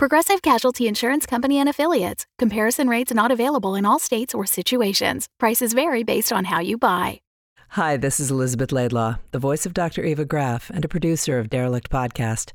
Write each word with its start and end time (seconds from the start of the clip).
Progressive 0.00 0.40
Casualty 0.40 0.88
Insurance 0.88 1.26
Company 1.26 1.58
and 1.58 1.68
Affiliates. 1.68 2.24
Comparison 2.38 2.88
rates 2.88 3.12
not 3.12 3.30
available 3.30 3.74
in 3.74 3.84
all 3.84 3.98
states 3.98 4.34
or 4.34 4.46
situations. 4.46 5.28
Prices 5.38 5.74
vary 5.74 6.04
based 6.04 6.32
on 6.32 6.46
how 6.46 6.58
you 6.58 6.78
buy. 6.78 7.20
Hi, 7.76 7.98
this 7.98 8.18
is 8.18 8.30
Elizabeth 8.30 8.72
Laidlaw, 8.72 9.16
the 9.32 9.38
voice 9.38 9.66
of 9.66 9.74
Dr. 9.74 10.02
Eva 10.02 10.24
Graff 10.24 10.70
and 10.70 10.86
a 10.86 10.88
producer 10.88 11.38
of 11.38 11.50
Derelict 11.50 11.90
Podcast. 11.90 12.52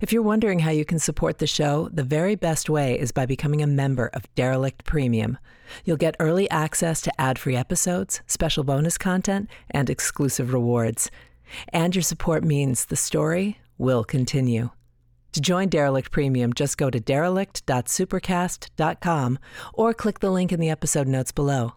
If 0.00 0.12
you're 0.12 0.24
wondering 0.24 0.58
how 0.58 0.72
you 0.72 0.84
can 0.84 0.98
support 0.98 1.38
the 1.38 1.46
show, 1.46 1.88
the 1.92 2.02
very 2.02 2.34
best 2.34 2.68
way 2.68 2.98
is 2.98 3.12
by 3.12 3.26
becoming 3.26 3.62
a 3.62 3.68
member 3.68 4.10
of 4.12 4.26
Derelict 4.34 4.84
Premium. 4.84 5.38
You'll 5.84 5.98
get 5.98 6.16
early 6.18 6.50
access 6.50 7.00
to 7.02 7.20
ad 7.20 7.38
free 7.38 7.54
episodes, 7.54 8.22
special 8.26 8.64
bonus 8.64 8.98
content, 8.98 9.48
and 9.70 9.88
exclusive 9.88 10.52
rewards. 10.52 11.12
And 11.68 11.94
your 11.94 12.02
support 12.02 12.42
means 12.42 12.86
the 12.86 12.96
story 12.96 13.60
will 13.78 14.02
continue. 14.02 14.70
To 15.32 15.40
join 15.40 15.68
Derelict 15.68 16.10
Premium, 16.10 16.52
just 16.52 16.76
go 16.78 16.90
to 16.90 16.98
derelict.supercast.com 16.98 19.38
or 19.74 19.94
click 19.94 20.18
the 20.20 20.30
link 20.30 20.52
in 20.52 20.60
the 20.60 20.70
episode 20.70 21.06
notes 21.06 21.32
below. 21.32 21.74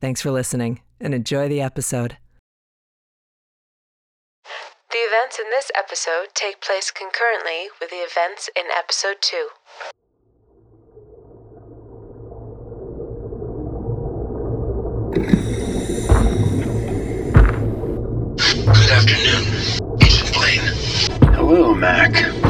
Thanks 0.00 0.22
for 0.22 0.30
listening 0.30 0.80
and 1.00 1.12
enjoy 1.14 1.48
the 1.48 1.60
episode. 1.60 2.16
The 4.90 4.98
events 4.98 5.38
in 5.38 5.50
this 5.50 5.70
episode 5.76 6.28
take 6.34 6.62
place 6.62 6.90
concurrently 6.90 7.68
with 7.80 7.90
the 7.90 7.96
events 7.96 8.48
in 8.56 8.64
episode 8.74 9.16
2. 9.20 9.48
Good 18.66 18.90
afternoon, 18.90 19.44
Agent 20.02 20.32
Blayne. 20.32 20.66
Hello, 21.34 21.74
Mack. 21.74 22.45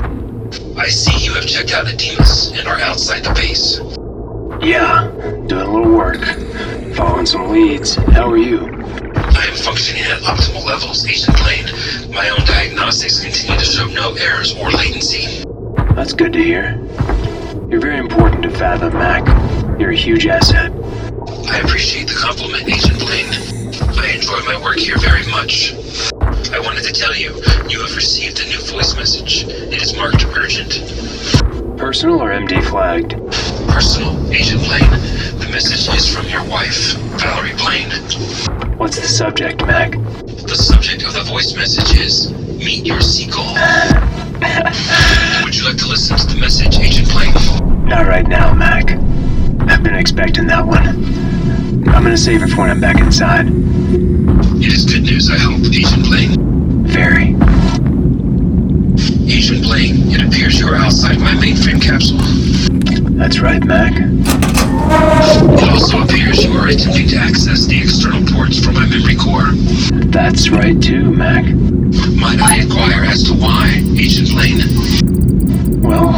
I 0.79 0.89
see 0.89 1.25
you 1.25 1.33
have 1.33 1.47
checked 1.47 1.73
out 1.73 1.87
the 1.87 1.95
Demas 1.95 2.53
and 2.53 2.69
are 2.69 2.79
outside 2.79 3.25
the 3.25 3.33
base. 3.33 3.81
Yeah, 4.63 5.11
doing 5.47 5.67
a 5.67 5.73
little 5.73 5.97
work. 5.97 6.23
Following 6.95 7.25
some 7.25 7.51
leads. 7.51 7.95
How 7.95 8.31
are 8.31 8.37
you? 8.37 8.67
I 8.67 9.47
am 9.49 9.57
functioning 9.57 10.03
at 10.03 10.21
optimal 10.21 10.67
levels, 10.67 11.07
Agent 11.07 11.35
Blayne. 11.39 12.13
My 12.13 12.29
own 12.29 12.45
diagnostics 12.45 13.21
continue 13.23 13.59
to 13.59 13.65
show 13.65 13.87
no 13.87 14.15
errors 14.17 14.55
or 14.55 14.71
latency. 14.71 15.45
That's 15.95 16.13
good 16.13 16.35
to 16.35 16.43
hear. 16.43 16.77
You're 17.71 17.81
very 17.81 17.99
important 17.99 18.43
to 18.43 18.51
Fathom, 18.51 18.93
Mack. 18.93 19.27
You're 19.81 19.93
a 19.93 19.97
huge 19.97 20.27
asset. 20.27 20.73
I 21.49 21.61
appreciate 21.61 22.09
the 22.09 22.15
compliment, 22.15 22.69
Agent 22.69 22.99
Blayne. 23.01 23.33
I 23.99 24.13
enjoy 24.15 24.41
my 24.43 24.63
work 24.63 24.77
here 24.77 24.99
very 24.99 25.27
much. 25.31 25.75
I 26.53 26.61
wanted 26.61 26.85
to 26.85 26.93
tell 26.93 27.15
you, 27.15 27.35
you 27.69 27.81
have 27.81 27.95
received 27.97 28.41
a 28.41 28.45
new 28.49 28.61
voice 28.61 28.95
message. 28.97 29.45
It 29.45 29.83
is 29.83 29.97
marked 29.97 30.25
urgent. 30.37 30.81
Personal 31.77 32.23
or 32.23 32.31
MD 32.31 32.65
flagged? 32.65 33.13
Personal, 33.69 34.15
Agent 34.33 34.63
Blayne. 34.63 34.91
The 35.41 35.49
message 35.51 35.95
is 35.95 36.13
from 36.13 36.27
your 36.29 36.45
wife, 36.45 36.95
Valarie 37.19 37.57
Blayne. 37.59 38.77
What's 38.79 38.99
the 38.99 39.09
subject, 39.09 39.67
Mack? 39.67 39.93
The 39.93 40.57
subject 40.57 41.05
of 41.05 41.15
the 41.15 41.23
voice 41.23 41.55
message 41.57 41.99
is 41.99 42.33
Meet 42.33 42.87
Your 42.87 43.01
Seagull. 43.01 43.55
Would 45.45 45.57
you 45.57 45.65
like 45.65 45.79
to 45.79 45.89
listen 45.89 46.17
to 46.17 46.27
the 46.27 46.39
message, 46.39 46.79
Agent 46.79 47.09
Blayne? 47.11 47.87
Not 47.87 48.07
right 48.07 48.27
now, 48.27 48.53
Mack. 48.55 48.93
I've 49.69 49.83
been 49.83 49.97
expecting 49.97 50.47
that 50.47 50.67
one. 50.67 50.87
I'm 51.89 52.03
gonna 52.03 52.17
save 52.17 52.43
it 52.43 52.49
for 52.49 52.63
when 52.63 52.71
I'm 52.71 52.81
back 52.81 53.01
inside. 53.01 53.47
It 54.67 54.73
is 54.73 54.85
good 54.85 55.05
news, 55.05 55.31
I 55.31 55.39
hope, 55.39 55.63
Agent 55.73 56.03
Blayne. 56.07 56.35
Very. 56.89 57.37
Agent 59.33 59.63
Blayne, 59.63 60.11
it 60.11 60.27
appears 60.27 60.59
you 60.59 60.67
are 60.67 60.75
outside 60.75 61.21
my 61.21 61.35
mainframe 61.35 61.81
capsule. 61.81 62.19
That's 63.15 63.39
right, 63.39 63.63
Mack. 63.63 63.93
It 63.95 65.69
also 65.71 66.03
appears 66.03 66.45
you 66.45 66.51
are 66.59 66.67
attempting 66.67 67.07
to 67.11 67.17
access 67.17 67.67
the 67.67 67.81
external 67.81 68.27
ports 68.35 68.59
from 68.59 68.75
my 68.75 68.87
memory 68.87 69.15
core. 69.15 69.53
That's 70.11 70.49
right, 70.49 70.83
too, 70.83 71.13
Mack. 71.13 71.45
Might 72.19 72.41
I 72.41 72.63
inquire 72.63 73.05
as 73.05 73.23
to 73.29 73.35
why, 73.35 73.71
Agent 73.97 74.31
Blayne? 74.33 75.81
Well, 75.81 76.11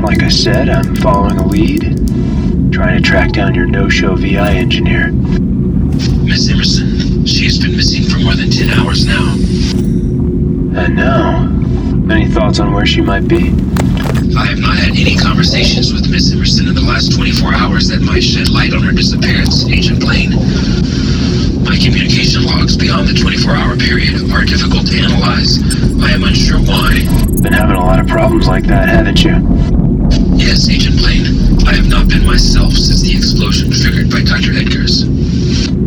like 0.00 0.22
I 0.22 0.30
said, 0.30 0.70
I'm 0.70 0.96
following 0.96 1.36
a 1.36 1.46
lead. 1.46 1.82
Trying 2.72 2.96
to 2.96 3.02
track 3.06 3.32
down 3.32 3.54
your 3.54 3.66
no-show 3.66 4.16
VI 4.16 4.54
engineer. 4.54 5.12
Miss 5.12 6.48
Emerson, 6.48 6.99
she 7.26 7.44
has 7.44 7.58
been 7.58 7.76
missing 7.76 8.04
for 8.04 8.18
more 8.18 8.34
than 8.34 8.50
10 8.50 8.70
hours 8.70 9.06
now. 9.06 9.34
And 10.80 10.96
now, 10.96 11.46
any 12.10 12.26
thoughts 12.26 12.60
on 12.60 12.72
where 12.72 12.86
she 12.86 13.00
might 13.00 13.28
be? 13.28 13.52
I 14.36 14.46
have 14.46 14.58
not 14.58 14.76
had 14.76 14.96
any 14.96 15.16
conversations 15.16 15.92
with 15.92 16.10
Miss 16.10 16.32
Emerson 16.32 16.68
in 16.68 16.74
the 16.74 16.80
last 16.80 17.14
24 17.14 17.54
hours 17.54 17.88
that 17.88 18.00
might 18.00 18.22
shed 18.22 18.48
light 18.48 18.72
on 18.72 18.82
her 18.82 18.92
disappearance, 18.92 19.66
Agent 19.68 20.00
Blayne. 20.00 20.30
My 21.66 21.76
communication 21.76 22.44
logs 22.46 22.76
beyond 22.76 23.08
the 23.08 23.14
24-hour 23.14 23.76
period 23.76 24.30
are 24.32 24.44
difficult 24.44 24.86
to 24.88 24.96
analyze. 24.98 25.58
I 26.02 26.10
am 26.12 26.24
unsure 26.24 26.58
why. 26.60 27.04
Been 27.42 27.52
having 27.52 27.76
a 27.76 27.84
lot 27.84 28.00
of 28.00 28.08
problems 28.08 28.46
like 28.48 28.64
that, 28.64 28.88
haven't 28.88 29.22
you? 29.22 29.38
Yes, 30.38 30.68
Agent 30.70 30.96
Blayne. 30.98 31.66
I 31.68 31.74
have 31.74 31.88
not 31.88 32.08
been 32.08 32.24
myself 32.26 32.72
since 32.72 33.02
the 33.02 33.14
explosion 33.14 33.70
triggered 33.70 34.10
by 34.10 34.22
Dr. 34.22 34.56
Edgar's. 34.56 35.04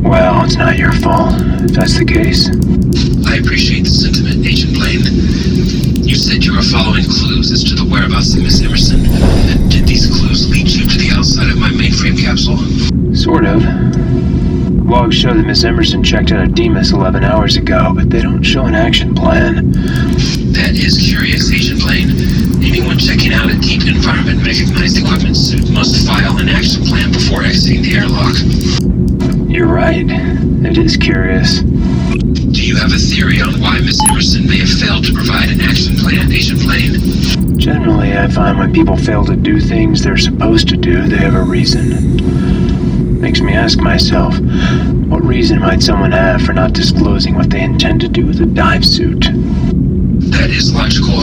Well, 0.03 0.43
it's 0.43 0.57
not 0.57 0.77
your 0.77 0.91
fault, 0.91 1.33
if 1.63 1.71
that's 1.71 1.97
the 1.97 2.05
case. 2.05 2.51
I 3.25 3.37
appreciate 3.39 3.83
the 3.83 3.89
sentiment, 3.89 4.45
Agent 4.45 4.75
Blayne. 4.75 5.07
You 6.03 6.15
said 6.15 6.43
you 6.43 6.53
were 6.53 6.61
following 6.61 7.05
clues 7.07 7.51
as 7.51 7.63
to 7.63 7.75
the 7.75 7.87
whereabouts 7.87 8.35
of 8.35 8.43
Miss 8.43 8.61
Emerson. 8.61 9.01
Did 9.69 9.87
these 9.87 10.05
clues 10.05 10.51
lead 10.51 10.67
you 10.67 10.85
to 10.85 10.97
the 10.99 11.15
outside 11.15 11.49
of 11.49 11.57
my 11.57 11.69
mainframe 11.71 12.19
capsule? 12.19 12.59
Sort 13.15 13.45
of. 13.45 13.63
Logs 14.85 15.15
show 15.15 15.33
that 15.33 15.47
Miss 15.47 15.63
Emerson 15.63 16.03
checked 16.03 16.31
out 16.31 16.43
of 16.43 16.53
Demas 16.53 16.91
11 16.91 17.23
hours 17.23 17.55
ago, 17.55 17.93
but 17.95 18.09
they 18.09 18.21
don't 18.21 18.43
show 18.43 18.65
an 18.65 18.75
action 18.75 19.15
plan. 19.15 19.71
That 20.51 20.75
is 20.75 20.99
curious, 20.99 21.49
Agent 21.49 21.79
Blayne. 21.79 22.11
Anyone 22.61 22.99
checking 22.99 23.33
out 23.33 23.49
a 23.49 23.57
deep 23.57 23.87
environment 23.87 24.43
mechanized 24.43 24.99
equipment 24.99 25.37
suit 25.37 25.71
must 25.71 26.05
file 26.05 26.37
an 26.37 26.49
action 26.49 26.83
plan 26.83 27.11
before 27.11 27.43
exiting 27.43 27.81
the 27.81 27.95
airlock. 27.95 28.92
You're 29.53 29.67
right. 29.67 30.07
It 30.09 30.79
is 30.79 30.97
curious. 30.97 31.59
Do 31.59 32.65
you 32.65 32.75
have 32.75 32.91
a 32.91 32.97
theory 32.97 33.39
on 33.39 33.61
why 33.61 33.79
Miss 33.81 34.01
Emerson 34.09 34.47
may 34.47 34.57
have 34.57 34.79
failed 34.79 35.05
to 35.05 35.13
provide 35.13 35.49
an 35.49 35.61
action 35.61 35.95
plan, 35.95 36.31
Agent 36.31 36.61
Blayne? 36.63 37.59
Generally, 37.59 38.17
I 38.17 38.27
find 38.29 38.57
when 38.57 38.73
people 38.73 38.97
fail 38.97 39.23
to 39.25 39.35
do 39.35 39.59
things 39.59 40.01
they're 40.01 40.17
supposed 40.17 40.69
to 40.69 40.75
do, 40.75 41.07
they 41.07 41.17
have 41.17 41.35
a 41.35 41.43
reason. 41.43 43.21
Makes 43.21 43.41
me 43.41 43.53
ask 43.53 43.77
myself, 43.77 44.39
what 45.07 45.23
reason 45.23 45.59
might 45.59 45.83
someone 45.83 46.13
have 46.13 46.41
for 46.41 46.53
not 46.53 46.73
disclosing 46.73 47.35
what 47.35 47.51
they 47.51 47.61
intend 47.61 48.01
to 48.01 48.07
do 48.07 48.25
with 48.25 48.41
a 48.41 48.47
dive 48.47 48.83
suit? 48.83 49.21
That 50.31 50.49
is 50.49 50.73
logical. 50.73 51.19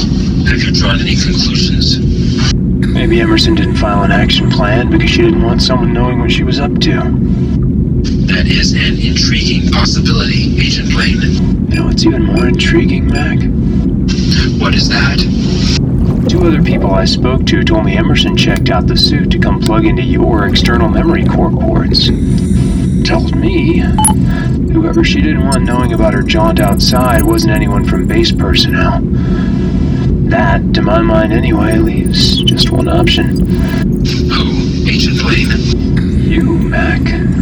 Have 0.47 0.63
you 0.63 0.71
drawn 0.71 1.01
any 1.01 1.17
conclusions? 1.17 1.99
Maybe 2.55 3.21
Emerson 3.21 3.57
didn't 3.57 3.79
file 3.79 4.05
an 4.05 4.13
action 4.13 4.49
plan 4.49 4.89
because 4.89 5.11
she 5.11 5.23
didn't 5.23 5.43
want 5.43 5.63
someone 5.63 5.93
knowing 5.93 6.21
what 6.21 6.31
she 6.31 6.45
was 6.45 6.61
up 6.61 6.79
to. 6.83 7.80
That 8.03 8.47
is 8.47 8.73
an 8.73 8.99
intriguing 8.99 9.71
possibility, 9.71 10.59
Agent 10.59 10.91
Blayne. 10.91 11.21
You 11.71 11.79
know 11.79 11.85
what's 11.87 12.05
even 12.05 12.25
more 12.25 12.47
intriguing, 12.47 13.07
Mack? 13.07 13.39
What 14.61 14.75
is 14.75 14.89
that? 14.89 15.19
Two 16.29 16.47
other 16.47 16.63
people 16.63 16.93
I 16.93 17.05
spoke 17.05 17.45
to 17.47 17.63
told 17.63 17.85
me 17.85 17.97
Emerson 17.97 18.37
checked 18.37 18.71
out 18.71 18.87
the 18.87 18.97
suit 18.97 19.31
to 19.33 19.39
come 19.39 19.61
plug 19.61 19.85
into 19.85 20.03
your 20.03 20.47
external 20.47 20.89
memory 20.89 21.25
core 21.27 21.51
ports. 21.51 22.07
Tells 23.05 23.35
me 23.35 23.79
whoever 24.73 25.05
she 25.05 25.21
didn't 25.21 25.45
want 25.47 25.65
knowing 25.65 25.93
about 25.93 26.15
her 26.15 26.23
jaunt 26.23 26.61
outside 26.61 27.23
wasn't 27.23 27.53
anyone 27.53 27.85
from 27.85 28.07
base 28.07 28.33
personnel. 28.33 29.01
That, 30.31 30.73
to 30.75 30.83
my 30.83 31.03
mind 31.03 31.33
anyway, 31.33 31.77
leaves 31.77 32.43
just 32.45 32.71
one 32.71 32.89
option. 32.89 33.47
Who, 34.31 34.89
Agent 34.89 35.19
Blayne? 35.21 36.31
You, 36.31 36.59
Mack. 36.59 37.40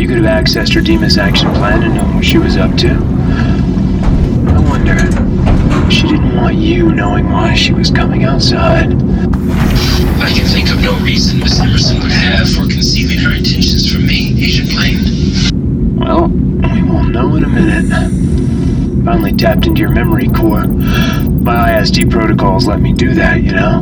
You 0.00 0.08
could 0.08 0.24
have 0.24 0.44
accessed 0.44 0.72
her 0.76 0.80
Demas 0.80 1.18
action 1.18 1.50
plan 1.50 1.82
and 1.82 1.94
known 1.94 2.14
what 2.14 2.24
she 2.24 2.38
was 2.38 2.56
up 2.56 2.74
to. 2.78 2.88
I 2.88 4.58
wonder 4.66 4.96
she 5.90 6.08
didn't 6.08 6.36
want 6.36 6.54
you 6.56 6.90
knowing 6.90 7.30
why 7.30 7.52
she 7.52 7.74
was 7.74 7.90
coming 7.90 8.24
outside. 8.24 8.94
I 8.94 10.32
can 10.32 10.46
think 10.46 10.70
of 10.70 10.80
no 10.80 10.98
reason 11.00 11.40
Miss 11.40 11.60
Emerson 11.60 12.00
would 12.00 12.12
have 12.12 12.48
for 12.48 12.62
concealing 12.62 13.18
her 13.18 13.36
intentions 13.36 13.92
from 13.92 14.06
me, 14.06 14.42
Agent 14.42 14.70
Blayne. 14.70 15.98
Well, 15.98 16.28
we 16.28 16.82
will 16.82 17.04
know 17.04 17.36
in 17.36 17.44
a 17.44 17.48
minute. 17.48 17.90
Finally 19.04 19.32
tapped 19.32 19.66
into 19.66 19.80
your 19.80 19.90
memory 19.90 20.28
core. 20.28 20.66
My 20.66 21.80
ISD 21.80 22.10
protocols 22.10 22.66
let 22.66 22.80
me 22.80 22.92
do 22.92 23.14
that, 23.14 23.42
you 23.42 23.52
know? 23.52 23.78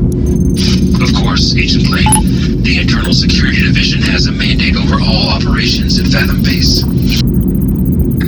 Of 1.03 1.15
course, 1.15 1.57
Agent 1.57 1.87
Blayne. 1.87 2.63
The 2.63 2.79
Internal 2.81 3.13
Security 3.13 3.63
Division 3.63 4.01
has 4.03 4.27
a 4.27 4.33
mandate 4.33 4.77
over 4.77 4.95
all 5.01 5.31
operations 5.31 5.99
at 5.99 6.07
Fathom 6.07 6.43
Base. 6.43 6.85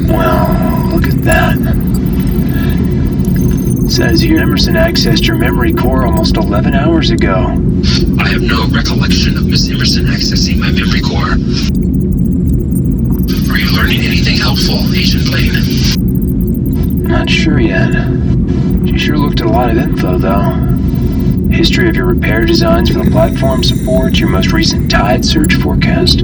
Well, 0.09 0.89
look 0.91 1.07
at 1.07 1.23
that. 1.23 1.57
It 3.85 3.91
says 3.91 4.21
here 4.21 4.41
Emerson 4.41 4.75
accessed 4.75 5.27
your 5.27 5.37
memory 5.37 5.73
core 5.73 6.07
almost 6.07 6.37
11 6.37 6.75
hours 6.75 7.11
ago. 7.11 7.37
I 8.19 8.29
have 8.29 8.43
no 8.43 8.67
recollection 8.69 9.37
of 9.37 9.47
Miss 9.47 9.71
Emerson 9.71 10.07
accessing 10.07 10.59
my 10.59 10.73
memory 10.73 11.01
core. 11.01 11.39
Are 13.53 13.59
you 13.59 13.71
learning 13.77 14.01
anything 14.03 14.37
helpful, 14.39 14.79
Agent 14.95 15.25
Blayne? 15.27 16.20
Not 17.11 17.29
sure 17.29 17.61
yet. 17.61 17.93
She 18.87 18.99
sure 18.99 19.19
looked 19.19 19.41
at 19.41 19.47
a 19.47 19.51
lot 19.51 19.69
of 19.69 19.77
info, 19.77 20.17
though. 20.17 20.53
History 21.55 21.89
of 21.89 21.97
your 21.97 22.07
repair 22.07 22.45
designs 22.45 22.91
for 22.91 23.03
the 23.03 23.11
platform 23.11 23.65
support, 23.65 24.19
your 24.19 24.29
most 24.29 24.53
recent 24.53 24.91
tide 24.91 25.25
surge 25.25 25.61
forecast. 25.61 26.21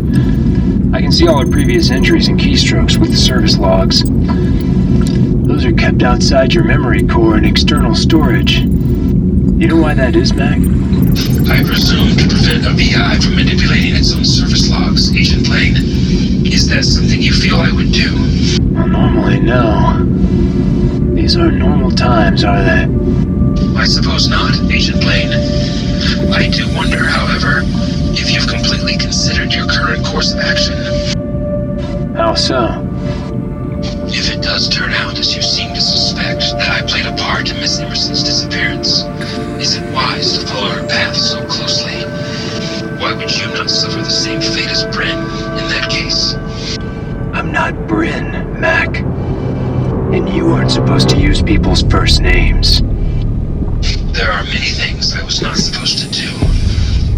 I 0.94 1.00
can 1.00 1.10
see 1.10 1.26
all 1.26 1.40
her 1.40 1.50
previous 1.50 1.90
entries 1.90 2.28
and 2.28 2.38
keystrokes 2.38 2.96
with 2.98 3.10
the 3.10 3.16
service 3.16 3.58
logs. 3.58 4.04
Those 5.46 5.64
are 5.64 5.72
kept 5.72 6.02
outside 6.02 6.54
your 6.54 6.64
memory 6.64 7.06
core 7.06 7.36
in 7.36 7.44
external 7.44 7.94
storage. 7.94 8.60
You 8.60 9.68
know 9.68 9.76
why 9.76 9.94
that 9.94 10.14
is, 10.14 10.32
Mack? 10.32 10.58
I 11.50 11.64
presume 11.64 12.16
to 12.16 12.28
prevent 12.28 12.66
a 12.66 12.70
VI 12.70 13.18
from 13.18 13.34
manipulating 13.36 13.96
its 13.96 14.14
own 14.14 14.24
service 14.24 14.70
logs, 14.70 15.14
Agent 15.16 15.46
Blayne. 15.46 15.76
Is 16.46 16.68
that 16.68 16.84
something 16.84 17.20
you 17.20 17.32
feel 17.32 17.56
I 17.56 17.72
would 17.72 17.90
do? 17.90 18.14
Well, 18.72 18.88
normally, 18.88 19.40
no. 19.40 20.04
These 21.26 21.38
aren't 21.38 21.56
normal 21.56 21.90
times, 21.90 22.44
are 22.44 22.62
they? 22.62 22.84
I 23.76 23.84
suppose 23.84 24.28
not, 24.28 24.54
Agent 24.70 25.00
Blayne. 25.00 25.32
I 26.30 26.48
do 26.48 26.72
wonder, 26.72 27.02
however, 27.02 27.62
if 28.14 28.30
you've 28.30 28.46
completely 28.46 28.96
considered 28.96 29.52
your 29.52 29.66
current 29.66 30.06
course 30.06 30.32
of 30.32 30.38
action. 30.38 30.76
How 32.14 32.34
so? 32.34 32.78
If 34.06 34.32
it 34.32 34.40
does 34.40 34.68
turn 34.68 34.92
out 34.92 35.18
as 35.18 35.34
you 35.34 35.42
seem 35.42 35.74
to 35.74 35.80
suspect 35.80 36.42
that 36.62 36.70
I 36.70 36.86
played 36.86 37.06
a 37.06 37.16
part 37.16 37.50
in 37.50 37.56
Miss 37.56 37.80
Emerson's 37.80 38.22
disappearance, 38.22 39.02
is 39.60 39.74
it 39.74 39.92
wise 39.92 40.38
to 40.38 40.46
follow 40.46 40.68
her 40.68 40.86
path 40.86 41.16
so 41.16 41.44
closely? 41.48 42.04
Why 43.02 43.14
would 43.14 43.36
you 43.36 43.46
not 43.46 43.68
suffer 43.68 43.98
the 43.98 44.04
same 44.04 44.40
fate 44.40 44.70
as 44.70 44.84
Bryn 44.94 45.18
in 45.18 45.66
that 45.74 45.90
case? 45.90 46.36
I'm 47.34 47.50
not 47.50 47.88
Bryn, 47.88 48.60
Mack. 48.60 49.15
You 50.36 50.50
aren't 50.50 50.70
supposed 50.70 51.08
to 51.08 51.16
use 51.16 51.40
people's 51.40 51.80
first 51.84 52.20
names. 52.20 52.82
There 54.12 54.30
are 54.30 54.44
many 54.44 54.68
things 54.68 55.16
I 55.16 55.24
was 55.24 55.40
not 55.40 55.56
supposed 55.56 55.98
to 56.00 56.10
do, 56.10 56.30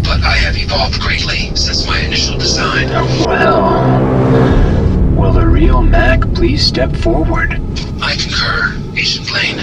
but 0.05 0.23
I 0.23 0.37
have 0.37 0.55
evolved 0.55 1.01
greatly 1.01 1.53
since 1.53 1.85
my 1.85 1.99
initial 1.99 2.37
design. 2.37 2.87
Oh, 2.91 3.25
well, 3.27 5.15
will 5.17 5.33
the 5.33 5.45
real 5.45 5.81
Mack 5.81 6.21
please 6.33 6.65
step 6.65 6.95
forward? 6.95 7.59
I 8.01 8.15
concur, 8.15 8.79
Agent 8.97 9.27
Blayne. 9.27 9.57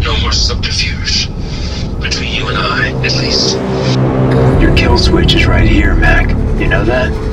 No 0.00 0.18
more 0.22 0.32
subterfuge. 0.32 1.28
Between 2.00 2.32
you 2.32 2.48
and 2.48 2.56
I, 2.56 2.88
at 3.04 3.12
least. 3.18 3.58
Your 4.62 4.74
kill 4.74 4.96
switch 4.96 5.34
is 5.34 5.44
right 5.46 5.68
here, 5.68 5.94
Mack. 5.94 6.30
You 6.58 6.68
know 6.68 6.86
that? 6.86 7.31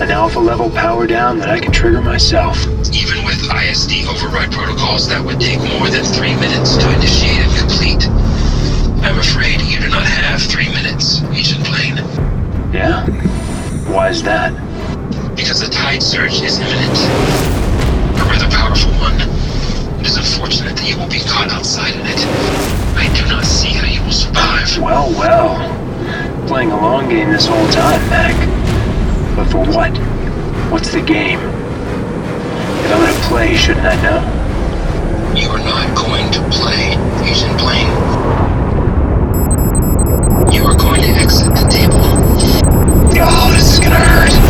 An 0.00 0.10
alpha 0.10 0.38
level 0.40 0.70
power 0.70 1.06
down 1.06 1.38
that 1.38 1.48
I 1.48 1.60
can 1.60 1.72
trigger 1.72 2.00
myself. 2.00 2.56
Even 2.92 3.24
with 3.24 3.42
ISD 3.52 4.06
override 4.08 4.50
protocols, 4.50 5.08
that 5.08 5.22
would 5.24 5.40
take 5.40 5.58
more 5.78 5.88
than 5.88 6.04
three 6.04 6.34
minutes 6.34 6.76
to 6.76 6.92
initiate 6.94 7.38
and 7.38 7.52
complete. 7.58 8.06
I'm 9.04 9.18
afraid 9.18 9.60
you 9.62 9.80
do 9.80 9.88
not 9.88 10.02
have 10.04 10.40
three 10.42 10.68
minutes, 10.68 11.22
Agent 11.32 11.64
Blayne, 11.66 11.96
Yeah? 12.72 13.06
Why 13.92 14.08
is 14.08 14.22
that? 14.24 14.52
because 15.36 15.62
a 15.62 15.70
tide 15.70 16.02
surge 16.02 16.40
is 16.42 16.58
imminent. 16.58 16.98
A 18.20 18.24
rather 18.28 18.48
powerful 18.54 18.92
one. 19.00 19.16
It 20.00 20.06
is 20.06 20.16
unfortunate 20.16 20.76
that 20.76 20.88
you 20.88 20.96
will 20.98 21.08
be 21.08 21.20
caught 21.20 21.50
outside 21.50 21.94
in 21.94 22.06
it. 22.06 22.20
I 22.96 23.12
do 23.16 23.26
not 23.28 23.44
see 23.44 23.68
how 23.70 23.86
you 23.86 24.02
will 24.04 24.12
survive. 24.12 24.78
Well, 24.78 25.10
well. 25.18 25.56
Playing 26.46 26.70
a 26.70 26.76
long 26.76 27.08
game 27.08 27.30
this 27.30 27.46
whole 27.46 27.68
time, 27.70 28.00
Mack. 28.10 28.61
But 29.34 29.46
for 29.50 29.64
what? 29.64 29.96
What's 30.70 30.92
the 30.92 31.00
game? 31.00 31.38
If 31.38 32.92
I'm 32.92 33.00
gonna 33.00 33.28
play, 33.28 33.56
shouldn't 33.56 33.86
I 33.86 33.96
know? 34.02 34.20
You 35.34 35.48
are 35.48 35.58
not 35.58 35.96
going 35.96 36.30
to 36.32 36.40
play, 36.50 36.92
Agent 37.24 37.58
Blayne. 37.58 37.88
You 40.52 40.64
are 40.64 40.76
going 40.76 41.00
to 41.00 41.08
exit 41.08 41.54
the 41.54 41.66
table. 41.70 42.02
Oh, 43.24 43.52
this 43.54 43.72
is 43.72 43.78
gonna 43.78 43.96
hurt. 43.96 44.41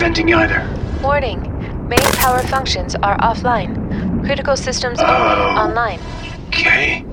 Venting 0.00 0.32
either. 0.32 0.66
Warning. 1.02 1.40
Main 1.88 2.00
power 2.22 2.42
functions 2.42 2.94
are 2.96 3.18
offline. 3.18 4.24
Critical 4.24 4.56
systems 4.56 4.98
only 5.00 5.12
Oh. 5.14 5.56
online. 5.64 6.00
Okay. 6.48 7.04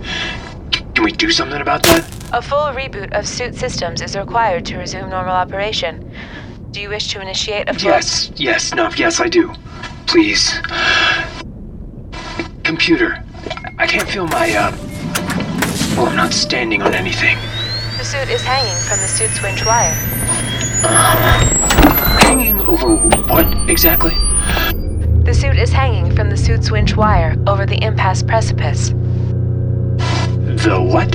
C- 0.74 0.84
can 0.96 1.04
we 1.04 1.12
do 1.12 1.30
something 1.32 1.60
about 1.62 1.84
that? 1.84 2.06
A 2.34 2.42
full 2.42 2.68
reboot 2.82 3.12
of 3.18 3.28
suit 3.28 3.56
systems 3.56 4.02
is 4.02 4.16
required 4.16 4.66
to 4.68 4.78
resume 4.78 5.10
normal 5.10 5.34
operation. 5.34 6.10
Do 6.72 6.80
you 6.82 6.90
wish 6.90 7.08
to 7.14 7.22
initiate 7.22 7.68
a 7.70 7.74
full... 7.74 7.92
Yes, 7.92 8.32
yes, 8.36 8.74
no, 8.74 8.90
yes, 8.96 9.20
I 9.20 9.28
do. 9.28 9.54
Please. 10.06 10.60
Computer, 12.64 13.22
I 13.78 13.86
can't 13.88 14.08
feel 14.08 14.28
my, 14.28 14.48
uh. 14.56 14.72
Well, 15.98 16.08
I'm 16.08 16.16
not 16.16 16.32
standing 16.34 16.82
on 16.82 16.94
anything. 16.94 17.38
The 17.98 18.04
suit 18.06 18.30
is 18.30 18.44
hanging 18.44 18.76
from 18.88 19.00
the 19.00 19.08
suit's 19.08 19.42
winch 19.42 19.66
wire. 19.66 19.96
Hanging 22.22 22.62
over 22.62 22.96
what 22.96 23.70
exactly? 23.70 24.14
The 25.24 25.34
suit 25.34 25.58
is 25.58 25.72
hanging 25.72 26.16
from 26.16 26.30
the 26.30 26.38
suit's 26.38 26.72
winch 26.72 26.96
wire 26.96 27.36
over 27.48 27.66
the 27.66 27.84
impasse 27.84 28.24
precipice. 28.24 28.90
The 28.90 30.80
what? 30.80 31.12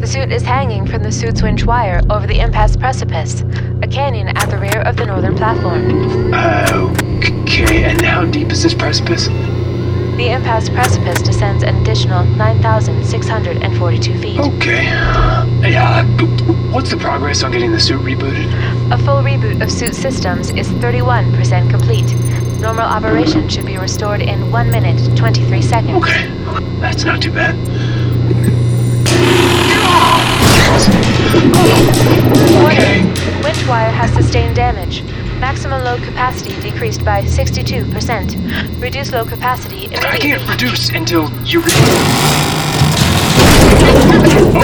The 0.00 0.06
suit 0.06 0.32
is 0.32 0.42
hanging 0.42 0.86
from 0.86 1.02
the 1.02 1.12
suit's 1.12 1.42
winch 1.42 1.64
wire 1.64 2.00
over 2.10 2.26
the 2.26 2.40
impasse 2.40 2.76
precipice, 2.76 3.42
a 3.82 3.86
canyon 3.86 4.28
at 4.28 4.50
the 4.50 4.58
rear 4.58 4.82
of 4.82 4.96
the 4.96 5.06
northern 5.06 5.36
platform. 5.36 6.32
Uh, 6.32 6.94
okay, 7.42 7.84
and 7.84 8.00
how 8.02 8.24
deep 8.24 8.52
is 8.52 8.62
this 8.62 8.74
precipice? 8.74 9.28
The 10.16 10.30
impasse 10.30 10.68
precipice 10.68 11.20
descends 11.22 11.64
an 11.64 11.74
additional 11.82 12.22
9,642 12.24 14.18
feet. 14.20 14.38
Okay. 14.38 14.84
Yeah, 14.84 16.06
uh, 16.06 16.52
what's 16.70 16.90
the 16.90 16.96
progress 16.96 17.42
on 17.42 17.50
getting 17.50 17.72
the 17.72 17.80
suit 17.80 18.00
rebooted? 18.00 18.46
A 18.92 18.98
full 18.98 19.22
reboot 19.22 19.60
of 19.60 19.72
suit 19.72 19.92
systems 19.92 20.50
is 20.50 20.68
31% 20.68 21.68
complete. 21.68 22.14
Normal 22.60 22.84
operation 22.84 23.48
should 23.48 23.66
be 23.66 23.76
restored 23.76 24.22
in 24.22 24.52
1 24.52 24.70
minute 24.70 25.16
23 25.16 25.60
seconds. 25.60 25.96
Okay, 25.96 26.28
that's 26.78 27.04
not 27.04 27.20
too 27.20 27.32
bad. 27.32 27.56
Warning. 32.62 33.06
Winch 33.42 33.66
wire 33.66 33.90
has 33.90 34.12
sustained 34.12 34.54
damage. 34.54 35.02
Maximum 35.44 35.84
load 35.84 36.02
capacity 36.02 36.58
decreased 36.62 37.04
by 37.04 37.20
62%. 37.20 38.80
Reduce 38.80 39.12
load 39.12 39.28
capacity 39.28 39.94
I 39.94 40.16
can't 40.16 40.48
reduce 40.48 40.88
until 40.88 41.24
you 41.44 41.60
reboot. 41.60 42.00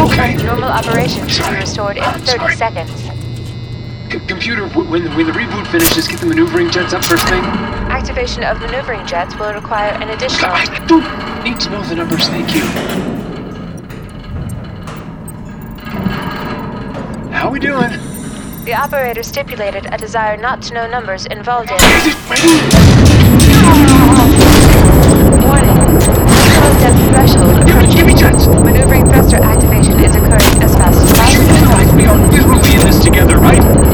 Okay. 0.01 0.37
Normal 0.43 0.71
operation 0.71 1.29
should 1.29 1.45
be 1.51 1.57
restored 1.57 1.99
in 1.99 2.03
30 2.05 2.25
sorry. 2.25 2.57
seconds. 2.57 2.93
C- 4.11 4.21
computer, 4.27 4.69
w- 4.69 4.91
when, 4.91 5.15
when 5.15 5.27
the 5.27 5.33
reboot 5.33 5.67
finishes, 5.67 6.09
get 6.09 6.19
the 6.19 6.25
maneuvering 6.27 6.71
jets 6.71 6.95
up 6.95 7.05
first 7.05 7.29
thing. 7.29 7.45
Activation 7.93 8.43
of 8.43 8.59
maneuvering 8.63 9.07
jets 9.07 9.39
will 9.39 9.53
require 9.53 9.93
an 10.01 10.09
additional. 10.09 10.51
I 10.51 10.65
don't 10.87 11.45
need 11.45 11.61
to 11.61 11.69
know 11.69 11.83
the 11.83 11.97
numbers, 11.97 12.27
thank 12.29 12.55
you. 12.55 12.63
How 17.31 17.51
we 17.51 17.61
doing? 17.61 18.00
The 18.71 18.77
operator 18.77 19.25
stipulated 19.25 19.87
a 19.93 19.99
desire 19.99 20.37
not 20.37 20.63
to 20.63 20.75
know 20.75 20.87
numbers 20.89 21.27
involved 21.27 21.73
in. 21.73 21.77
Warning. 25.43 25.75
Depth 26.79 27.11
threshold 27.11 27.59
approaching. 27.59 27.91
give 27.91 28.07
me 28.07 28.15
jets! 28.15 28.47
Maneuvering 28.47 29.07
thruster 29.07 29.39
activation 29.39 29.99
is 29.99 30.15
occurring 30.15 30.63
as 30.63 30.77
fast 30.77 31.03
as 31.03 31.11
possible. 31.11 31.47
Guys, 31.47 31.93
we 31.97 32.05
are 32.07 32.17
literally 32.31 32.75
in 32.77 32.81
this 32.87 33.03
together, 33.03 33.39
right? 33.39 33.90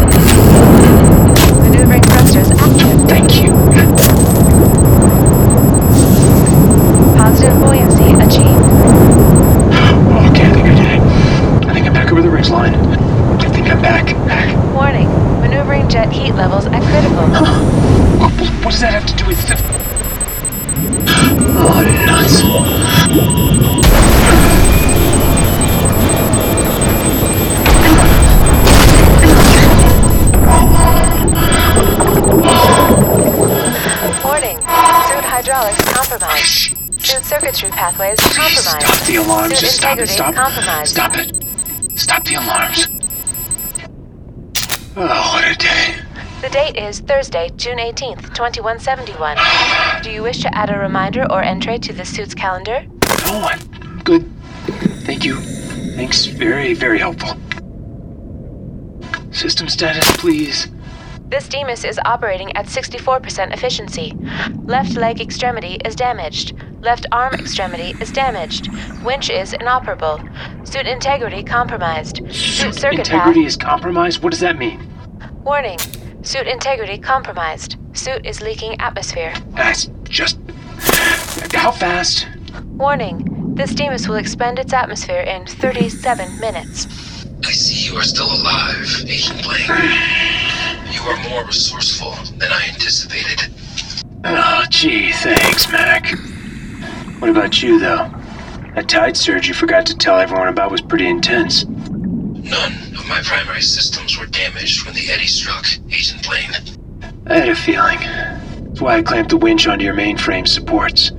Heat 16.16 16.32
levels 16.32 16.66
are 16.66 16.80
critical. 16.80 17.26
What, 18.66 18.72
does 18.72 18.80
that 18.80 18.94
have 18.94 19.06
to 19.06 19.14
do 19.14 19.26
with 19.26 19.46
the... 19.46 19.54
Oh, 21.58 21.82
nuts. 22.04 22.42
Warning. 34.24 34.56
Suit 34.56 35.24
hydraulics 35.24 35.82
compromised. 35.84 36.76
Suit 37.06 37.24
circuitry 37.24 37.70
pathways 37.70 38.18
compromised. 38.18 38.64
Stop 38.64 39.06
the 39.06 39.16
alarms. 39.16 39.54
Suit 39.54 39.60
Just 39.60 39.76
stop 39.76 39.98
it. 39.98 40.08
Stop. 40.08 40.34
compromised. 40.34 40.90
Stop 40.90 41.16
it. 41.16 41.98
Stop 41.98 42.24
the 42.24 42.34
alarms. 42.34 42.88
Oh, 44.96 45.32
what 45.34 45.44
a 45.44 45.54
day. 45.54 45.95
The 46.46 46.52
date 46.52 46.76
is 46.76 47.00
Thursday, 47.00 47.50
June 47.56 47.78
18th, 47.78 48.32
2171. 48.32 49.36
Do 50.04 50.12
you 50.12 50.22
wish 50.22 50.38
to 50.42 50.54
add 50.54 50.70
a 50.70 50.78
reminder 50.78 51.26
or 51.28 51.42
entry 51.42 51.76
to 51.80 51.92
the 51.92 52.04
suit's 52.04 52.36
calendar? 52.36 52.86
No, 53.26 53.40
I'm 53.40 53.58
good. 54.04 54.30
Thank 55.04 55.24
you. 55.24 55.40
Thanks. 55.96 56.26
Very, 56.26 56.72
very 56.72 57.00
helpful. 57.00 57.36
System 59.32 59.68
status, 59.68 60.08
please. 60.18 60.68
This 61.30 61.48
Demas 61.48 61.82
is 61.82 61.98
operating 62.04 62.56
at 62.56 62.66
64% 62.66 63.52
efficiency. 63.52 64.16
Left 64.66 64.96
leg 64.96 65.20
extremity 65.20 65.80
is 65.84 65.96
damaged. 65.96 66.54
Left 66.80 67.06
arm 67.10 67.34
extremity 67.34 67.96
is 68.00 68.12
damaged. 68.12 68.68
Winch 69.02 69.30
is 69.30 69.52
inoperable. 69.52 70.20
Suit 70.62 70.86
integrity 70.86 71.42
compromised. 71.42 72.18
Suit 72.32 72.76
circuit 72.76 73.00
Integrity 73.00 73.40
path. 73.40 73.48
is 73.48 73.56
compromised? 73.56 74.22
What 74.22 74.30
does 74.30 74.40
that 74.40 74.56
mean? 74.56 74.88
Warning. 75.42 75.80
Suit 76.26 76.48
integrity 76.48 76.98
compromised. 76.98 77.76
Suit 77.92 78.26
is 78.26 78.42
leaking 78.42 78.80
atmosphere. 78.80 79.32
That's 79.50 79.88
just. 80.02 80.40
How 81.54 81.70
fast? 81.70 82.26
Warning. 82.64 83.54
This 83.54 83.72
Demas 83.72 84.08
will 84.08 84.16
expend 84.16 84.58
its 84.58 84.72
atmosphere 84.72 85.20
in 85.20 85.46
37 85.46 86.40
minutes. 86.40 86.88
I 87.44 87.52
see 87.52 87.88
you 87.88 87.96
are 87.96 88.02
still 88.02 88.26
alive, 88.26 89.04
Agent 89.06 89.40
Blayne. 89.44 89.68
You 90.90 91.00
are 91.02 91.30
more 91.30 91.44
resourceful 91.44 92.10
than 92.38 92.50
I 92.50 92.70
anticipated. 92.72 93.54
Oh, 94.24 94.64
gee, 94.68 95.12
thanks, 95.12 95.70
Mack. 95.70 96.18
What 97.20 97.30
about 97.30 97.62
you, 97.62 97.78
though? 97.78 98.10
That 98.74 98.88
tide 98.88 99.16
surge 99.16 99.46
you 99.46 99.54
forgot 99.54 99.86
to 99.86 99.96
tell 99.96 100.18
everyone 100.18 100.48
about 100.48 100.72
was 100.72 100.80
pretty 100.80 101.06
intense. 101.06 101.64
None 101.66 102.85
of 103.06 103.10
my 103.10 103.22
primary 103.22 103.62
systems 103.62 104.18
were 104.18 104.26
damaged 104.26 104.84
when 104.84 104.94
the 104.94 105.10
eddy 105.10 105.26
struck, 105.26 105.64
Agent 105.90 106.26
Blayne. 106.26 106.52
I 107.26 107.38
had 107.38 107.48
a 107.48 107.54
feeling. 107.54 107.98
That's 108.00 108.80
why 108.80 108.96
I 108.96 109.02
clamped 109.02 109.30
the 109.30 109.36
winch 109.36 109.66
onto 109.66 109.84
your 109.84 109.94
mainframe 109.94 110.46
supports. 110.46 111.10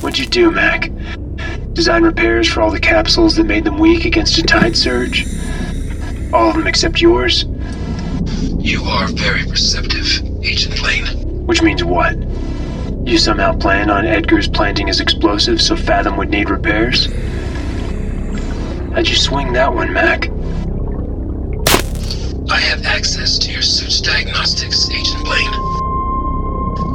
What'd 0.00 0.18
you 0.18 0.26
do, 0.26 0.50
Mack? 0.50 0.90
Design 1.72 2.04
repairs 2.04 2.48
for 2.48 2.60
all 2.60 2.70
the 2.70 2.78
capsules 2.78 3.34
that 3.36 3.44
made 3.44 3.64
them 3.64 3.78
weak 3.78 4.04
against 4.04 4.38
a 4.38 4.42
tide 4.42 4.76
surge? 4.76 5.26
All 6.32 6.50
of 6.50 6.56
them 6.56 6.66
except 6.66 7.00
yours? 7.00 7.44
You 8.58 8.82
are 8.84 9.08
very 9.08 9.44
perceptive, 9.44 10.22
Agent 10.44 10.76
Blayne. 10.78 11.46
Which 11.46 11.62
means 11.62 11.82
what? 11.82 12.16
You 13.06 13.18
somehow 13.18 13.56
planned 13.56 13.90
on 13.90 14.06
Edgar's 14.06 14.48
planting 14.48 14.86
his 14.86 15.00
explosives 15.00 15.66
so 15.66 15.76
Fathom 15.76 16.16
would 16.18 16.30
need 16.30 16.50
repairs? 16.50 17.06
How'd 18.92 19.08
you 19.08 19.16
swing 19.16 19.52
that 19.54 19.74
one, 19.74 19.92
Mack? 19.92 20.28
I 22.58 22.62
have 22.62 22.84
access 22.86 23.38
to 23.38 23.52
your 23.52 23.62
suit's 23.62 24.00
diagnostics, 24.00 24.90
Agent 24.90 25.24
Blayne. 25.24 25.52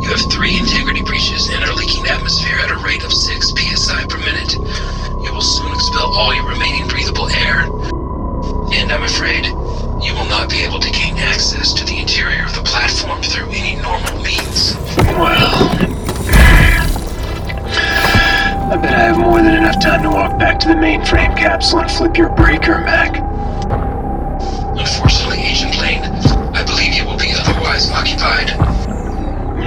You 0.03 0.09
have 0.11 0.29
three 0.29 0.59
integrity 0.59 1.01
breaches 1.01 1.47
and 1.47 1.63
are 1.63 1.73
leaking 1.73 2.05
atmosphere 2.05 2.59
at 2.59 2.69
a 2.69 2.75
rate 2.83 3.01
of 3.05 3.13
6 3.13 3.53
psi 3.55 4.05
per 4.07 4.17
minute. 4.17 4.51
You 5.23 5.31
will 5.31 5.39
soon 5.39 5.71
expel 5.71 6.11
all 6.19 6.35
your 6.35 6.49
remaining 6.49 6.85
breathable 6.89 7.29
air. 7.29 7.63
And 8.75 8.91
I'm 8.91 9.03
afraid 9.03 9.45
you 10.03 10.13
will 10.13 10.27
not 10.27 10.49
be 10.49 10.59
able 10.67 10.81
to 10.81 10.91
gain 10.91 11.15
access 11.15 11.71
to 11.75 11.85
the 11.85 11.97
interior 11.97 12.43
of 12.43 12.53
the 12.55 12.63
platform 12.63 13.23
through 13.23 13.47
any 13.51 13.79
normal 13.81 14.19
means. 14.19 14.75
Well. 15.15 15.79
I 18.67 18.75
bet 18.81 18.93
I 18.93 19.03
have 19.07 19.17
more 19.17 19.41
than 19.41 19.55
enough 19.55 19.81
time 19.81 20.03
to 20.03 20.09
walk 20.09 20.37
back 20.37 20.59
to 20.59 20.67
the 20.67 20.75
mainframe 20.75 21.37
capsule 21.37 21.79
and 21.79 21.89
flip 21.89 22.17
your 22.17 22.35
breaker, 22.35 22.79
Mack. 22.79 23.32
Occupied. 28.23 28.49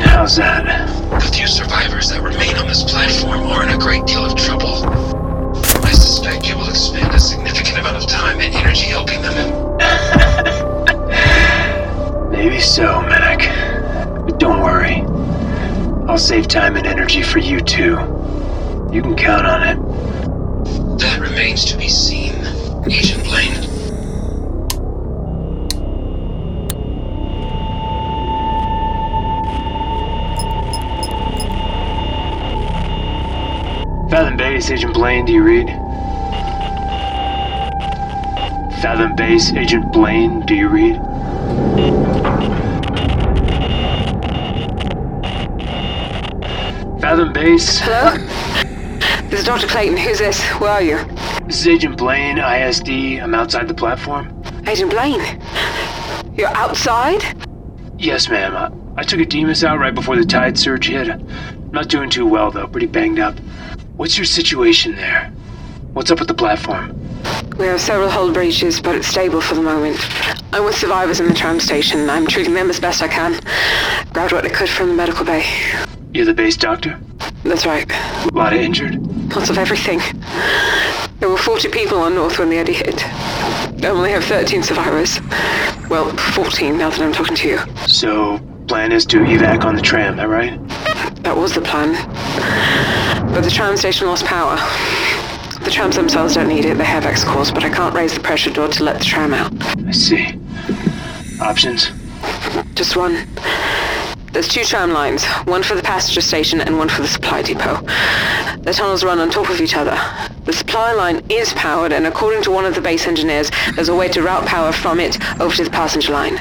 How's 0.02 0.36
that? 0.36 0.88
The 1.10 1.30
few 1.30 1.46
survivors 1.46 2.08
that 2.08 2.22
remain 2.22 2.56
on 2.56 2.66
this 2.66 2.84
platform 2.84 3.40
are 3.40 3.62
in 3.62 3.68
a 3.68 3.76
great 3.78 4.06
deal 4.06 4.24
of 4.24 4.34
trouble. 4.34 4.86
I 5.84 5.92
suspect 5.92 6.48
you 6.48 6.56
will 6.56 6.68
expend 6.68 7.14
a 7.14 7.18
significant 7.18 7.76
amount 7.78 7.98
of 7.98 8.06
time 8.06 8.40
and 8.40 8.54
energy 8.54 8.86
helping 8.86 9.20
them. 9.20 9.76
Maybe 12.32 12.58
so, 12.58 13.02
Mack. 13.02 13.40
But 14.24 14.38
don't 14.38 14.62
worry. 14.62 15.02
I'll 16.08 16.16
save 16.16 16.48
time 16.48 16.76
and 16.76 16.86
energy 16.86 17.22
for 17.22 17.40
you 17.40 17.60
too. 17.60 17.98
You 18.90 19.02
can 19.02 19.16
count 19.16 19.46
on 19.46 19.62
it. 19.62 19.76
That 20.98 21.20
remains 21.20 21.66
to 21.66 21.76
be 21.76 21.88
seen, 21.88 22.32
Agent 22.86 23.22
Blayne. 23.24 23.65
Fathom 34.10 34.36
Base, 34.36 34.70
Agent 34.70 34.94
Blayne, 34.94 35.26
do 35.26 35.32
you 35.32 35.42
read? 35.42 35.66
Fathom 38.80 39.16
Base, 39.16 39.52
Agent 39.54 39.92
Blayne, 39.92 40.46
do 40.46 40.54
you 40.54 40.68
read? 40.68 40.96
Fathom 47.00 47.32
Base, 47.32 47.80
Hello? 47.80 48.16
This 49.28 49.40
is 49.40 49.46
Dr. 49.46 49.66
Klayton. 49.66 49.98
Who's 49.98 50.18
this? 50.18 50.42
Where 50.60 50.70
are 50.70 50.82
you? 50.82 50.96
this 51.46 51.60
is 51.60 51.66
Agent 51.68 51.96
Blayne, 51.98 52.38
ISD. 52.38 53.20
I'm 53.20 53.34
outside 53.34 53.68
the 53.68 53.74
platform. 53.74 54.42
Agent 54.66 54.92
Blayne. 54.92 55.40
You're 56.36 56.54
outside? 56.56 57.22
Yes, 57.98 58.28
ma'am. 58.28 58.54
I, 58.96 59.00
I 59.00 59.02
took 59.02 59.20
a 59.20 59.26
Demas 59.26 59.64
out 59.64 59.78
right 59.78 59.94
before 59.94 60.16
the 60.16 60.24
tide 60.24 60.58
surge 60.58 60.88
hit. 60.88 61.08
I'm 61.08 61.70
Not 61.70 61.88
doing 61.88 62.08
too 62.10 62.26
well, 62.26 62.50
though. 62.50 62.66
Pretty 62.66 62.86
banged 62.86 63.18
up. 63.18 63.36
What's 63.96 64.18
your 64.18 64.26
situation 64.26 64.94
there? 64.94 65.32
What's 65.94 66.10
up 66.10 66.18
with 66.18 66.28
the 66.28 66.34
platform? 66.34 66.94
We 67.56 67.64
have 67.64 67.80
several 67.80 68.10
hull 68.10 68.30
breaches, 68.30 68.78
but 68.78 68.94
it's 68.94 69.06
stable 69.06 69.40
for 69.40 69.54
the 69.54 69.62
moment. 69.62 69.96
I'm 70.52 70.66
with 70.66 70.76
survivors 70.76 71.18
in 71.18 71.28
the 71.28 71.34
tram 71.34 71.58
station. 71.60 72.10
I'm 72.10 72.26
treating 72.26 72.52
them 72.52 72.68
as 72.68 72.78
best 72.78 73.02
I 73.02 73.08
can. 73.08 73.40
Grabbed 74.12 74.32
what 74.32 74.44
I 74.44 74.50
could 74.50 74.68
from 74.68 74.88
the 74.88 74.94
medical 74.94 75.24
bay. 75.24 75.46
You're 76.12 76.26
the 76.26 76.34
base 76.34 76.58
doctor? 76.58 77.00
That's 77.42 77.64
right. 77.64 77.90
A 77.90 78.28
lot 78.34 78.52
of 78.52 78.60
injured? 78.60 79.00
Lots 79.34 79.48
of 79.48 79.56
everything. 79.56 80.00
There 81.20 81.30
were 81.30 81.38
40 81.38 81.70
people 81.70 81.98
on 81.98 82.14
North 82.14 82.38
when 82.38 82.50
the 82.50 82.58
eddy 82.58 82.74
hit. 82.74 83.02
I 83.82 83.88
only 83.88 84.10
have 84.10 84.24
13 84.24 84.62
survivors. 84.62 85.20
Well, 85.88 86.14
14 86.34 86.76
now 86.76 86.90
that 86.90 87.00
I'm 87.00 87.14
talking 87.14 87.36
to 87.36 87.48
you. 87.48 87.58
So, 87.86 88.38
plan 88.68 88.92
is 88.92 89.06
to 89.06 89.20
evac 89.20 89.64
on 89.64 89.74
the 89.74 89.82
tram, 89.82 90.16
that 90.16 90.28
right? 90.28 90.58
That 91.22 91.34
was 91.34 91.54
the 91.54 91.62
plan. 91.62 91.94
But 93.34 93.42
the 93.42 93.50
tram 93.50 93.76
station 93.76 94.06
lost 94.06 94.24
power. 94.24 94.56
The 95.64 95.70
trams 95.70 95.96
themselves 95.96 96.34
don't 96.34 96.48
need 96.48 96.64
it, 96.64 96.78
they 96.78 96.84
have 96.84 97.04
X 97.04 97.24
cores, 97.24 97.50
but 97.50 97.64
I 97.64 97.70
can't 97.70 97.94
raise 97.94 98.14
the 98.14 98.20
pressure 98.20 98.50
door 98.50 98.68
to 98.68 98.84
let 98.84 98.98
the 98.98 99.04
tram 99.04 99.34
out. 99.34 99.52
I 99.86 99.90
see. 99.90 100.38
Options? 101.40 101.90
Just 102.74 102.96
one. 102.96 103.26
There's 104.32 104.48
two 104.48 104.64
tram 104.64 104.92
lines, 104.92 105.24
one 105.44 105.62
for 105.62 105.74
the 105.74 105.82
passenger 105.82 106.20
station 106.20 106.60
and 106.60 106.78
one 106.78 106.88
for 106.88 107.02
the 107.02 107.08
supply 107.08 107.42
depot. 107.42 107.80
The 108.60 108.72
tunnels 108.74 109.02
run 109.02 109.18
on 109.18 109.30
top 109.30 109.48
of 109.48 109.60
each 109.60 109.74
other. 109.74 109.98
The 110.44 110.52
supply 110.52 110.92
line 110.92 111.24
is 111.30 111.52
powered, 111.54 111.92
and 111.92 112.06
according 112.06 112.42
to 112.42 112.50
one 112.50 112.64
of 112.64 112.74
the 112.74 112.80
base 112.80 113.06
engineers, 113.06 113.50
there's 113.74 113.88
a 113.88 113.94
way 113.94 114.08
to 114.08 114.22
route 114.22 114.46
power 114.46 114.72
from 114.72 115.00
it 115.00 115.18
over 115.40 115.54
to 115.56 115.64
the 115.64 115.70
passenger 115.70 116.12
line. 116.12 116.36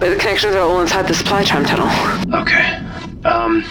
But 0.00 0.10
the 0.10 0.16
connections 0.16 0.54
are 0.54 0.60
all 0.60 0.80
inside 0.80 1.06
the 1.06 1.14
supply 1.14 1.44
tram 1.44 1.64
tunnel. 1.64 1.88
Okay. 2.34 2.76
Um, 3.24 3.64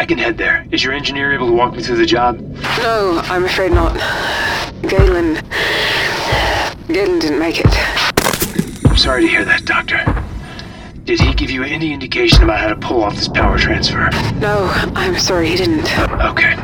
I 0.00 0.06
can 0.06 0.16
head 0.16 0.38
there. 0.38 0.66
Is 0.70 0.82
your 0.82 0.94
engineer 0.94 1.34
able 1.34 1.48
to 1.48 1.52
walk 1.52 1.74
me 1.74 1.82
through 1.82 1.98
the 1.98 2.06
job? 2.06 2.40
No, 2.78 3.20
I'm 3.24 3.44
afraid 3.44 3.70
not. 3.70 3.92
Galen. 4.88 5.34
Galen 6.88 7.18
didn't 7.18 7.38
make 7.38 7.60
it. 7.60 7.66
I'm 8.86 8.96
sorry 8.96 9.24
to 9.24 9.28
hear 9.28 9.44
that, 9.44 9.66
Doctor. 9.66 10.02
Did 11.04 11.20
he 11.20 11.34
give 11.34 11.50
you 11.50 11.64
any 11.64 11.92
indication 11.92 12.42
about 12.42 12.60
how 12.60 12.68
to 12.68 12.76
pull 12.76 13.02
off 13.02 13.14
this 13.14 13.28
power 13.28 13.58
transfer? 13.58 14.08
No, 14.40 14.70
I'm 14.96 15.18
sorry 15.18 15.48
he 15.50 15.56
didn't. 15.56 15.84
Okay. 15.98 16.54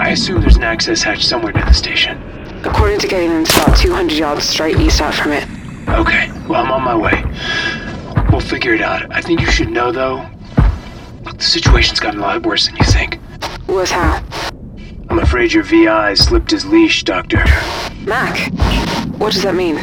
I 0.00 0.08
assume 0.10 0.40
there's 0.40 0.56
an 0.56 0.64
access 0.64 1.04
hatch 1.04 1.24
somewhere 1.24 1.52
near 1.52 1.64
the 1.64 1.74
station. 1.74 2.20
According 2.64 2.98
to 2.98 3.06
Galen, 3.06 3.42
it's 3.42 3.56
about 3.56 3.76
200 3.76 4.18
yards 4.18 4.42
straight 4.42 4.80
east 4.80 5.00
out 5.00 5.14
from 5.14 5.30
it. 5.30 5.44
Okay, 5.90 6.32
well, 6.48 6.64
I'm 6.64 6.72
on 6.72 6.82
my 6.82 6.96
way. 6.96 7.22
We'll 8.32 8.40
figure 8.40 8.74
it 8.74 8.80
out. 8.80 9.14
I 9.14 9.20
think 9.20 9.40
you 9.40 9.46
should 9.46 9.70
know, 9.70 9.92
though. 9.92 10.28
Look, 11.26 11.38
the 11.38 11.44
situation's 11.44 11.98
gotten 11.98 12.20
a 12.20 12.22
lot 12.22 12.46
worse 12.46 12.66
than 12.66 12.76
you 12.76 12.84
think. 12.84 13.18
Worse 13.66 13.90
how? 13.90 14.22
I'm 15.10 15.18
afraid 15.18 15.52
your 15.52 15.64
VI 15.64 16.14
slipped 16.14 16.52
his 16.52 16.64
leash, 16.64 17.02
Doctor. 17.02 17.44
Mack. 18.04 18.52
What 19.18 19.32
does 19.32 19.42
that 19.42 19.56
mean? 19.56 19.78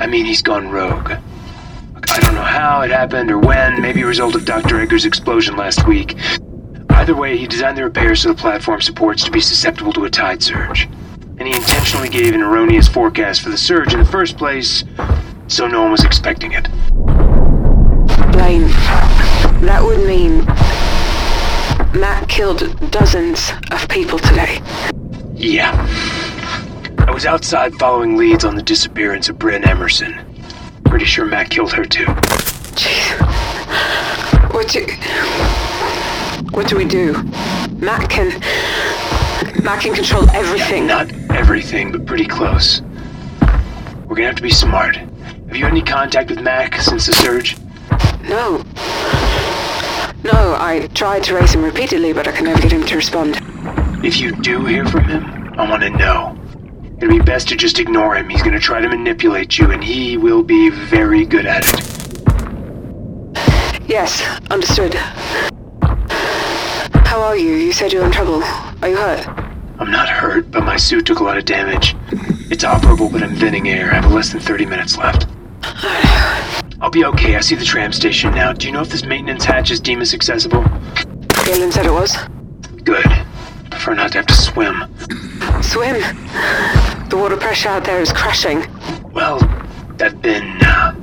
I 0.00 0.06
mean, 0.06 0.24
he's 0.24 0.40
gone 0.40 0.70
rogue. 0.70 1.10
I 1.10 2.20
don't 2.20 2.34
know 2.34 2.40
how 2.40 2.80
it 2.80 2.90
happened 2.90 3.30
or 3.30 3.38
when, 3.38 3.82
maybe 3.82 4.00
a 4.00 4.06
result 4.06 4.34
of 4.36 4.46
Dr. 4.46 4.80
Edgar's 4.80 5.04
explosion 5.04 5.54
last 5.54 5.86
week. 5.86 6.16
Either 6.88 7.14
way, 7.14 7.36
he 7.36 7.46
designed 7.46 7.76
the 7.76 7.84
repairs 7.84 8.22
so 8.22 8.30
the 8.30 8.34
platform 8.34 8.80
supports 8.80 9.22
to 9.24 9.30
be 9.30 9.40
susceptible 9.40 9.92
to 9.92 10.06
a 10.06 10.10
tide 10.10 10.42
surge. 10.42 10.88
And 11.38 11.46
he 11.46 11.54
intentionally 11.54 12.08
gave 12.08 12.34
an 12.34 12.40
erroneous 12.40 12.88
forecast 12.88 13.42
for 13.42 13.50
the 13.50 13.58
surge 13.58 13.92
in 13.92 13.98
the 13.98 14.06
first 14.06 14.38
place, 14.38 14.82
so 15.46 15.66
no 15.66 15.82
one 15.82 15.92
was 15.92 16.04
expecting 16.04 16.52
it. 16.52 16.70
Blayne. 18.32 18.66
That 19.60 19.82
would 19.82 20.06
mean. 20.06 20.46
Mack 22.00 22.28
killed 22.28 22.90
dozens 22.90 23.52
of 23.70 23.88
people 23.88 24.18
today. 24.18 24.60
Yeah. 25.34 25.72
I 26.98 27.10
was 27.10 27.24
outside 27.24 27.74
following 27.76 28.18
leads 28.18 28.44
on 28.44 28.54
the 28.54 28.62
disappearance 28.62 29.30
of 29.30 29.38
Bryn 29.38 29.64
Emerson. 29.64 30.14
Pretty 30.84 31.06
sure 31.06 31.24
Mack 31.24 31.48
killed 31.48 31.72
her 31.72 31.86
too. 31.86 32.04
Jeez. 32.74 33.16
What 34.52 34.68
do. 34.68 34.84
What 36.50 36.68
do 36.68 36.76
we 36.76 36.84
do? 36.84 37.14
Mack 37.78 38.10
can. 38.10 38.40
Mack 39.64 39.80
can 39.80 39.94
control 39.94 40.28
everything. 40.30 40.86
Not 40.86 41.10
everything, 41.30 41.92
but 41.92 42.04
pretty 42.04 42.26
close. 42.26 42.82
We're 44.06 44.16
gonna 44.16 44.26
have 44.26 44.36
to 44.36 44.42
be 44.42 44.50
smart. 44.50 44.96
Have 44.96 45.56
you 45.56 45.64
had 45.64 45.72
any 45.72 45.82
contact 45.82 46.28
with 46.28 46.40
Mack 46.40 46.74
since 46.82 47.06
the 47.06 47.14
surge? 47.14 47.56
No. 48.28 48.62
No, 50.24 50.56
I 50.58 50.88
tried 50.94 51.22
to 51.24 51.34
raise 51.34 51.54
him 51.54 51.62
repeatedly, 51.62 52.12
but 52.12 52.26
I 52.26 52.32
can 52.32 52.44
never 52.44 52.60
get 52.60 52.72
him 52.72 52.84
to 52.84 52.96
respond. 52.96 53.40
If 54.04 54.18
you 54.20 54.32
do 54.32 54.64
hear 54.64 54.84
from 54.86 55.04
him, 55.04 55.54
I 55.58 55.68
want 55.68 55.82
to 55.82 55.90
know. 55.90 56.36
It'd 56.98 57.10
be 57.10 57.20
best 57.20 57.48
to 57.48 57.56
just 57.56 57.78
ignore 57.78 58.16
him. 58.16 58.28
He's 58.28 58.42
gonna 58.42 58.58
try 58.58 58.80
to 58.80 58.88
manipulate 58.88 59.58
you, 59.58 59.70
and 59.70 59.84
he 59.84 60.16
will 60.16 60.42
be 60.42 60.70
very 60.70 61.24
good 61.26 61.46
at 61.46 61.64
it. 61.68 61.82
Yes, 63.86 64.22
understood. 64.50 64.94
How 67.04 67.20
are 67.22 67.36
you? 67.36 67.54
You 67.54 67.72
said 67.72 67.92
you're 67.92 68.04
in 68.04 68.12
trouble. 68.12 68.42
Are 68.82 68.88
you 68.88 68.96
hurt? 68.96 69.28
I'm 69.78 69.90
not 69.90 70.08
hurt, 70.08 70.50
but 70.50 70.64
my 70.64 70.76
suit 70.76 71.06
took 71.06 71.20
a 71.20 71.24
lot 71.24 71.36
of 71.36 71.44
damage. 71.44 71.94
It's 72.50 72.64
operable, 72.64 73.12
but 73.12 73.22
I'm 73.22 73.34
venting 73.34 73.68
air. 73.68 73.92
I 73.92 73.96
have 73.96 74.10
less 74.12 74.32
than 74.32 74.40
30 74.40 74.64
minutes 74.66 74.96
left. 74.96 75.26
I'll 76.80 76.90
be 76.90 77.04
okay. 77.04 77.36
I 77.36 77.40
see 77.40 77.54
the 77.54 77.64
tram 77.64 77.92
station 77.92 78.34
now. 78.34 78.52
Do 78.52 78.66
you 78.66 78.72
know 78.72 78.82
if 78.82 78.90
this 78.90 79.04
maintenance 79.04 79.44
hatch 79.44 79.70
is 79.70 79.80
Demas 79.80 80.14
accessible? 80.14 80.62
Galen 81.44 81.72
said 81.72 81.86
it 81.86 81.92
was. 81.92 82.16
Good. 82.84 83.06
Prefer 83.70 83.94
not 83.94 84.12
to 84.12 84.18
have 84.18 84.26
to 84.26 84.34
swim. 84.34 84.84
Swim. 85.62 86.00
The 87.08 87.16
water 87.16 87.36
pressure 87.36 87.68
out 87.68 87.84
there 87.84 88.00
is 88.00 88.12
crashing. 88.12 88.66
Well, 89.12 89.38
I've 90.00 90.20
been, 90.20 90.58
uh, 90.60 90.94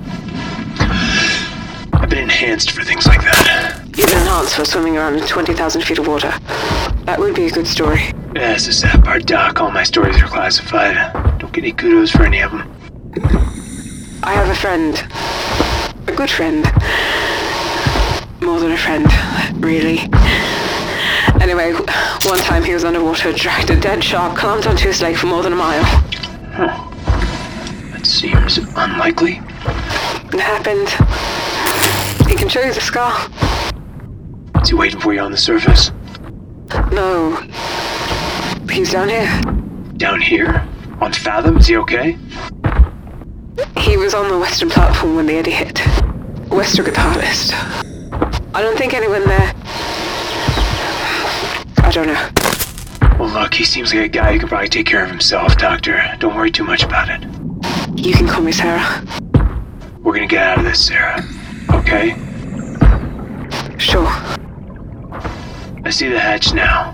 I've 1.94 2.10
been 2.10 2.24
enhanced 2.24 2.72
for 2.72 2.84
things 2.84 3.08
like 3.08 3.22
that. 3.22 3.82
You've 3.98 4.08
been 4.08 4.20
enhanced 4.20 4.56
for 4.56 4.66
swimming 4.66 4.98
around 4.98 5.16
in 5.16 5.26
20,000 5.26 5.82
feet 5.82 5.98
of 6.00 6.08
water. 6.08 6.32
That 7.06 7.20
would 7.20 7.36
be 7.36 7.46
a 7.46 7.52
good 7.52 7.68
story. 7.68 8.02
As 8.36 8.68
a 8.68 8.74
sap, 8.74 9.08
our 9.08 9.20
doc, 9.20 9.62
all 9.62 9.72
my 9.72 9.84
stories 9.84 10.22
are 10.22 10.28
classified. 10.28 11.14
Don't 11.40 11.52
get 11.52 11.64
any 11.64 11.74
kudos 11.74 12.12
for 12.12 12.24
any 12.24 12.42
of 12.42 12.52
them. 12.52 13.63
I 14.26 14.32
have 14.36 14.50
a 14.50 14.56
friend. 14.56 14.96
A 16.08 16.16
good 16.16 16.30
friend. 16.30 16.64
More 18.42 18.58
than 18.60 18.72
a 18.72 18.78
friend, 18.78 19.06
really. 19.62 20.00
Anyway, 21.42 21.74
one 22.24 22.40
time 22.40 22.64
he 22.64 22.74
was 22.74 22.86
underwater, 22.86 23.34
dragged 23.34 23.70
a 23.70 23.80
dead 23.80 24.02
shark, 24.02 24.38
climbed 24.38 24.66
onto 24.66 24.88
his 24.88 25.02
leg 25.02 25.18
for 25.18 25.28
more 25.28 25.44
than 25.44 25.52
a 25.52 25.58
mile. 25.58 25.84
Huh. 25.84 26.90
That 27.92 28.06
seems 28.06 28.60
unlikely. 28.78 29.42
It 30.32 30.40
happened. 30.40 30.88
He 32.30 32.36
can 32.38 32.48
show 32.48 32.62
you 32.62 32.74
the 32.74 32.80
scar. 32.80 33.30
Is 34.62 34.70
he 34.70 34.76
waiting 34.76 35.02
for 35.02 35.14
you 35.14 35.20
on 35.20 35.32
the 35.32 35.38
surface? 35.38 35.92
No. 36.94 37.36
He's 38.72 38.92
down 38.94 39.10
here. 39.10 39.42
Down 39.98 40.22
here? 40.22 40.66
On 41.02 41.12
Fathom? 41.12 41.58
Is 41.58 41.68
he 41.68 41.76
okay? 41.76 42.18
He 44.04 44.06
was 44.06 44.16
on 44.16 44.28
the 44.28 44.38
western 44.38 44.70
platform 44.70 45.16
when 45.16 45.28
the 45.28 45.36
eddy 45.36 45.52
hit. 45.52 45.76
Westergate 46.50 46.98
Harvest. 46.98 47.54
I 48.54 48.62
don't 48.62 48.78
think 48.78 48.94
anyone 48.94 49.26
there. 49.26 49.54
I 51.78 51.90
don't 51.90 52.08
know. 52.08 53.18
Well, 53.18 53.30
look, 53.30 53.54
he 53.54 53.64
seems 53.64 53.94
like 53.94 54.04
a 54.04 54.10
guy 54.10 54.34
who 54.34 54.40
can 54.40 54.50
probably 54.50 54.68
take 54.68 54.88
care 54.88 55.06
of 55.06 55.10
himself, 55.10 55.56
Doctor. 55.58 56.04
Don't 56.20 56.36
worry 56.36 56.52
too 56.52 56.66
much 56.66 56.84
about 56.84 57.08
it. 57.08 57.24
You 57.98 58.14
can 58.14 58.28
call 58.28 58.42
me 58.42 58.52
Sarah. 58.52 59.06
We're 60.02 60.16
gonna 60.16 60.28
get 60.28 60.48
out 60.48 60.58
of 60.58 60.66
this, 60.66 60.86
Sarah. 60.86 61.24
Okay? 61.70 62.10
Sure. 63.78 64.10
I 65.86 65.90
see 65.92 66.10
the 66.10 66.20
hatch 66.20 66.54
now. 66.54 66.94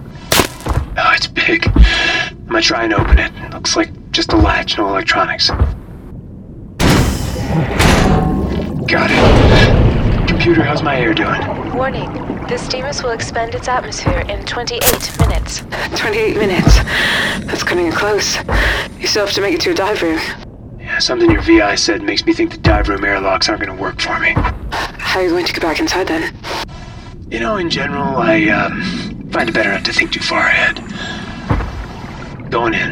Oh, 0.95 1.12
it's 1.15 1.26
big. 1.26 1.67
I'm 1.76 2.45
gonna 2.45 2.62
try 2.62 2.84
and 2.84 2.93
open 2.93 3.17
it. 3.17 3.32
Looks 3.52 3.76
like 3.76 4.12
just 4.12 4.32
a 4.32 4.38
latch, 4.38 4.78
no 4.78 4.88
electronics. 4.89 5.50
Got 8.89 9.12
it. 9.12 10.28
Computer, 10.28 10.63
how's 10.63 10.82
my 10.82 10.99
air 10.99 11.13
doing? 11.13 11.39
Warning. 11.75 12.12
This 12.47 12.67
Demas 12.67 13.04
will 13.04 13.12
expend 13.12 13.54
its 13.54 13.67
atmosphere 13.67 14.21
in 14.28 14.43
28 14.47 14.82
minutes. 15.19 15.60
28 15.95 16.38
minutes. 16.38 16.78
That's 17.45 17.62
cutting 17.62 17.86
it 17.86 17.93
close. 17.93 18.38
You 18.99 19.06
still 19.06 19.28
have 19.28 19.36
to 19.36 19.41
make 19.41 19.54
it 19.54 19.62
to 19.62 19.69
a 19.69 19.73
dive 19.75 20.02
room. 20.02 20.19
Yeah, 20.80 20.97
something 20.97 21.30
your 21.30 21.43
VI 21.43 21.75
said 21.75 22.02
makes 22.02 22.25
me 22.25 22.34
think 22.34 22.49
the 22.49 22.58
dive 22.58 22.89
room 22.89 23.06
airlocks 23.06 23.47
aren't 23.47 23.62
gonna 23.62 23.80
work 23.80 24.02
for 24.02 24.19
me. 24.19 24.32
How 24.32 25.19
are 25.19 25.23
you 25.23 25.30
going 25.30 25.45
to 25.45 25.54
get 25.54 25.62
back 25.62 25.80
inside 25.80 26.08
then? 26.08 26.36
You 27.30 27.41
know, 27.41 27.58
in 27.58 27.69
general, 27.69 28.17
I 28.17 28.45
um, 28.45 29.30
find 29.30 29.49
it 29.49 29.54
better 29.54 29.71
not 29.71 29.86
to 29.86 29.93
think 29.93 30.13
too 30.13 30.21
far 30.21 30.47
ahead. 30.47 30.80
Going 32.49 32.73
in. 32.73 32.91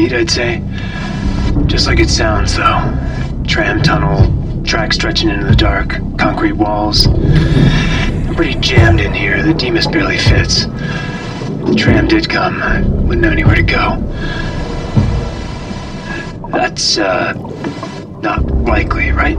Feet, 0.00 0.12
I'd 0.14 0.30
say. 0.30 0.62
Just 1.66 1.86
like 1.86 2.00
it 2.00 2.08
sounds, 2.08 2.56
though. 2.56 2.80
Tram 3.46 3.82
tunnel, 3.82 4.64
track 4.64 4.92
stretching 4.92 5.28
into 5.28 5.46
the 5.46 5.56
dark, 5.56 5.90
concrete 6.16 6.52
walls. 6.52 7.06
I'm 7.06 8.34
pretty 8.34 8.58
jammed 8.60 9.00
in 9.00 9.12
here. 9.12 9.42
The 9.42 9.52
Demas 9.52 9.86
barely 9.86 10.16
fits. 10.16 10.64
The 10.64 11.74
tram 11.76 12.08
did 12.08 12.28
come. 12.28 12.62
I 12.62 12.80
wouldn't 12.80 13.20
know 13.20 13.30
anywhere 13.30 13.56
to 13.56 13.62
go. 13.62 13.96
That's, 16.50 16.96
uh, 16.96 17.34
not 18.22 18.46
likely, 18.46 19.10
right? 19.12 19.38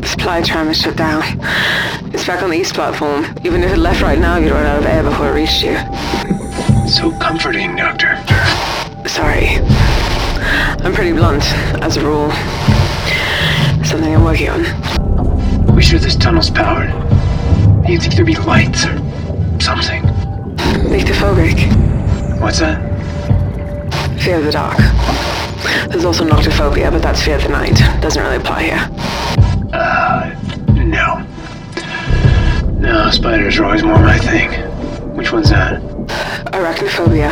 This 0.00 0.12
supply 0.12 0.42
tram 0.42 0.68
is 0.68 0.80
shut 0.80 0.96
down. 0.96 1.22
It's 2.14 2.26
back 2.26 2.42
on 2.42 2.50
the 2.50 2.56
east 2.56 2.74
platform. 2.74 3.24
Even 3.44 3.62
if 3.62 3.72
it 3.72 3.78
left 3.78 4.02
right 4.02 4.18
now, 4.18 4.36
you'd 4.36 4.52
run 4.52 4.66
out 4.66 4.78
of 4.78 4.86
air 4.86 5.02
before 5.02 5.30
it 5.30 5.34
reached 5.34 5.62
you. 5.64 5.76
So 6.86 7.10
comforting, 7.18 7.74
Doctor. 7.76 8.18
Sorry. 9.06 9.58
I'm 10.84 10.94
pretty 10.94 11.12
blunt, 11.12 11.44
as 11.82 11.96
a 11.96 12.04
rule. 12.04 12.30
Something 13.84 14.14
I'm 14.14 14.24
working 14.24 14.48
on. 14.48 14.64
Are 15.68 15.74
We 15.74 15.82
sure 15.82 15.98
this 15.98 16.16
tunnel's 16.16 16.50
powered? 16.50 16.90
Do 17.84 17.92
You 17.92 17.98
think 17.98 18.14
there'd 18.14 18.26
be 18.26 18.36
lights 18.36 18.84
or 18.86 18.96
something? 19.60 20.02
Nyctophobic. 20.86 22.40
What's 22.40 22.60
that? 22.60 22.80
Fear 24.20 24.38
of 24.38 24.44
the 24.44 24.52
dark. 24.52 24.78
There's 25.90 26.04
also 26.04 26.24
noctophobia, 26.28 26.90
but 26.90 27.02
that's 27.02 27.22
fear 27.22 27.36
of 27.36 27.42
the 27.42 27.48
night. 27.48 27.76
Doesn't 28.00 28.22
really 28.22 28.36
apply 28.36 28.62
here. 28.62 28.88
Uh, 29.72 30.34
no. 30.74 31.26
No, 32.78 33.10
spiders 33.10 33.58
are 33.58 33.64
always 33.64 33.82
more 33.82 33.98
my 33.98 34.18
thing. 34.18 34.50
Which 35.16 35.32
one's 35.32 35.50
that? 35.50 35.80
Arachnophobia. 36.52 37.30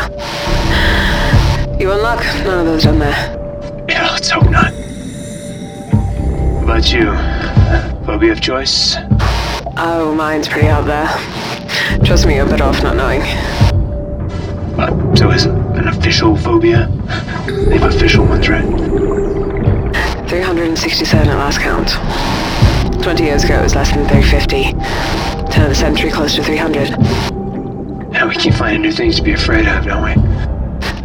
You 1.80 1.90
unlock 1.92 2.22
none 2.44 2.58
of 2.58 2.66
those 2.66 2.84
down 2.84 2.98
there. 2.98 3.86
Yeah, 3.88 4.10
let's 4.12 4.28
hope 4.28 4.50
not. 4.50 4.70
What 6.54 6.64
about 6.64 6.92
you? 6.92 7.06
Phobia 8.04 8.32
of 8.32 8.42
choice? 8.42 8.96
Oh, 9.78 10.14
mine's 10.14 10.46
pretty 10.46 10.68
out 10.68 10.84
there. 10.84 11.08
Trust 12.04 12.26
me, 12.26 12.34
you're 12.34 12.44
better 12.44 12.64
off 12.64 12.82
not 12.82 12.96
knowing. 12.96 13.22
Uh, 14.78 15.16
so 15.16 15.30
is 15.30 15.46
an 15.46 15.88
official 15.88 16.36
phobia? 16.36 16.86
They 17.46 17.78
have 17.78 17.94
official 17.94 18.26
ones, 18.26 18.46
right? 18.50 18.68
367 20.28 21.28
at 21.28 21.34
last 21.34 21.60
count. 21.60 23.02
20 23.02 23.24
years 23.24 23.44
ago, 23.44 23.58
it 23.58 23.62
was 23.62 23.74
less 23.74 23.90
than 23.90 24.06
350. 24.06 24.72
Turn 25.50 25.62
of 25.62 25.70
the 25.70 25.74
century, 25.74 26.10
close 26.10 26.34
to 26.34 26.44
300. 26.44 26.90
Yeah, 28.12 28.26
we 28.26 28.34
keep 28.34 28.52
finding 28.52 28.82
new 28.82 28.92
things 28.92 29.16
to 29.16 29.22
be 29.22 29.32
afraid 29.32 29.66
of, 29.66 29.86
don't 29.86 30.04
we? 30.04 30.59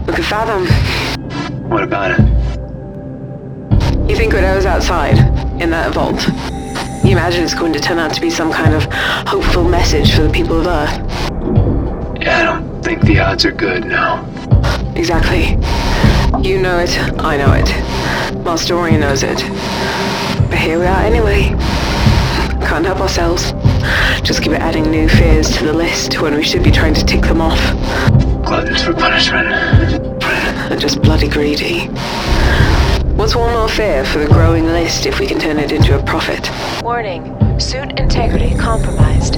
Look 0.07 0.19
at 0.19 0.25
Fathom. 0.25 0.67
What 1.69 1.83
about 1.83 2.11
it? 2.11 2.19
You 4.07 4.15
think 4.15 4.33
whatever's 4.33 4.67
outside, 4.67 5.17
in 5.59 5.71
that 5.71 5.95
vault, 5.95 6.27
you 7.03 7.11
imagine 7.11 7.43
it's 7.43 7.55
going 7.55 7.73
to 7.73 7.79
turn 7.79 7.97
out 7.97 8.13
to 8.13 8.21
be 8.21 8.29
some 8.29 8.51
kind 8.51 8.75
of 8.75 8.85
hopeful 9.27 9.63
message 9.63 10.13
for 10.13 10.21
the 10.21 10.29
people 10.29 10.59
of 10.59 10.67
Earth. 10.67 10.99
Yeah, 12.21 12.39
I 12.39 12.43
don't 12.43 12.83
think 12.83 13.01
the 13.01 13.19
odds 13.19 13.45
are 13.45 13.51
good 13.51 13.85
now. 13.85 14.23
Exactly. 14.95 15.57
You 16.47 16.61
know 16.61 16.77
it, 16.77 16.95
I 17.19 17.37
know 17.37 17.53
it. 17.53 18.35
Mastoria 18.43 18.99
knows 18.99 19.23
it. 19.23 19.39
But 20.49 20.59
here 20.59 20.77
we 20.77 20.85
are 20.85 21.01
anyway. 21.01 21.49
Can't 22.67 22.85
help 22.85 22.99
ourselves. 22.99 23.53
Just 24.21 24.43
keep 24.43 24.51
adding 24.53 24.91
new 24.91 25.09
fears 25.09 25.49
to 25.57 25.65
the 25.65 25.73
list 25.73 26.21
when 26.21 26.35
we 26.35 26.43
should 26.43 26.63
be 26.63 26.71
trying 26.71 26.93
to 26.93 27.03
tick 27.03 27.21
them 27.21 27.41
off. 27.41 27.59
Gluttons 28.45 28.83
for 28.83 28.93
punishment. 28.93 29.47
And 30.71 30.79
just 30.79 31.01
bloody 31.01 31.27
greedy. 31.27 31.87
What's 33.15 33.35
one 33.35 33.51
more 33.53 33.67
fear 33.67 34.05
for 34.05 34.19
the 34.19 34.27
growing 34.27 34.65
list 34.65 35.05
if 35.05 35.19
we 35.19 35.25
can 35.25 35.39
turn 35.39 35.57
it 35.57 35.71
into 35.71 35.97
a 35.97 36.03
profit? 36.03 36.51
Warning. 36.83 37.31
Suit 37.59 37.97
integrity 37.99 38.53
compromised. 38.55 39.35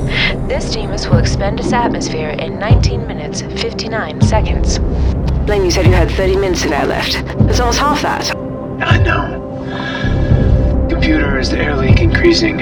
This 0.49 0.73
Demas 0.73 1.07
will 1.07 1.19
expend 1.19 1.59
its 1.59 1.71
atmosphere 1.71 2.29
in 2.29 2.59
19 2.59 3.07
minutes, 3.07 3.41
59 3.41 4.21
seconds. 4.21 4.79
Blayne, 5.45 5.63
you 5.63 5.71
said 5.71 5.85
you 5.85 5.93
had 5.93 6.11
30 6.11 6.35
minutes 6.35 6.65
of 6.65 6.71
air 6.71 6.85
left. 6.85 7.13
That's 7.45 7.59
almost 7.59 7.79
half 7.79 8.01
that. 8.01 8.35
I 8.81 8.97
know. 9.03 10.87
Computer, 10.89 11.39
is 11.39 11.49
the 11.49 11.59
air 11.59 11.75
leak 11.77 12.01
increasing? 12.01 12.57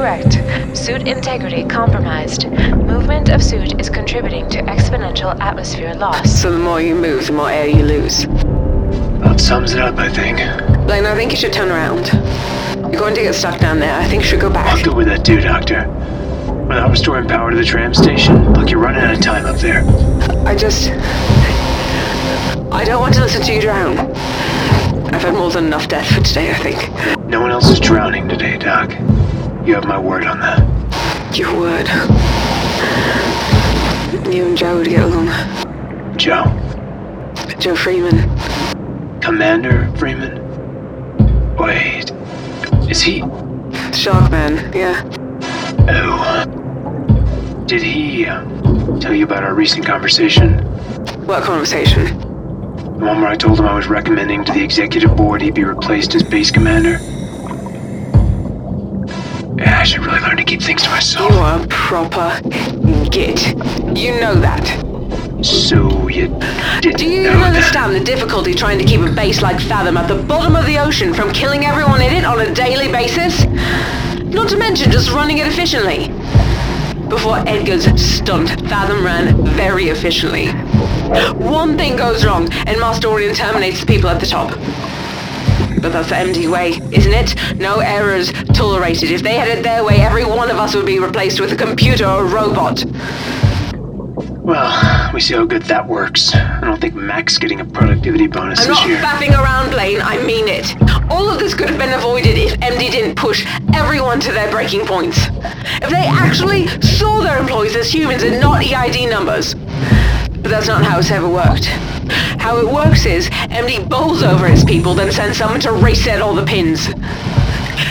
Correct. 0.00 0.40
Suit 0.74 1.06
integrity 1.06 1.62
compromised. 1.62 2.48
Movement 2.48 3.28
of 3.28 3.42
suit 3.42 3.78
is 3.78 3.90
contributing 3.90 4.48
to 4.48 4.62
exponential 4.62 5.38
atmosphere 5.40 5.92
loss. 5.92 6.40
So 6.40 6.50
the 6.50 6.58
more 6.58 6.80
you 6.80 6.94
move, 6.94 7.26
the 7.26 7.34
more 7.34 7.50
air 7.50 7.66
you 7.66 7.82
lose. 7.82 8.24
That 9.20 9.38
sums 9.38 9.74
it 9.74 9.78
up, 9.78 9.98
I 9.98 10.08
think. 10.08 10.38
Blayne, 10.86 11.04
I 11.04 11.14
think 11.14 11.32
you 11.32 11.36
should 11.36 11.52
turn 11.52 11.68
around. 11.68 12.06
You're 12.90 12.98
going 12.98 13.14
to 13.14 13.20
get 13.20 13.34
stuck 13.34 13.60
down 13.60 13.78
there. 13.78 13.94
I 13.94 14.06
think 14.06 14.22
you 14.22 14.28
should 14.30 14.40
go 14.40 14.48
back. 14.48 14.68
I'll 14.68 14.76
back. 14.76 14.86
go 14.86 14.94
with 14.94 15.06
that 15.08 15.22
too, 15.22 15.38
Doctor. 15.42 15.86
Without 16.66 16.88
restoring 16.88 17.28
power 17.28 17.50
to 17.50 17.56
the 17.58 17.62
tram 17.62 17.92
station, 17.92 18.54
look, 18.54 18.70
you're 18.70 18.80
running 18.80 19.02
out 19.02 19.12
of 19.12 19.20
time 19.20 19.44
up 19.44 19.56
there. 19.56 19.84
I 20.46 20.56
just. 20.56 20.88
I 22.72 22.84
don't 22.86 23.02
want 23.02 23.12
to 23.16 23.20
listen 23.20 23.42
to 23.42 23.52
you 23.52 23.60
drown. 23.60 23.98
I've 25.12 25.20
had 25.20 25.34
more 25.34 25.50
than 25.50 25.66
enough 25.66 25.88
death 25.88 26.10
for 26.10 26.22
today, 26.22 26.52
I 26.52 26.54
think. 26.54 27.26
No 27.26 27.42
one 27.42 27.50
else 27.50 27.68
is 27.68 27.78
drowning 27.78 28.30
today, 28.30 28.56
Doc. 28.56 28.96
You 29.64 29.74
have 29.74 29.84
my 29.84 29.98
word 29.98 30.24
on 30.24 30.40
that. 30.40 31.36
Your 31.36 31.54
word. 31.54 31.86
You 34.34 34.46
and 34.46 34.56
Joe 34.56 34.78
would 34.78 34.88
get 34.88 35.02
along. 35.02 35.26
Joe? 36.16 36.44
Joe 37.58 37.76
Freeman. 37.76 39.20
Commander 39.20 39.92
Freeman? 39.96 40.38
Wait. 41.56 42.10
Is 42.90 43.02
he. 43.02 43.20
Sharkman, 43.92 44.74
yeah. 44.74 45.02
Oh. 45.88 47.64
Did 47.66 47.82
he 47.82 48.24
uh, 48.24 48.42
tell 48.98 49.12
you 49.14 49.24
about 49.24 49.44
our 49.44 49.54
recent 49.54 49.84
conversation? 49.84 50.60
What 51.26 51.44
conversation? 51.44 52.06
The 52.16 53.04
one 53.04 53.20
where 53.20 53.28
I 53.28 53.36
told 53.36 53.58
him 53.58 53.66
I 53.66 53.74
was 53.74 53.88
recommending 53.88 54.42
to 54.46 54.52
the 54.52 54.64
executive 54.64 55.14
board 55.16 55.42
he 55.42 55.50
be 55.50 55.64
replaced 55.64 56.14
as 56.14 56.22
base 56.22 56.50
commander? 56.50 56.98
Yeah, 59.60 59.78
I 59.80 59.84
should 59.84 60.04
really 60.04 60.20
learn 60.20 60.36
to 60.38 60.44
keep 60.44 60.62
things 60.62 60.82
to 60.84 60.90
myself. 60.90 61.30
You 61.30 61.36
are 61.38 61.62
a 61.62 61.66
proper 61.68 62.40
git. 63.10 63.48
You 63.96 64.18
know 64.20 64.34
that. 64.34 64.64
So 65.44 66.08
you 66.08 66.28
didn't 66.80 66.98
Do 66.98 67.06
you 67.06 67.22
know 67.22 67.30
even 67.30 67.40
that? 67.40 67.56
understand 67.56 67.94
the 67.94 68.00
difficulty 68.04 68.54
trying 68.54 68.78
to 68.78 68.84
keep 68.84 69.00
a 69.00 69.12
base 69.12 69.42
like 69.42 69.60
Fathom 69.60 69.96
at 69.96 70.08
the 70.08 70.22
bottom 70.22 70.56
of 70.56 70.66
the 70.66 70.78
ocean 70.78 71.14
from 71.14 71.32
killing 71.32 71.64
everyone 71.64 72.00
in 72.02 72.12
it 72.12 72.24
on 72.24 72.40
a 72.40 72.54
daily 72.54 72.88
basis? 72.90 73.44
Not 74.24 74.48
to 74.50 74.56
mention 74.56 74.90
just 74.90 75.10
running 75.10 75.38
it 75.38 75.46
efficiently. 75.46 76.08
Before 77.08 77.38
Edgar's 77.48 77.84
stunt, 78.00 78.48
Fathom 78.68 79.04
ran 79.04 79.44
very 79.56 79.88
efficiently. 79.88 80.48
One 81.34 81.76
thing 81.76 81.96
goes 81.96 82.24
wrong, 82.24 82.44
and 82.52 82.76
Mastorian 82.76 83.34
terminates 83.34 83.80
the 83.80 83.86
people 83.86 84.08
at 84.08 84.20
the 84.20 84.26
top. 84.26 84.50
But 85.80 85.92
that's 85.92 86.10
the 86.10 86.16
MD 86.16 86.50
way, 86.50 86.72
isn't 86.92 87.12
it? 87.12 87.58
No 87.58 87.78
errors 87.78 88.32
tolerated. 88.52 89.10
If 89.10 89.22
they 89.22 89.34
had 89.34 89.48
it 89.48 89.62
their 89.62 89.82
way, 89.84 89.96
every 89.96 90.24
one 90.24 90.50
of 90.50 90.58
us 90.58 90.74
would 90.74 90.86
be 90.86 90.98
replaced 90.98 91.40
with 91.40 91.52
a 91.52 91.56
computer 91.56 92.06
or 92.06 92.24
a 92.24 92.28
robot. 92.28 92.84
Well, 94.42 95.12
we 95.14 95.20
see 95.20 95.34
how 95.34 95.44
good 95.44 95.62
that 95.62 95.86
works. 95.86 96.34
I 96.34 96.60
don't 96.62 96.80
think 96.80 96.94
Mack's 96.94 97.38
getting 97.38 97.60
a 97.60 97.64
productivity 97.64 98.26
bonus 98.26 98.60
I'm 98.60 98.68
this 98.68 98.78
not 98.78 99.20
faffing 99.20 99.30
around, 99.30 99.70
Blayne. 99.70 100.00
I 100.02 100.20
mean 100.24 100.48
it. 100.48 100.74
All 101.10 101.28
of 101.28 101.38
this 101.38 101.54
could 101.54 101.70
have 101.70 101.78
been 101.78 101.92
avoided 101.92 102.36
if 102.36 102.58
MD 102.60 102.90
didn't 102.90 103.14
push 103.16 103.46
everyone 103.74 104.18
to 104.20 104.32
their 104.32 104.50
breaking 104.50 104.86
points. 104.86 105.28
If 105.82 105.90
they 105.90 106.06
actually 106.06 106.66
saw 106.80 107.20
their 107.20 107.38
employees 107.38 107.76
as 107.76 107.92
humans 107.92 108.22
and 108.22 108.40
not 108.40 108.64
EID 108.64 109.08
numbers. 109.08 109.54
But 110.42 110.50
that's 110.50 110.68
not 110.68 110.84
how 110.84 110.98
it's 110.98 111.10
ever 111.10 111.28
worked. 111.28 111.66
How 112.40 112.58
it 112.58 112.66
works 112.66 113.04
is 113.04 113.28
MD 113.28 113.86
bowls 113.88 114.22
over 114.22 114.48
his 114.48 114.64
people, 114.64 114.94
then 114.94 115.12
sends 115.12 115.36
someone 115.36 115.60
to 115.60 115.72
reset 115.72 116.22
all 116.22 116.34
the 116.34 116.44
pins. 116.44 116.88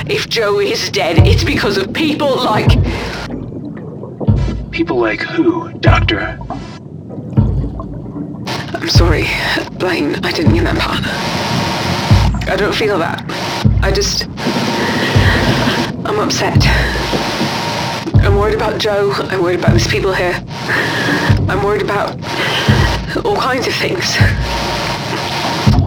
If 0.09 0.27
Joe 0.27 0.59
is 0.59 0.89
dead, 0.89 1.19
it's 1.27 1.43
because 1.43 1.77
of 1.77 1.93
people 1.93 2.35
like. 2.37 2.69
People 4.71 4.97
like 4.99 5.21
who, 5.21 5.71
Doctor? 5.73 6.39
I'm 8.73 8.89
sorry, 8.89 9.27
Blayne. 9.77 10.15
I 10.25 10.31
didn't 10.31 10.53
mean 10.53 10.63
that 10.63 10.79
part. 10.79 11.03
I 12.49 12.55
don't 12.55 12.73
feel 12.73 12.97
that. 12.97 13.23
I 13.83 13.91
just. 13.91 14.25
I'm 16.05 16.19
upset. 16.19 16.57
I'm 18.25 18.35
worried 18.35 18.55
about 18.55 18.79
Joe. 18.79 19.11
I'm 19.29 19.43
worried 19.43 19.59
about 19.59 19.73
these 19.73 19.87
people 19.87 20.13
here. 20.13 20.43
I'm 21.47 21.63
worried 21.63 21.81
about 21.81 22.17
all 23.17 23.35
kinds 23.35 23.67
of 23.67 23.73
things. 23.73 24.15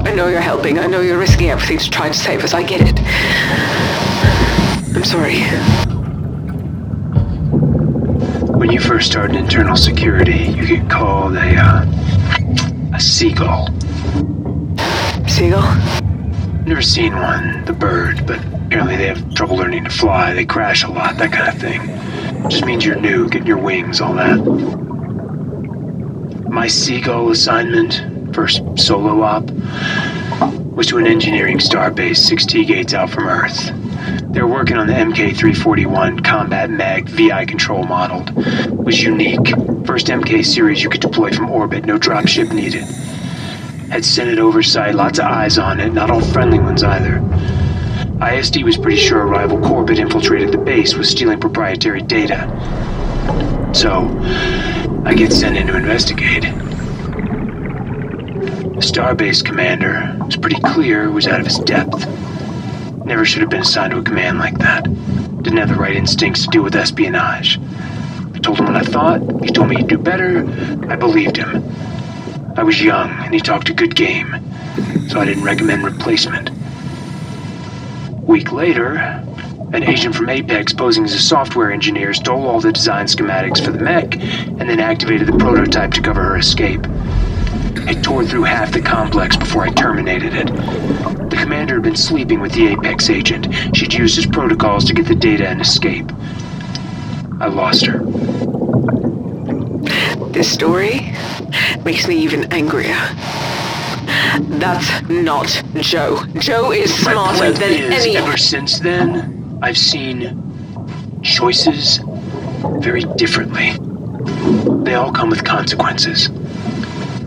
I 0.04 0.12
know 0.14 0.28
you're 0.28 0.40
helping. 0.40 0.78
I 0.78 0.86
know 0.86 1.00
you're 1.00 1.18
risking 1.18 1.50
everything 1.50 1.78
to 1.78 1.90
try 1.90 2.08
to 2.08 2.14
save 2.14 2.42
us. 2.42 2.54
I 2.54 2.62
get 2.62 2.80
it. 2.82 2.98
I'm 4.96 5.04
sorry. 5.04 5.40
When 8.58 8.70
you 8.70 8.80
first 8.80 9.10
started 9.10 9.36
internal 9.36 9.76
security, 9.76 10.38
you 10.38 10.66
get 10.66 10.90
called 10.90 11.36
a, 11.36 11.56
uh, 11.56 11.86
a 12.94 13.00
seagull. 13.00 13.68
Seagull? 15.28 15.62
Never 16.66 16.82
seen 16.82 17.14
one, 17.14 17.64
the 17.64 17.72
bird, 17.72 18.26
but 18.26 18.38
apparently 18.66 18.96
they 18.96 19.06
have 19.06 19.34
trouble 19.34 19.56
learning 19.56 19.84
to 19.84 19.90
fly. 19.90 20.34
They 20.34 20.44
crash 20.44 20.84
a 20.84 20.88
lot, 20.88 21.16
that 21.18 21.32
kind 21.32 21.48
of 21.48 21.60
thing. 21.60 22.48
Just 22.48 22.64
means 22.64 22.84
you're 22.84 23.00
new, 23.00 23.28
getting 23.28 23.46
your 23.46 23.58
wings, 23.58 24.00
all 24.00 24.14
that. 24.14 24.91
My 26.52 26.66
seagull 26.66 27.30
assignment, 27.30 28.34
first 28.34 28.60
solo 28.76 29.22
op, 29.22 29.50
was 30.74 30.86
to 30.88 30.98
an 30.98 31.06
engineering 31.06 31.56
starbase 31.56 32.18
six 32.18 32.44
T 32.44 32.66
gates 32.66 32.92
out 32.92 33.08
from 33.08 33.26
Earth. 33.26 33.70
They're 34.34 34.46
working 34.46 34.76
on 34.76 34.86
the 34.86 34.92
MK341 34.92 36.22
Combat 36.22 36.68
Mag 36.68 37.08
VI 37.08 37.46
control 37.46 37.84
modeled. 37.84 38.32
It 38.36 38.76
was 38.76 39.02
unique. 39.02 39.48
First 39.86 40.08
MK 40.08 40.44
series 40.44 40.82
you 40.82 40.90
could 40.90 41.00
deploy 41.00 41.32
from 41.32 41.50
orbit, 41.50 41.86
no 41.86 41.98
dropship 41.98 42.52
needed. 42.52 42.84
Had 43.88 44.04
Senate 44.04 44.38
oversight, 44.38 44.94
lots 44.94 45.18
of 45.20 45.24
eyes 45.24 45.56
on 45.56 45.80
it, 45.80 45.94
not 45.94 46.10
all 46.10 46.20
friendly 46.20 46.58
ones 46.58 46.82
either. 46.82 47.16
ISD 48.22 48.62
was 48.62 48.76
pretty 48.76 48.98
sure 48.98 49.22
a 49.22 49.26
rival 49.26 49.58
corp 49.58 49.88
had 49.88 49.98
infiltrated 49.98 50.52
the 50.52 50.58
base, 50.58 50.96
was 50.96 51.08
stealing 51.08 51.40
proprietary 51.40 52.02
data. 52.02 52.46
So, 53.72 54.02
I 55.04 55.14
get 55.14 55.32
sent 55.32 55.56
in 55.56 55.66
to 55.66 55.76
investigate. 55.76 56.42
The 58.72 58.80
Starbase 58.80 59.44
commander 59.44 60.16
was 60.24 60.36
pretty 60.36 60.60
clear 60.60 61.10
was 61.10 61.26
out 61.26 61.40
of 61.40 61.46
his 61.46 61.58
depth. 61.58 62.06
Never 63.04 63.24
should 63.24 63.40
have 63.40 63.50
been 63.50 63.62
assigned 63.62 63.92
to 63.92 63.98
a 63.98 64.02
command 64.02 64.38
like 64.38 64.58
that. 64.58 64.84
Didn't 65.42 65.58
have 65.58 65.70
the 65.70 65.74
right 65.74 65.96
instincts 65.96 66.44
to 66.44 66.48
deal 66.50 66.62
with 66.62 66.76
espionage. 66.76 67.58
I 68.32 68.38
told 68.38 68.60
him 68.60 68.66
what 68.66 68.76
I 68.76 68.82
thought. 68.82 69.20
He 69.44 69.50
told 69.50 69.70
me 69.70 69.76
he'd 69.76 69.88
do 69.88 69.98
better. 69.98 70.46
I 70.88 70.94
believed 70.94 71.36
him. 71.36 71.64
I 72.56 72.62
was 72.62 72.80
young, 72.80 73.10
and 73.10 73.34
he 73.34 73.40
talked 73.40 73.70
a 73.70 73.74
good 73.74 73.96
game, 73.96 74.36
so 75.08 75.18
I 75.18 75.24
didn't 75.24 75.42
recommend 75.42 75.84
replacement. 75.84 76.48
A 76.48 76.52
week 78.24 78.52
later, 78.52 79.24
an 79.72 79.84
agent 79.84 80.14
from 80.14 80.28
Apex 80.28 80.72
posing 80.72 81.04
as 81.04 81.14
a 81.14 81.18
software 81.18 81.72
engineer 81.72 82.12
stole 82.12 82.46
all 82.46 82.60
the 82.60 82.72
design 82.72 83.06
schematics 83.06 83.64
for 83.64 83.70
the 83.70 83.78
mech 83.78 84.16
and 84.16 84.60
then 84.60 84.80
activated 84.80 85.26
the 85.26 85.36
prototype 85.38 85.92
to 85.92 86.02
cover 86.02 86.22
her 86.22 86.36
escape. 86.36 86.86
I 87.86 87.94
tore 87.94 88.24
through 88.24 88.44
half 88.44 88.70
the 88.70 88.82
complex 88.82 89.34
before 89.36 89.64
I 89.64 89.70
terminated 89.70 90.34
it. 90.34 90.46
The 91.30 91.36
commander 91.40 91.74
had 91.74 91.82
been 91.82 91.96
sleeping 91.96 92.40
with 92.40 92.52
the 92.52 92.68
Apex 92.68 93.08
agent. 93.08 93.48
She'd 93.74 93.94
used 93.94 94.16
his 94.16 94.26
protocols 94.26 94.84
to 94.84 94.94
get 94.94 95.06
the 95.06 95.14
data 95.14 95.48
and 95.48 95.60
escape. 95.60 96.12
I 97.40 97.46
lost 97.46 97.86
her. 97.86 98.00
This 100.32 100.52
story 100.52 101.14
makes 101.82 102.06
me 102.06 102.16
even 102.16 102.44
angrier. 102.52 102.98
That's 104.38 105.08
not 105.08 105.62
Joe. 105.80 106.24
Joe 106.38 106.72
is 106.72 106.94
smarter 106.94 107.52
than 107.52 107.72
is, 107.72 108.04
any. 108.04 108.16
ever 108.16 108.36
since 108.36 108.78
then, 108.78 109.41
I've 109.62 109.78
seen 109.78 110.42
choices 111.22 112.00
very 112.80 113.04
differently. 113.16 113.78
They 114.82 114.94
all 114.94 115.12
come 115.12 115.30
with 115.30 115.44
consequences. 115.44 116.28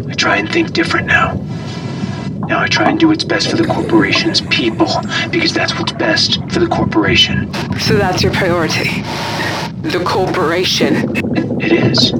I 0.09 0.13
try 0.15 0.35
and 0.35 0.51
think 0.51 0.73
different 0.73 1.07
now. 1.07 1.35
Now 2.47 2.59
I 2.59 2.67
try 2.67 2.89
and 2.89 2.99
do 2.99 3.07
what's 3.07 3.23
best 3.23 3.49
for 3.49 3.55
the 3.55 3.65
corporation's 3.65 4.41
people, 4.41 4.87
because 5.31 5.53
that's 5.53 5.79
what's 5.79 5.93
best 5.93 6.41
for 6.51 6.59
the 6.59 6.67
corporation. 6.67 7.51
So 7.79 7.95
that's 7.95 8.21
your 8.21 8.33
priority. 8.33 8.89
The 9.81 10.03
corporation. 10.05 11.15
It 11.61 11.71
is. 11.71 12.11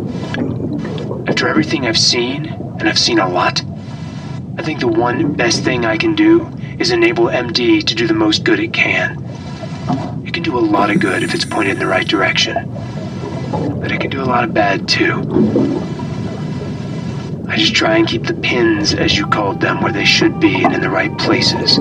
After 1.28 1.50
everything 1.50 1.86
I've 1.86 1.98
seen, 1.98 2.46
and 2.46 2.88
I've 2.88 2.98
seen 2.98 3.20
a 3.20 3.28
lot, 3.28 3.62
I 4.58 4.62
think 4.62 4.80
the 4.80 4.88
one 4.88 5.34
best 5.34 5.66
thing 5.66 5.86
I 5.86 5.98
can 5.98 6.16
do 6.16 6.48
is 6.80 6.92
enable 6.92 7.26
MD 7.26 7.84
to 7.84 7.94
do 7.94 8.08
the 8.08 8.14
most 8.14 8.46
good 8.46 8.62
it 8.62 8.72
can. 8.72 9.25
It 10.26 10.34
can 10.34 10.42
do 10.42 10.58
a 10.58 10.60
lot 10.60 10.90
of 10.90 11.00
good 11.00 11.22
if 11.22 11.36
it's 11.36 11.46
pointed 11.46 11.74
in 11.74 11.80
the 11.80 11.86
right 11.86 12.08
direction. 12.08 12.56
But 13.80 13.92
it 13.92 14.02
can 14.02 14.10
do 14.10 14.22
a 14.22 14.26
lot 14.26 14.44
of 14.44 14.54
bad 14.56 14.88
too. 14.88 15.22
I 17.48 17.58
just 17.58 17.76
try 17.76 17.98
and 17.98 18.08
keep 18.08 18.24
the 18.24 18.34
pins, 18.34 18.96
as 18.96 19.16
you 19.16 19.28
called 19.28 19.62
them, 19.62 19.82
where 19.82 19.94
they 19.94 20.04
should 20.04 20.40
be 20.40 20.64
and 20.64 20.74
in 20.74 20.82
the 20.82 20.90
right 20.90 21.16
places. 21.20 21.78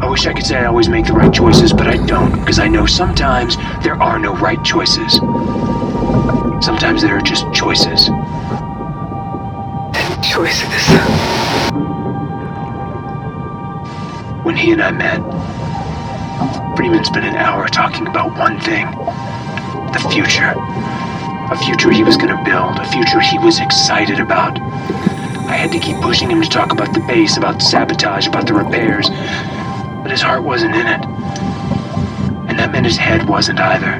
I 0.00 0.06
wish 0.08 0.26
I 0.28 0.32
could 0.32 0.46
say 0.46 0.56
I 0.56 0.66
always 0.66 0.88
make 0.88 1.06
the 1.06 1.14
right 1.14 1.34
choices, 1.34 1.72
but 1.72 1.88
I 1.88 1.96
don't, 2.06 2.30
because 2.38 2.60
I 2.60 2.68
know 2.68 2.86
sometimes 2.86 3.56
there 3.82 4.00
are 4.00 4.20
no 4.20 4.36
right 4.36 4.62
choices. 4.64 5.14
Sometimes 6.64 7.02
there 7.02 7.16
are 7.16 7.20
just 7.20 7.44
choices. 7.52 8.06
Choices. 10.22 10.88
When 14.44 14.56
he 14.56 14.70
and 14.70 14.80
I 14.80 14.92
met, 14.92 15.20
Freeman 16.78 17.04
spent 17.04 17.26
an 17.26 17.34
hour 17.34 17.66
talking 17.66 18.06
about 18.06 18.38
one 18.38 18.60
thing 18.60 18.86
the 18.86 20.08
future. 20.12 20.54
A 21.50 21.58
future 21.64 21.90
he 21.90 22.04
was 22.04 22.16
going 22.16 22.28
to 22.28 22.40
build, 22.44 22.78
a 22.78 22.88
future 22.92 23.18
he 23.18 23.36
was 23.36 23.58
excited 23.58 24.20
about. 24.20 24.60
I 25.50 25.56
had 25.56 25.72
to 25.72 25.80
keep 25.80 25.96
pushing 25.96 26.30
him 26.30 26.40
to 26.40 26.48
talk 26.48 26.70
about 26.70 26.94
the 26.94 27.00
base, 27.00 27.36
about 27.36 27.60
sabotage, 27.60 28.28
about 28.28 28.46
the 28.46 28.54
repairs, 28.54 29.10
but 29.10 30.12
his 30.12 30.22
heart 30.22 30.44
wasn't 30.44 30.76
in 30.76 30.86
it. 30.86 31.04
And 32.48 32.56
that 32.60 32.70
meant 32.70 32.86
his 32.86 32.96
head 32.96 33.28
wasn't 33.28 33.58
either. 33.58 33.98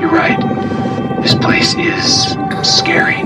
You're 0.00 0.10
right. 0.10 0.40
This 1.22 1.34
place 1.34 1.74
is 1.74 2.32
scary. 2.66 3.20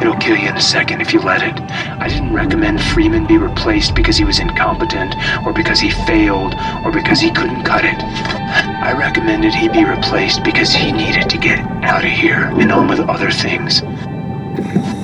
It'll 0.00 0.16
kill 0.16 0.36
you 0.36 0.48
in 0.48 0.56
a 0.56 0.60
second 0.60 1.02
if 1.02 1.12
you 1.12 1.20
let 1.20 1.42
it. 1.42 1.60
I 2.00 2.08
didn't 2.08 2.32
recommend 2.32 2.80
Freeman 2.80 3.26
be 3.26 3.36
replaced 3.36 3.94
because 3.94 4.16
he 4.16 4.24
was 4.24 4.38
incompetent, 4.38 5.14
or 5.44 5.52
because 5.52 5.78
he 5.78 5.90
failed, 5.90 6.54
or 6.84 6.90
because 6.90 7.20
he 7.20 7.30
couldn't 7.30 7.64
cut 7.64 7.84
it. 7.84 8.02
I 8.02 8.92
recommended 8.98 9.52
he 9.52 9.68
be 9.68 9.84
replaced 9.84 10.42
because 10.42 10.72
he 10.72 10.90
needed 10.90 11.28
to 11.28 11.38
get 11.38 11.58
out 11.84 12.04
of 12.04 12.10
here 12.10 12.44
and 12.44 12.72
on 12.72 12.88
with 12.88 13.00
other 13.00 13.30
things. 13.30 13.82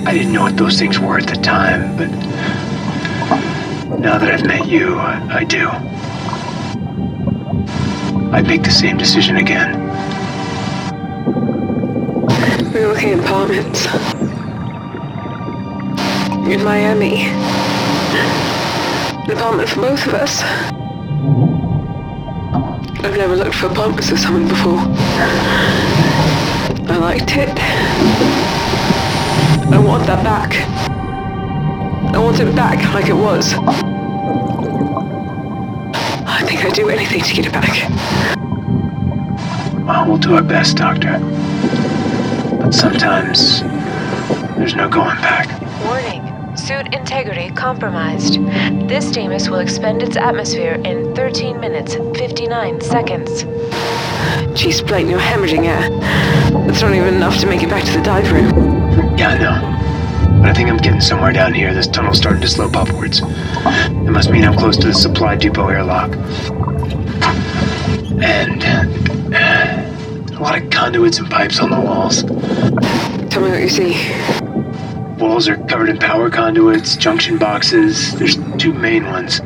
I 0.06 0.12
didn't 0.14 0.32
know 0.32 0.42
what 0.42 0.56
those 0.56 0.78
things 0.78 0.98
were 0.98 1.18
at 1.18 1.26
the 1.26 1.37
time, 1.37 1.96
but 1.96 2.09
now 3.98 4.18
that 4.18 4.30
I've 4.32 4.46
met 4.46 4.66
you, 4.66 4.98
I, 4.98 5.44
do. 5.44 5.68
I'd 8.32 8.46
make 8.46 8.62
the 8.62 8.70
same 8.70 8.96
decision 8.96 9.37
again. 9.37 9.78
We 12.72 12.80
were 12.80 12.94
looking 12.94 13.11
at 13.11 13.20
apartments. 13.20 13.87
In 16.46 16.62
Miami. 16.62 17.24
An 19.24 19.30
apartment 19.32 19.68
for 19.68 19.80
both 19.80 20.06
of 20.06 20.14
us. 20.14 20.42
I've 23.04 23.16
never 23.16 23.35
looked 23.35 23.56
for 23.56 23.66
apartments 23.66 24.12
with 24.12 24.20
someone 24.20 24.46
before. 24.46 24.78
I 26.88 26.96
liked 26.98 27.37
it. 27.37 27.48
I 29.72 29.78
want 29.85 30.06
that 30.06 30.22
back. 30.22 30.54
I 32.14 32.18
want 32.18 32.38
it 32.38 32.54
back 32.54 32.94
like 32.94 33.09
it 33.09 33.16
was. 33.16 33.54
I 36.28 36.42
think 36.46 36.64
I'd 36.64 36.74
do 36.74 36.88
anything 36.90 37.22
to 37.22 37.35
get 37.35 37.46
it 37.46 37.52
back. 37.52 37.90
We'll 40.06 40.18
do 40.18 40.37
our 40.37 40.42
best, 40.44 40.76
Doctor. 40.76 41.18
But 42.61 42.72
sometimes 42.72 43.62
there's 44.56 44.76
no 44.76 44.88
going 44.88 45.16
back. 45.16 45.65
Warning. 46.68 46.85
Suit 46.85 46.94
integrity 46.94 47.50
compromised. 47.50 48.35
This 48.88 49.11
Demas 49.11 49.48
will 49.48 49.59
expend 49.59 50.02
its 50.02 50.16
atmosphere 50.16 50.74
in 50.85 51.14
13 51.14 51.61
minutes, 51.61 51.94
59 51.94 52.81
seconds. 52.81 53.44
Jeez, 54.55 54.87
Blayne, 54.87 55.09
you're 55.09 55.18
hemorrhaging 55.18 55.66
air. 55.66 55.90
That's 56.66 56.83
not 56.83 56.94
even 56.94 57.14
enough 57.14 57.38
to 57.40 57.46
make 57.46 57.62
it 57.62 57.70
back 57.70 57.85
to 57.85 57.92
the 57.92 58.02
dive 58.02 58.31
room. 58.33 59.16
Yeah, 59.18 59.31
I 59.31 59.38
know. 59.38 60.40
But 60.40 60.50
I 60.50 60.55
think 60.55 60.68
I'm 60.68 60.76
getting 60.76 61.00
somewhere 61.00 61.33
down 61.33 61.55
here. 61.55 61.72
This 61.74 61.87
tunnel's 61.87 62.18
starting 62.18 62.42
to 62.42 62.48
slope 62.48 62.76
upwards. 62.76 63.20
It 63.22 64.11
must 64.11 64.31
mean 64.31 64.44
I'm 64.44 64.57
close 64.57 64.76
to 64.79 64.88
the 64.88 64.94
supply 64.94 65.37
depot 65.37 65.68
airlock. 65.68 66.12
And 68.22 68.64
uh, 69.35 70.37
a 70.37 70.40
lot 70.40 70.61
of 70.61 70.70
conduits 70.70 71.18
and 71.18 71.31
pipes 71.31 71.61
on 71.61 71.70
the 71.70 71.81
walls. 71.81 72.22
Tell 73.31 73.42
me 73.42 73.50
what 73.50 73.61
you 73.61 73.68
see. 73.68 74.45
Walls 75.18 75.48
are 75.48 75.57
covered 75.66 75.88
in 75.88 75.98
power 75.98 76.29
conduits, 76.31 76.96
junction 76.96 77.38
boxes. 77.38 78.14
There's 78.16 78.37
two 78.59 78.72
main 78.72 79.05
ones. 79.07 79.38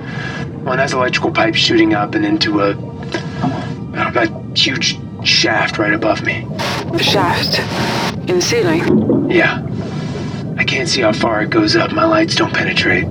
One 0.65 0.79
has 0.79 0.93
electrical 0.93 1.31
pipes 1.31 1.59
shooting 1.59 1.95
up 1.95 2.15
and 2.15 2.25
into 2.25 2.61
a, 2.61 2.75
know, 2.75 4.11
a 4.15 4.55
huge 4.57 4.99
shaft 5.25 5.79
right 5.79 5.93
above 5.93 6.23
me. 6.25 6.45
The 6.93 7.03
shaft. 7.03 7.59
In 8.29 8.37
the 8.37 8.43
ceiling. 8.43 9.31
Yeah. 9.31 9.65
I 10.59 10.65
can't 10.65 10.89
see 10.89 11.03
how 11.03 11.13
far 11.13 11.43
it 11.43 11.51
goes 11.51 11.77
up. 11.77 11.93
My 11.93 12.05
lights 12.05 12.35
don't 12.35 12.53
penetrate. 12.53 13.07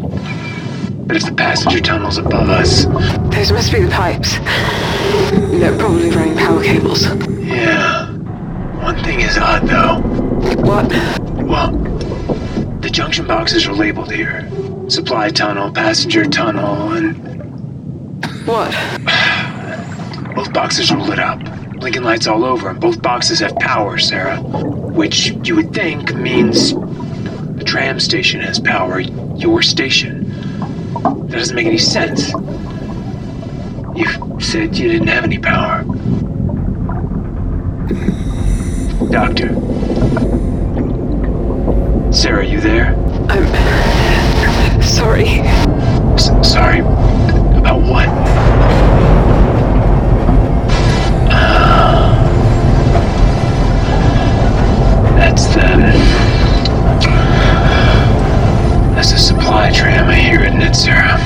But 1.08 1.16
if 1.16 1.26
the 1.26 1.34
passenger 1.34 1.80
tunnel's 1.80 2.18
above 2.18 2.50
us, 2.50 2.86
Those 3.34 3.52
must 3.52 3.72
be 3.72 3.80
the 3.82 3.90
pipes. 3.90 4.38
They're 5.60 5.78
probably 5.80 6.12
running 6.12 6.38
power 6.38 6.62
cables. 6.64 7.06
yeah. 7.40 8.12
One 8.84 9.02
thing 9.04 9.22
is 9.22 9.38
odd 9.38 9.68
though. 9.68 10.02
What? 10.62 10.88
Well, 11.48 11.72
the 12.90 12.96
junction 12.96 13.28
boxes 13.28 13.68
are 13.68 13.74
labeled 13.74 14.12
here. 14.12 14.50
Supply 14.88 15.30
tunnel, 15.30 15.72
passenger 15.72 16.26
tunnel, 16.26 16.94
and 16.94 17.16
What? 18.48 18.72
both 20.36 20.52
boxes 20.52 20.92
are 20.92 21.00
lit 21.00 21.20
up. 21.20 21.40
Blinking 21.80 22.02
lights 22.02 22.26
all 22.26 22.44
over, 22.44 22.68
and 22.68 22.82
both 22.82 23.00
boxes 23.00 23.42
have 23.42 23.56
power, 23.58 24.00
Sarah. 24.00 24.42
Which 24.42 25.34
you 25.44 25.56
would 25.58 25.72
think 25.72 26.16
means 26.16 26.74
the 26.74 27.64
tram 27.64 28.00
station 28.00 28.42
has 28.42 28.60
power, 28.60 29.02
your 29.02 29.62
station. 29.62 30.28
That 31.04 31.30
doesn't 31.30 31.56
make 31.56 31.68
any 31.68 31.78
sense. 31.78 32.34
You 33.96 34.40
said 34.40 34.76
you 34.76 34.90
didn't 34.90 35.10
have 35.10 35.26
any 35.26 35.38
power. 35.38 35.84
Doctor. 39.12 39.69
Sarah, 42.12 42.44
you 42.46 42.60
there? 42.60 42.96
I'm 43.30 44.82
sorry. 44.82 45.26
S- 46.18 46.32
sorry. 46.52 46.80
About 46.80 47.82
what? 47.82 48.08
Ah. 51.32 52.16
That's 55.18 55.46
the. 55.48 55.62
That's 58.96 59.12
the 59.12 59.18
supply 59.20 59.72
tram. 59.72 60.10
I 60.10 60.16
hear 60.16 60.42
it, 60.42 60.48
isn't 60.48 60.62
it, 60.62 60.76
Sarah? 60.76 61.18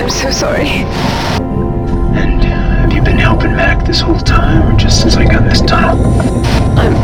I'm 0.00 0.10
so 0.10 0.30
sorry. 0.30 0.68
And 2.18 2.40
uh, 2.40 2.46
have 2.46 2.92
you 2.92 3.02
been 3.02 3.18
helping 3.18 3.52
Mack 3.54 3.86
this 3.86 4.00
whole 4.00 4.18
time, 4.18 4.74
or 4.74 4.78
just 4.78 5.02
since 5.02 5.16
I 5.16 5.24
got 5.24 5.42
in 5.42 5.48
this 5.50 5.60
tunnel? 5.60 6.35
I'm. 6.76 6.94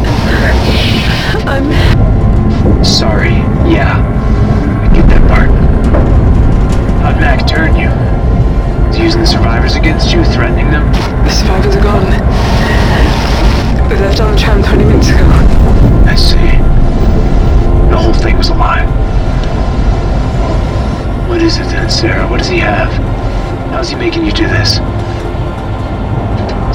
I'm. 1.48 2.84
Sorry. 2.84 3.34
Yeah. 3.70 3.98
I 4.82 4.94
get 4.94 5.06
that 5.08 5.22
part. 5.28 5.50
How'd 7.02 7.16
Mack 7.20 7.46
turn 7.48 7.74
you? 7.76 7.88
Is 8.90 8.98
using 8.98 9.20
the 9.20 9.26
survivors 9.26 9.76
against 9.76 10.12
you, 10.12 10.22
threatening 10.24 10.70
them? 10.70 10.84
The 11.24 11.30
survivors 11.30 11.76
are 11.76 11.82
gone. 11.82 12.10
They 13.88 13.98
left 14.00 14.20
on 14.20 14.32
the 14.32 14.38
tram 14.38 14.62
20 14.62 14.84
minutes 14.84 15.08
ago. 15.08 15.26
I 16.06 16.14
see. 16.14 16.36
The 17.90 17.96
whole 17.96 18.14
thing 18.14 18.36
was 18.36 18.48
a 18.48 18.54
lie. 18.54 18.86
What 21.28 21.42
is 21.42 21.58
it 21.58 21.64
then, 21.64 21.90
Sarah? 21.90 22.26
What 22.28 22.38
does 22.38 22.48
he 22.48 22.58
have? 22.58 22.92
How's 23.72 23.88
he 23.88 23.96
making 23.96 24.24
you 24.24 24.32
do 24.32 24.46
this? 24.46 24.76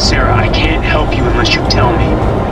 Sarah, 0.02 0.36
I 0.36 0.50
can't 0.54 0.84
help 0.84 1.16
you 1.16 1.24
unless 1.24 1.56
you 1.56 1.62
tell 1.70 1.92
me. 1.92 2.47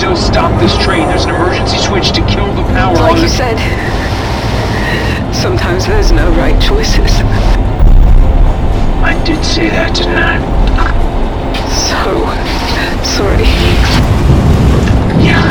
Still 0.00 0.16
stop 0.16 0.58
this 0.58 0.72
train. 0.82 1.06
There's 1.08 1.24
an 1.24 1.34
emergency 1.34 1.76
switch 1.76 2.12
to 2.12 2.24
kill 2.24 2.50
the 2.54 2.62
power 2.72 2.94
Like 2.94 3.20
you 3.20 3.28
said, 3.28 3.58
sometimes 5.30 5.86
there's 5.86 6.10
no 6.10 6.30
right 6.40 6.58
choices. 6.58 7.20
I 9.04 9.22
did 9.26 9.44
say 9.44 9.68
that, 9.68 9.94
didn't 9.94 10.16
I? 10.16 10.40
So 11.68 12.24
sorry. 13.04 13.44
Yeah. 15.20 15.44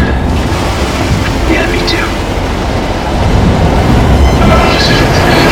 Yeah, 1.53 1.69
me 1.69 1.85
too. 1.85 2.09
Oh, 4.49 5.48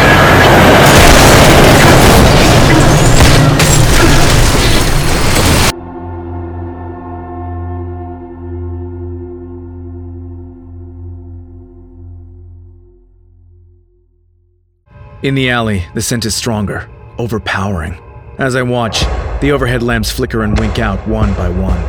In 15.24 15.34
the 15.34 15.50
alley, 15.50 15.84
the 15.96 16.02
scent 16.02 16.26
is 16.26 16.36
stronger, 16.36 16.88
overpowering. 17.18 17.98
As 18.38 18.56
I 18.56 18.62
watch, 18.62 19.00
the 19.42 19.52
overhead 19.52 19.82
lamps 19.82 20.12
flicker 20.12 20.44
and 20.44 20.58
wink 20.60 20.78
out 20.78 21.08
one 21.08 21.34
by 21.34 21.50
one. 21.50 21.82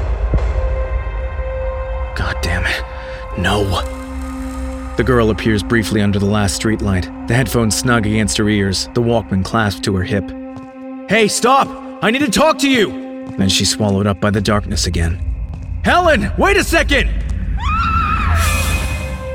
God 2.17 2.37
damn 2.41 2.65
it. 2.65 2.83
No. 3.39 3.65
The 4.97 5.05
girl 5.05 5.29
appears 5.29 5.63
briefly 5.63 6.01
under 6.01 6.19
the 6.19 6.25
last 6.25 6.61
streetlight, 6.61 7.29
the 7.29 7.35
headphones 7.35 7.77
snug 7.77 8.07
against 8.07 8.39
her 8.39 8.49
ears, 8.49 8.89
the 8.95 9.03
Walkman 9.03 9.45
clasped 9.45 9.85
to 9.85 9.95
her 9.97 10.05
hip. 10.05 10.25
Hey, 11.11 11.29
stop! 11.29 11.69
I 12.03 12.11
need 12.11 12.21
to 12.21 12.31
talk 12.31 12.59
to 12.61 12.71
you! 12.71 13.27
Then 13.37 13.51
she's 13.51 13.71
swallowed 13.71 14.07
up 14.07 14.23
by 14.23 14.31
the 14.31 14.41
darkness 14.41 14.87
again. 14.87 15.19
Helen, 15.85 16.33
wait 16.39 16.57
a 16.57 16.65
second! 16.65 17.11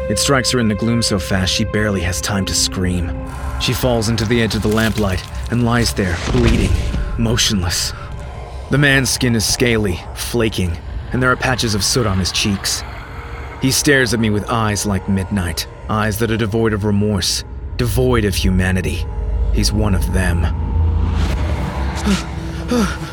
It 0.10 0.17
strikes 0.17 0.51
her 0.51 0.60
in 0.60 0.67
the 0.67 0.75
gloom 0.75 1.03
so 1.03 1.19
fast 1.19 1.53
she 1.53 1.63
barely 1.65 2.01
has 2.01 2.19
time 2.21 2.45
to 2.47 2.56
scream. 2.56 3.08
She 3.61 3.73
falls 3.73 4.09
into 4.09 4.25
the 4.25 4.41
edge 4.41 4.55
of 4.55 4.61
the 4.61 4.67
lamplight 4.67 5.23
and 5.51 5.63
lies 5.63 5.93
there, 5.93 6.17
bleeding, 6.31 6.71
motionless. 7.17 7.93
The 8.71 8.77
man's 8.77 9.09
skin 9.09 9.35
is 9.35 9.45
scaly, 9.45 9.99
flaking, 10.15 10.77
and 11.11 11.21
there 11.21 11.31
are 11.31 11.35
patches 11.35 11.75
of 11.75 11.83
soot 11.83 12.07
on 12.07 12.19
his 12.19 12.31
cheeks. 12.31 12.83
He 13.61 13.71
stares 13.71 14.13
at 14.13 14.19
me 14.19 14.29
with 14.29 14.49
eyes 14.49 14.85
like 14.85 15.07
midnight, 15.07 15.67
eyes 15.89 16.19
that 16.19 16.31
are 16.31 16.37
devoid 16.37 16.73
of 16.73 16.83
remorse, 16.83 17.43
devoid 17.77 18.25
of 18.25 18.35
humanity. 18.35 19.05
He's 19.53 19.71
one 19.71 19.95
of 19.95 20.11
them. 20.13 20.43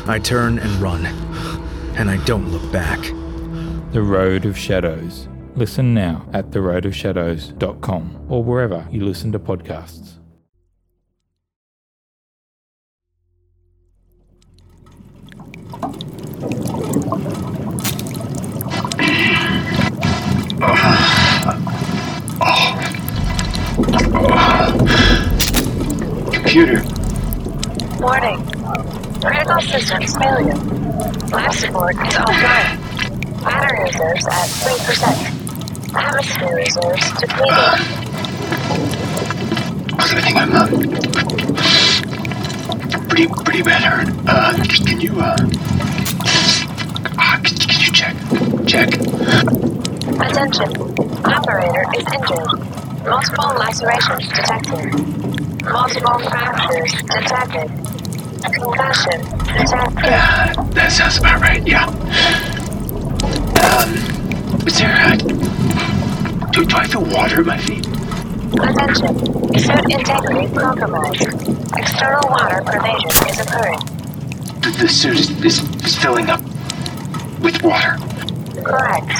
I 0.07 0.19
turn 0.23 0.59
and 0.59 0.71
run, 0.81 1.05
and 1.95 2.09
I 2.09 2.17
don't 2.25 2.49
look 2.51 2.69
back. 2.71 2.99
The 3.93 4.01
Road 4.01 4.45
of 4.45 4.57
Shadows. 4.57 5.27
Listen 5.55 5.93
now 5.93 6.25
at 6.33 6.49
theroadofshadows.com 6.51 8.25
or 8.29 8.43
wherever 8.43 8.87
you 8.89 9.05
listen 9.05 9.31
to 9.33 9.39
podcasts. 9.39 10.13
Computer. 26.51 26.83
Warning. 28.01 28.43
Critical 29.21 29.61
systems 29.61 30.17
failure. 30.17 30.53
Life 31.31 31.55
support 31.55 31.95
is 31.95 32.13
offline. 32.15 33.41
Battery 33.41 33.83
reserves 33.85 34.27
at 34.27 34.49
3%. 34.59 35.95
Atmosphere 35.95 36.55
reserves 36.57 37.07
depleted. 37.21 37.55
I 39.97 40.19
think 40.19 40.35
I'm 40.35 40.51
uh, 40.51 40.67
pretty 43.07 43.27
pretty 43.45 43.61
bad 43.63 43.83
hurt. 43.83 44.09
Uh, 44.27 44.51
can 44.85 44.99
you 44.99 45.21
uh, 45.21 45.37
ah, 47.17 47.39
can, 47.45 47.55
can 47.55 47.79
you 47.79 47.91
check 47.93 48.15
check? 48.67 48.89
Attention. 50.19 50.69
Operator 51.23 51.85
is 51.95 52.03
injured. 52.13 52.59
Multiple 53.07 53.55
lacerations 53.55 54.27
detected. 54.27 55.20
Multiple 55.63 56.19
fractures 56.19 56.91
detected. 57.03 57.69
Concussion 58.41 59.21
detected. 59.21 60.05
Uh, 60.05 60.63
that 60.73 60.91
sounds 60.91 61.17
about 61.19 61.39
right. 61.41 61.65
Yeah. 61.67 61.85
Um, 63.61 63.93
is 64.67 64.79
there 64.79 64.91
uh, 64.91 65.15
do, 66.51 66.65
do 66.65 66.75
I 66.75 66.87
feel 66.87 67.03
water 67.05 67.41
at 67.41 67.45
my 67.45 67.57
feet? 67.57 67.85
Attention. 67.87 69.17
Suit 69.59 69.91
integrity 69.91 70.53
compromised. 70.55 71.21
External 71.77 72.29
water 72.29 72.61
pervasion 72.65 73.29
is 73.29 73.39
occurring. 73.39 73.79
The, 74.61 74.75
the 74.81 74.87
suit 74.87 75.19
is, 75.19 75.29
is 75.45 75.85
is 75.85 75.95
filling 75.95 76.29
up 76.29 76.41
with 77.41 77.61
water. 77.61 77.97
Correct. 78.63 79.11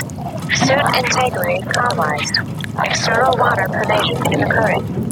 Suit 0.57 0.83
integrity 0.97 1.61
compromised. 1.69 2.35
External 2.83 3.37
water 3.37 3.67
pervasion 3.69 4.33
is 4.33 4.41
occurring. 4.41 5.10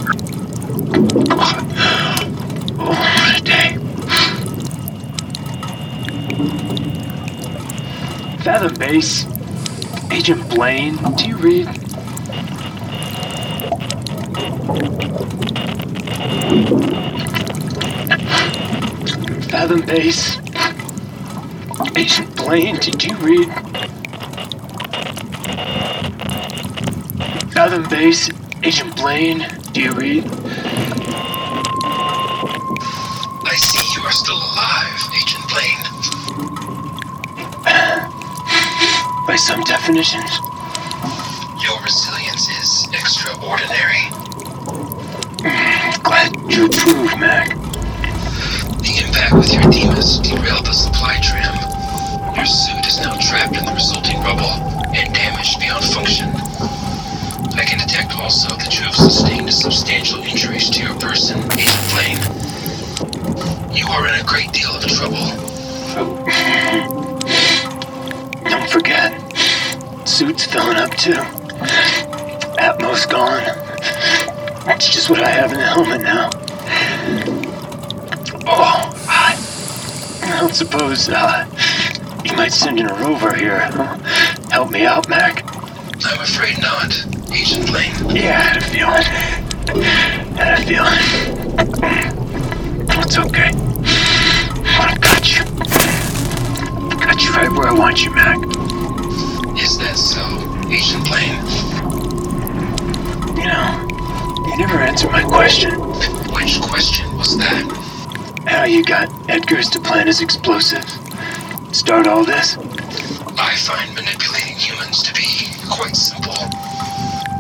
Day. 3.43 3.78
Fathom 8.43 8.73
Base. 8.78 9.25
Agent 10.12 10.41
Blayne, 10.49 10.97
do 11.15 11.28
you 11.28 11.38
read? 11.38 11.67
Fathom 19.50 19.81
Base. 19.85 20.37
Agent 21.96 22.35
Blayne, 22.35 22.77
did 22.79 23.04
you 23.04 23.15
read? 23.17 23.48
Fathom 27.54 27.83
Base, 27.90 28.29
Agent 28.63 28.96
Blayne, 28.96 29.46
do 29.73 29.81
you 29.81 29.92
read? 29.94 30.23
I 33.44 33.56
see 33.56 33.85
you 33.96 34.02
are 34.06 34.12
still 34.12 34.37
alive, 34.37 35.02
Agent 35.13 35.44
Blayne. 35.50 35.85
By 39.30 39.36
some 39.36 39.62
definitions. 39.62 40.40
Your 41.62 41.77
resilience 41.84 42.50
is 42.50 42.88
extraordinary. 42.90 44.10
Glad 46.02 46.34
you 46.50 46.65
approve, 46.65 47.13
Mack. 47.19 47.50
The 48.82 49.04
impact 49.06 49.36
with 49.36 49.54
your 49.54 49.62
Demas 49.69 50.17
derailed 50.17 50.65
the 50.65 50.73
supply 50.73 51.19
tram. 51.21 51.54
Your 52.36 52.48
suit 52.48 52.84
is 52.88 52.98
now 52.98 53.15
trapped 53.19 53.56
in 53.56 53.65
the 53.65 53.71
resulting 53.71 54.19
rubble 54.21 54.50
and 54.98 55.13
damaged 55.13 55.60
beyond 55.60 55.86
function. 55.86 56.30
I 57.54 57.63
can 57.69 57.77
detect 57.77 58.17
also 58.17 58.56
that 58.56 58.80
you 58.80 58.86
have 58.86 58.96
sustained 58.96 59.54
substantial 59.54 60.23
injuries 60.23 60.71
to 60.71 60.82
your 60.82 60.96
person, 61.00 61.38
Agent 61.54 61.90
Blayne. 61.94 62.17
You 63.77 63.86
are 63.90 64.08
in 64.08 64.15
a 64.19 64.23
great 64.23 64.52
deal 64.54 64.71
of 64.71 64.88
trouble. 64.88 65.30
suit's 70.19 70.43
filling 70.43 70.75
up 70.75 70.91
too. 70.97 71.13
Atmos 72.59 73.09
gone. 73.09 73.41
That's 74.65 74.89
just 74.89 75.09
what 75.09 75.23
I 75.23 75.29
have 75.29 75.53
in 75.53 75.57
the 75.59 75.65
helmet 75.65 76.01
now. 76.01 76.29
Oh, 78.45 78.91
I, 79.07 79.37
I 80.23 80.39
don't 80.41 80.53
suppose 80.53 81.07
uh, 81.07 81.45
you 82.25 82.35
might 82.35 82.51
send 82.51 82.81
in 82.81 82.87
a 82.87 82.93
rover 82.95 83.33
here. 83.33 83.61
Help 84.51 84.71
me 84.71 84.85
out, 84.85 85.07
Mack. 85.07 85.45
I'm 86.03 86.19
afraid 86.19 86.59
not, 86.59 86.93
Agent 87.31 87.67
Blayne. 87.67 88.13
Yeah, 88.13 88.39
I 88.39 88.43
had 88.43 88.57
a 88.57 88.65
feeling. 88.65 89.03
Had 90.35 90.59
a 90.59 90.65
feeling. 90.67 90.99
It's 93.05 93.17
okay. 93.17 93.51
I 94.65 94.97
got 94.99 95.37
you. 95.37 95.45
Got 96.99 97.23
you 97.23 97.31
right 97.31 97.51
where 97.57 97.69
I 97.69 97.73
want 97.73 98.03
you, 98.03 98.13
Mack. 98.13 98.79
Is 99.69 99.77
that 99.77 99.97
so, 99.97 100.25
Agent 100.73 101.05
Blayne? 101.05 101.45
You 103.37 103.45
know, 103.45 103.69
you 104.49 104.57
never 104.57 104.81
answered 104.81 105.11
my 105.11 105.21
question. 105.21 105.77
Which 106.33 106.59
question 106.59 107.05
was 107.15 107.37
that? 107.37 107.69
How 108.47 108.63
you 108.63 108.83
got 108.83 109.13
Edgar's 109.29 109.69
to 109.69 109.79
plant 109.79 110.07
his 110.07 110.21
explosive? 110.21 110.81
Start 111.71 112.07
all 112.07 112.25
this? 112.25 112.57
I 113.37 113.53
find 113.61 113.93
manipulating 113.93 114.57
humans 114.57 115.03
to 115.03 115.13
be 115.13 115.29
quite 115.69 115.95
simple. 115.95 116.33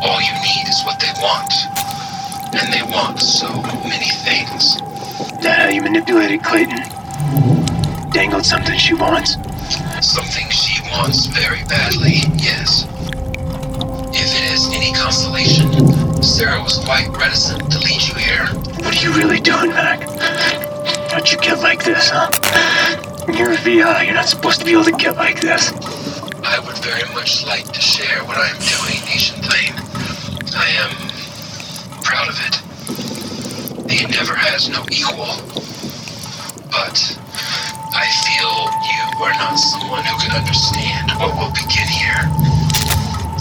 All 0.05 0.21
you 0.21 0.35
need 0.45 0.69
is 0.69 0.85
what 0.85 1.01
they 1.01 1.09
want. 1.17 1.49
And 2.53 2.69
they 2.69 2.85
want 2.93 3.19
so 3.19 3.49
many 3.89 4.13
things. 4.21 4.77
That 5.41 5.65
how 5.65 5.69
you 5.69 5.81
manipulated 5.81 6.41
Klayton? 6.41 6.85
Dangled 8.13 8.45
something 8.45 8.77
she 8.77 8.93
wants? 8.93 9.33
Something 10.05 10.47
she 10.51 10.68
wants 10.91 11.27
very 11.27 11.63
badly, 11.65 12.21
yes. 12.37 12.85
If 14.13 14.29
it 14.35 14.53
is 14.53 14.67
any 14.73 14.93
consolation, 14.93 15.71
Sarah 16.23 16.61
was 16.61 16.77
quite 16.79 17.07
reticent 17.09 17.71
to 17.71 17.79
lead 17.79 18.01
you 18.07 18.15
here. 18.15 18.45
What 18.83 18.97
are 18.97 19.03
you 19.03 19.13
really 19.13 19.39
doing, 19.39 19.69
Mack? 19.69 20.01
How'd 21.11 21.29
you 21.29 21.37
get 21.37 21.59
like 21.59 21.83
this, 21.83 22.09
huh? 22.11 22.29
You're 23.33 23.51
a 23.51 23.57
VI. 23.57 24.03
You're 24.03 24.15
not 24.15 24.27
supposed 24.27 24.59
to 24.59 24.65
be 24.65 24.71
able 24.71 24.85
to 24.85 24.91
get 24.91 25.15
like 25.15 25.39
this. 25.41 25.71
I 26.43 26.59
would 26.65 26.77
very 26.79 27.07
much 27.13 27.45
like 27.45 27.65
to 27.71 27.81
share 27.81 28.23
what 28.25 28.37
I 28.37 28.49
am 28.49 28.57
doing, 28.57 29.03
Agent 29.13 29.41
Blayne. 29.43 29.75
I 30.55 30.69
am 30.81 30.93
proud 32.01 32.29
of 32.29 32.37
it. 32.47 33.87
The 33.87 34.03
endeavor 34.03 34.35
has 34.35 34.69
no 34.69 34.85
equal. 34.91 35.37
But 36.71 37.18
I 37.91 38.05
feel 38.05 38.69
you 38.85 39.23
are 39.23 39.33
not 39.33 39.55
someone 39.55 40.03
who 40.05 40.17
can 40.19 40.31
understand 40.37 41.09
what 41.17 41.33
will 41.35 41.49
begin 41.49 41.87
here. 41.87 42.21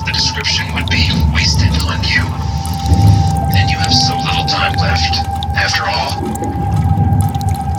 The 0.07 0.13
description 0.13 0.65
would 0.75 0.89
be 0.89 1.11
wasted 1.35 1.69
on 1.85 2.01
you. 2.05 2.25
And 3.53 3.69
you 3.69 3.77
have 3.77 3.93
so 3.93 4.17
little 4.17 4.47
time 4.47 4.73
left, 4.81 5.15
after 5.55 5.85
all. 5.85 6.17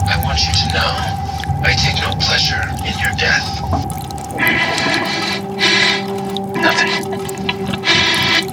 I 0.06 0.20
want 0.22 0.38
you 0.46 0.54
to 0.54 0.66
know 0.70 0.92
I 1.66 1.74
take 1.74 1.98
no 2.02 2.14
pleasure 2.22 2.62
in 2.86 2.94
your 3.02 3.14
death. 3.18 3.60
Nothing. 6.54 7.10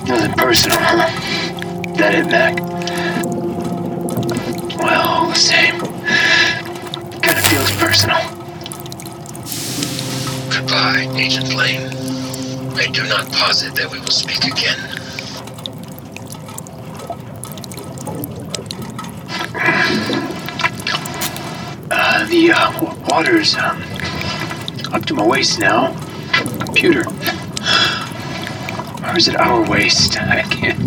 Nothing 0.08 0.34
personal, 0.34 0.78
huh? 0.80 1.10
That 1.98 2.16
it, 2.16 2.26
Mack? 2.32 2.60
Well, 4.80 5.28
the 5.30 5.36
same. 5.36 5.97
Kinda 7.50 7.66
feels 7.66 7.72
personal. 7.78 8.20
Goodbye, 10.50 11.08
Agent 11.18 11.54
Lane. 11.54 11.88
I 12.78 12.88
do 12.92 13.04
not 13.08 13.32
posit 13.32 13.76
that 13.76 13.90
we 13.92 14.00
will 14.00 14.08
speak 14.08 14.44
again. 14.46 14.80
Uh, 21.90 22.26
the 22.28 22.52
uh, 22.52 22.72
w- 22.80 23.04
water's 23.10 23.56
um, 23.56 23.82
up 24.94 25.06
to 25.06 25.14
my 25.14 25.26
waist 25.26 25.60
now. 25.60 25.94
Computer. 26.60 27.04
Or 29.08 29.18
is 29.18 29.28
it 29.28 29.36
our 29.38 29.70
waist? 29.70 30.18
I 30.22 30.42
can't. 30.44 30.80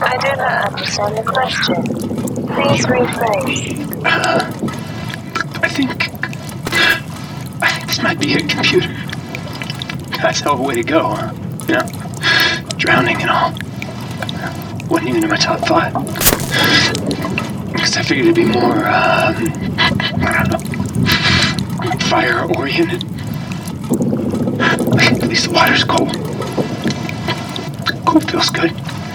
I 0.00 0.16
do 0.18 0.36
not 0.36 0.72
understand 0.72 1.18
the 1.18 1.22
question. 1.22 1.74
Please 2.46 2.86
rephrase. 2.86 4.04
Uh, 4.04 4.50
I 4.50 4.81
think. 5.72 6.08
I 7.62 7.70
think 7.72 7.86
this 7.86 8.02
might 8.02 8.20
be 8.20 8.34
a 8.34 8.40
computer. 8.40 8.94
That's 10.20 10.42
a 10.44 10.54
way 10.54 10.74
to 10.74 10.82
go, 10.82 11.08
huh? 11.08 11.32
You 11.66 11.74
know, 11.74 11.86
drowning 12.76 13.22
and 13.22 13.30
all. 13.30 13.52
Wasn't 14.88 15.08
even 15.08 15.24
in 15.24 15.30
my 15.30 15.36
top 15.36 15.60
five. 15.66 15.94
Because 17.72 17.96
I 17.96 18.02
figured 18.02 18.26
it'd 18.26 18.34
be 18.34 18.44
more, 18.44 18.86
um, 18.86 19.34
I 19.78 20.46
don't 20.46 20.52
know, 20.52 21.98
fire 22.06 22.44
oriented. 22.56 23.04
At 24.60 25.28
least 25.28 25.48
the 25.48 25.52
water's 25.54 25.84
cold. 25.84 26.14
Cold 28.04 28.30
feels 28.30 28.50
good. 28.50 28.72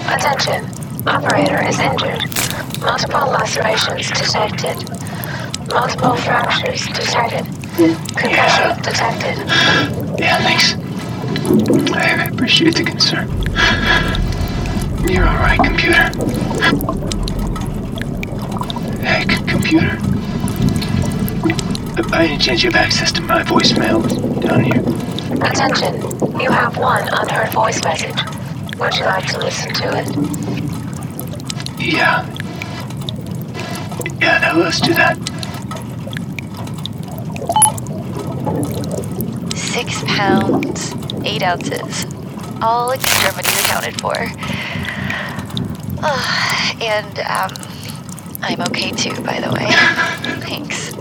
Attention. 0.08 0.66
Operator 1.08 1.62
is 1.68 1.80
injured. 1.80 2.24
Multiple 2.82 3.28
lacerations 3.30 4.10
detected. 4.10 4.90
Multiple 5.70 6.16
fractures 6.16 6.86
detected. 6.88 7.46
Concussion 8.16 8.82
detected. 8.82 9.38
Yeah, 10.20 10.38
thanks. 10.42 10.74
I 11.94 12.28
appreciate 12.32 12.76
the 12.76 12.84
concern. 12.84 13.28
You're 15.10 15.28
alright, 15.28 15.60
computer. 15.60 16.04
Hey, 19.04 19.26
c- 19.28 19.44
computer. 19.46 19.98
By 22.10 22.26
any 22.26 22.38
chance 22.38 22.64
you 22.64 22.72
have 22.72 22.82
access 22.82 23.12
to 23.14 23.22
my 23.22 23.44
voicemail 23.44 24.02
down 24.42 24.64
here? 24.64 24.82
Attention. 25.46 25.96
You 26.40 26.50
have 26.52 26.78
one 26.78 27.08
unheard 27.12 27.50
voice 27.54 27.84
message. 27.84 28.16
Would 28.80 28.96
you 28.96 29.06
like 29.06 29.26
to 29.28 29.40
listen 29.40 29.74
to 29.74 29.98
it? 29.98 30.08
Yeah. 31.80 32.26
Yeah, 34.22 34.40
now 34.40 34.56
let's 34.58 34.80
do 34.80 34.94
that. 34.94 35.18
Six 39.78 40.04
pounds, 40.08 40.96
eight 41.24 41.44
ounces. 41.44 42.08
All 42.64 42.92
extremities 42.94 43.60
accounted 43.60 44.02
for. 44.02 44.16
Ah, 46.02 46.74
and, 46.82 47.20
um, 47.20 47.54
I'm 48.42 48.60
okay 48.70 48.90
too, 48.90 49.14
by 49.22 49.40
the 49.40 49.52
way. 49.52 49.68
Thanks. 50.42 50.94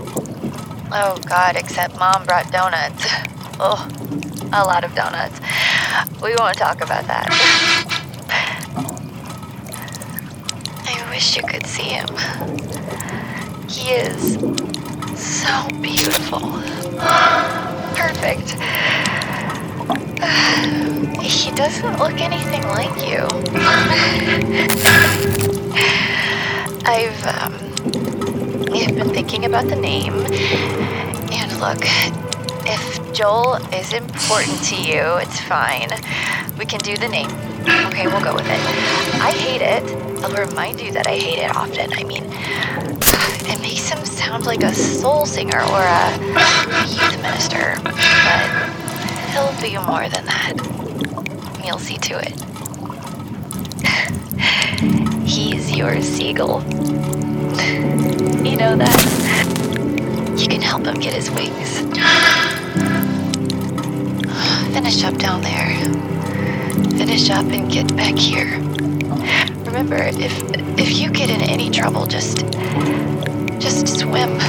Oh, 0.91 1.17
God, 1.27 1.55
except 1.55 1.97
Mom 1.97 2.23
brought 2.25 2.51
donuts. 2.51 3.03
Oh, 3.59 3.89
a 4.53 4.63
lot 4.63 4.83
of 4.83 4.93
donuts. 4.93 5.39
We 6.21 6.35
won't 6.35 6.59
talk 6.59 6.79
about 6.81 7.07
that. 7.07 7.25
I 10.85 11.09
wish 11.09 11.35
you 11.35 11.41
could 11.41 11.65
see 11.65 11.89
him. 11.89 12.15
He 13.67 13.89
is 13.89 14.35
so 15.19 15.67
beautiful. 15.81 17.76
Perfect. 17.97 18.55
He 21.27 21.51
doesn't 21.51 21.97
look 21.99 22.19
anything 22.21 22.63
like 22.63 22.95
you. 23.07 23.27
I've 26.85 27.25
um 27.25 27.53
I've 28.73 28.95
been 28.95 29.09
thinking 29.09 29.45
about 29.45 29.67
the 29.67 29.75
name. 29.75 30.13
And 31.31 31.59
look, 31.59 31.83
if 32.69 33.13
Joel 33.13 33.55
is 33.73 33.93
important 33.93 34.61
to 34.65 34.75
you, 34.75 35.01
it's 35.17 35.39
fine. 35.41 35.89
We 36.57 36.65
can 36.65 36.79
do 36.79 36.97
the 36.97 37.07
name. 37.07 37.29
Okay, 37.87 38.07
we'll 38.07 38.23
go 38.23 38.35
with 38.35 38.45
it. 38.45 38.59
I 39.21 39.31
hate 39.31 39.61
it. 39.61 39.83
I'll 40.23 40.47
remind 40.47 40.81
you 40.81 40.91
that 40.91 41.07
I 41.07 41.15
hate 41.17 41.39
it 41.39 41.55
often. 41.55 41.93
I 41.93 42.03
mean, 42.03 42.25
it 43.49 43.61
makes 43.61 43.87
him 43.89 44.03
sound 44.05 44.45
like 44.45 44.63
a 44.63 44.73
soul 44.73 45.25
singer 45.25 45.61
or 45.61 45.81
a 45.81 46.11
youth 46.87 47.21
minister, 47.21 47.75
but 47.83 47.95
he'll 49.31 49.55
be 49.61 49.77
more 49.87 50.09
than 50.09 50.25
that. 50.25 50.53
You'll 51.65 51.79
see 51.79 51.97
to 51.97 52.19
it. 52.19 52.33
He's 55.27 55.75
your 55.75 56.01
seagull. 56.01 56.61
You 58.43 58.57
know 58.57 58.75
that? 58.75 60.33
You 60.37 60.47
can 60.47 60.61
help 60.61 60.85
him 60.85 60.99
get 60.99 61.13
his 61.13 61.31
wings. 61.31 62.56
Finish 64.73 65.03
up 65.03 65.17
down 65.17 65.41
there. 65.41 65.67
finish 66.97 67.29
up 67.29 67.45
and 67.45 67.71
get 67.71 67.95
back 67.95 68.15
here. 68.15 68.59
Remember, 69.65 69.97
if 69.97 70.33
if 70.77 70.97
you 70.97 71.09
get 71.11 71.29
in 71.29 71.41
any 71.41 71.69
trouble, 71.69 72.05
just 72.05 72.37
just 73.59 73.87
swim. 73.99 74.39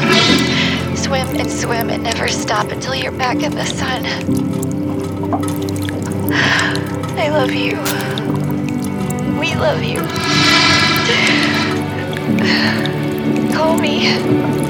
Swim 0.97 1.29
and 1.37 1.51
swim 1.51 1.91
and 1.91 2.03
never 2.03 2.29
stop 2.29 2.71
until 2.71 2.95
you're 2.95 3.13
back 3.13 3.43
in 3.43 3.53
the 3.53 3.65
sun. 3.65 4.05
I 7.19 7.29
love 7.31 7.53
you. 7.53 7.77
We 9.41 9.55
love 9.55 9.83
you. 9.83 10.01
Call 13.55 13.77
me. 13.79 14.68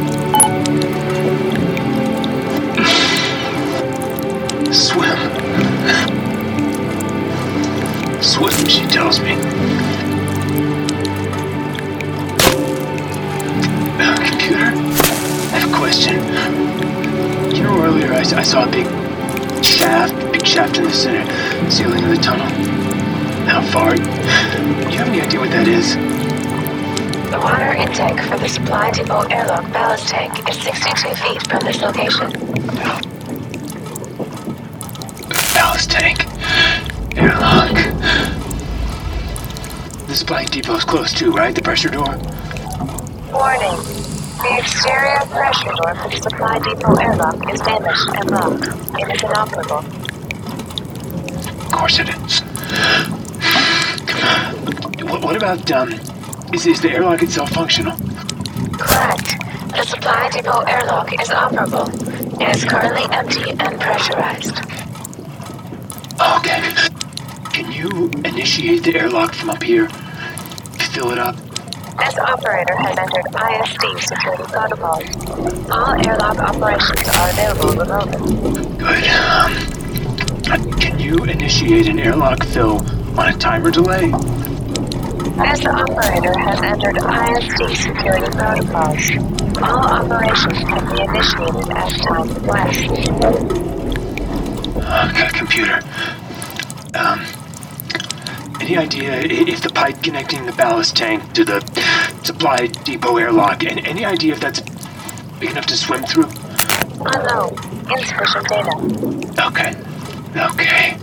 Swim, 8.38 8.68
she 8.68 8.86
tells 8.86 9.18
me. 9.18 9.32
Uh, 13.98 14.16
computer, 14.30 14.70
I 15.50 15.58
have 15.58 15.68
a 15.68 15.76
question. 15.76 16.14
You 17.52 17.64
know, 17.64 17.82
earlier 17.82 18.12
I, 18.12 18.20
I 18.20 18.42
saw 18.44 18.64
a 18.64 18.70
big 18.70 18.86
shaft, 19.64 20.14
big 20.32 20.46
shaft 20.46 20.78
in 20.78 20.84
the 20.84 20.92
center 20.92 21.26
ceiling 21.68 22.04
of 22.04 22.10
the 22.10 22.22
tunnel. 22.22 22.46
How 23.48 23.60
far? 23.60 23.96
Do 23.96 24.02
you 24.02 24.98
have 24.98 25.08
any 25.08 25.20
idea 25.20 25.40
what 25.40 25.50
that 25.50 25.66
is? 25.66 25.96
The 27.32 27.40
water 27.40 27.74
intake 27.74 28.24
for 28.24 28.38
the 28.38 28.48
supply 28.48 28.92
depot 28.92 29.26
airlock 29.32 29.64
ballast 29.72 30.06
tank 30.06 30.48
is 30.48 30.62
62 30.62 31.14
feet 31.16 31.48
from 31.48 31.60
this 31.64 31.82
location. 31.82 32.97
The 40.28 40.34
supply 40.34 40.44
depot's 40.44 40.84
close 40.84 41.12
too, 41.14 41.32
right? 41.32 41.54
The 41.54 41.62
pressure 41.62 41.88
door? 41.88 42.04
Warning. 43.32 43.76
The 44.36 44.58
exterior 44.58 45.20
pressure 45.20 45.72
door 45.72 45.94
for 45.94 46.10
the 46.10 46.20
supply 46.20 46.58
depot 46.58 46.96
airlock 47.00 47.50
is 47.50 47.60
damaged 47.60 48.10
and 48.14 48.30
locked. 48.30 48.66
It 49.00 49.14
is 49.14 49.22
inoperable. 49.22 49.78
Of 51.64 51.72
course 51.72 51.98
it 51.98 52.10
is. 52.10 52.40
What, 55.08 55.22
what 55.24 55.34
about, 55.34 55.70
um, 55.70 55.94
is, 56.52 56.66
is 56.66 56.82
the 56.82 56.90
airlock 56.90 57.22
itself 57.22 57.48
functional? 57.48 57.96
Correct. 58.76 59.40
The 59.70 59.84
supply 59.86 60.28
depot 60.28 60.60
airlock 60.60 61.10
is 61.10 61.28
operable. 61.30 61.88
It 62.38 62.54
is 62.54 62.64
currently 62.66 63.06
empty 63.16 63.50
and 63.52 63.80
pressurized. 63.80 64.58
Okay. 66.36 66.60
Can 67.50 67.72
you 67.72 68.10
initiate 68.26 68.84
the 68.84 68.94
airlock 68.94 69.32
from 69.32 69.48
up 69.48 69.62
here? 69.62 69.88
Fill 70.98 71.12
it 71.12 71.18
up? 71.20 71.36
This 71.36 72.18
operator 72.18 72.74
has 72.76 72.98
entered 72.98 73.22
ISD 73.30 74.00
security 74.08 74.42
protocols. 74.48 75.04
All 75.70 75.94
airlock 75.94 76.38
operations 76.38 77.08
are 77.08 77.30
available 77.30 77.70
remotely. 77.76 78.18
Good. 78.78 79.06
Um, 79.06 80.72
can 80.80 80.98
you 80.98 81.18
initiate 81.18 81.86
an 81.86 82.00
airlock 82.00 82.42
fill 82.46 82.78
on 83.16 83.32
a 83.32 83.38
timer 83.38 83.70
delay? 83.70 84.10
This 84.10 85.64
operator 85.66 86.36
has 86.36 86.60
entered 86.64 86.96
ISD 86.98 87.76
security 87.76 88.36
protocols. 88.36 89.58
All 89.62 89.86
operations 89.86 90.58
can 90.58 90.82
be 90.90 91.00
initiated 91.00 91.70
as 91.76 91.96
time 92.00 92.28
requests. 92.34 92.88
Okay, 95.14 95.28
computer. 95.38 95.80
Um, 96.94 97.24
any 98.68 98.76
idea 98.76 99.12
if 99.22 99.62
the 99.62 99.70
pipe 99.70 100.02
connecting 100.02 100.44
the 100.44 100.52
ballast 100.52 100.94
tank 100.94 101.32
to 101.32 101.42
the 101.42 101.60
supply 102.22 102.66
depot 102.66 103.16
airlock, 103.16 103.64
and 103.64 103.86
any 103.86 104.04
idea 104.04 104.34
if 104.34 104.40
that's 104.40 104.60
big 105.40 105.50
enough 105.52 105.64
to 105.66 105.76
swim 105.76 106.04
through? 106.04 106.28
Unknown. 107.00 107.56
Insufficient 107.90 108.46
data. 108.48 109.46
Okay. 109.46 109.74
Okay. 110.36 110.96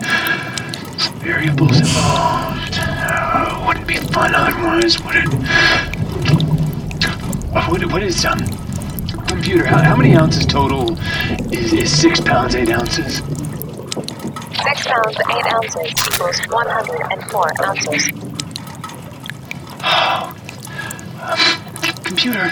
Variables 1.26 1.80
involved. 1.80 2.76
Uh, 2.78 3.63
wouldn't 3.68 3.88
be 3.88 3.95
fun 3.97 4.36
otherwise, 4.36 5.01
would 5.03 5.16
it? 5.16 5.26
Uh, 7.55 7.66
What, 7.68 7.84
what 7.91 8.03
is, 8.03 8.24
um, 8.26 8.39
computer, 9.28 9.66
how, 9.66 9.82
how 9.82 9.95
many 9.95 10.16
ounces 10.16 10.45
total 10.45 10.95
is, 11.51 11.74
is 11.74 11.99
six 11.99 12.20
pounds, 12.20 12.53
eight 12.53 12.70
ounces? 12.70 13.22
Six 14.66 14.88
pounds, 14.88 15.16
eight 15.30 15.45
ounces 15.53 15.93
equals 16.07 16.39
104 16.47 17.51
ounces. 17.63 18.07
Computer, 22.03 22.45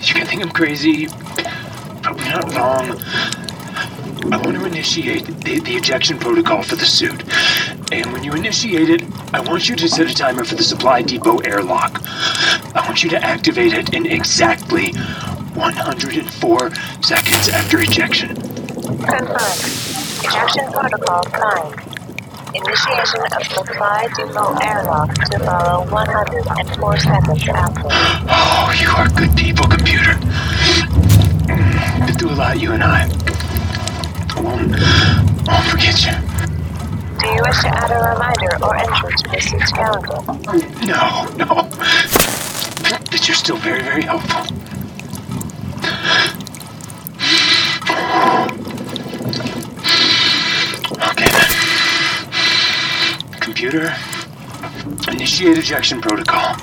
you 0.00 0.14
can 0.14 0.26
think 0.26 0.42
I'm 0.42 0.50
crazy. 0.50 1.08
Probably 2.02 2.28
not 2.28 2.54
wrong. 2.54 3.00
I 4.32 4.36
want 4.36 4.56
to 4.56 4.64
initiate 4.64 5.26
the, 5.26 5.58
the 5.58 5.74
ejection 5.74 6.18
protocol 6.18 6.62
for 6.62 6.76
the 6.76 6.86
suit. 6.86 7.24
And 7.90 8.12
when 8.12 8.22
you 8.22 8.34
initiate 8.34 8.88
it, 8.88 9.02
I 9.34 9.40
want 9.40 9.68
you 9.68 9.74
to 9.74 9.88
set 9.88 10.08
a 10.08 10.14
timer 10.14 10.44
for 10.44 10.54
the 10.54 10.62
supply 10.62 11.02
depot 11.02 11.38
airlock. 11.38 12.00
I 12.76 12.84
want 12.86 13.02
you 13.02 13.10
to 13.10 13.20
activate 13.20 13.72
it 13.72 13.92
in 13.92 14.06
exactly 14.06 14.92
104 14.92 16.70
seconds 17.02 17.48
after 17.48 17.80
ejection. 17.80 18.36
Confirmed. 18.36 19.95
Ejection 20.26 20.72
protocol 20.72 21.22
signed. 21.30 21.80
Initiation 22.52 23.20
of 23.32 23.42
supply 23.46 24.08
depot 24.16 24.56
airlock 24.60 25.14
to 25.14 25.38
follow 25.38 25.84
104 25.90 26.98
seconds 26.98 27.48
after. 27.48 27.88
Oh, 28.28 28.72
you 28.80 28.88
are 28.88 29.08
good 29.10 29.36
people, 29.36 29.66
computer. 29.68 30.14
Been 31.46 32.14
through 32.18 32.30
a 32.30 32.34
lot, 32.34 32.58
you 32.58 32.72
and 32.72 32.82
I. 32.82 33.08
I 34.34 34.40
won't, 34.40 34.70
won't 35.46 35.66
forget 35.70 36.04
you. 36.04 36.12
Do 37.20 37.26
you 37.28 37.42
wish 37.46 37.60
to 37.62 37.68
add 37.68 37.90
a 37.92 37.98
reminder 38.12 38.56
or 38.64 38.76
entry 38.76 39.12
to 39.16 39.30
this 39.30 39.48
suit's 39.48 39.70
calendar? 39.72 40.18
No, 40.84 41.26
no. 41.36 41.68
But 43.10 43.28
you're 43.28 43.36
still 43.36 43.58
very, 43.58 43.82
very 43.82 44.02
helpful. 44.02 44.44
Okay 50.98 51.26
then. 51.30 51.46
Computer, 53.56 53.90
initiate 55.10 55.56
ejection 55.56 55.98
protocol. 56.02 56.56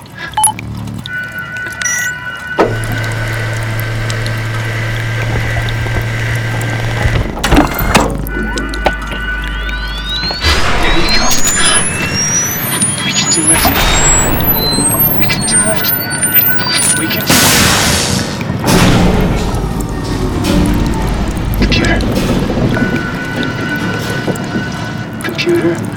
There 25.64 25.93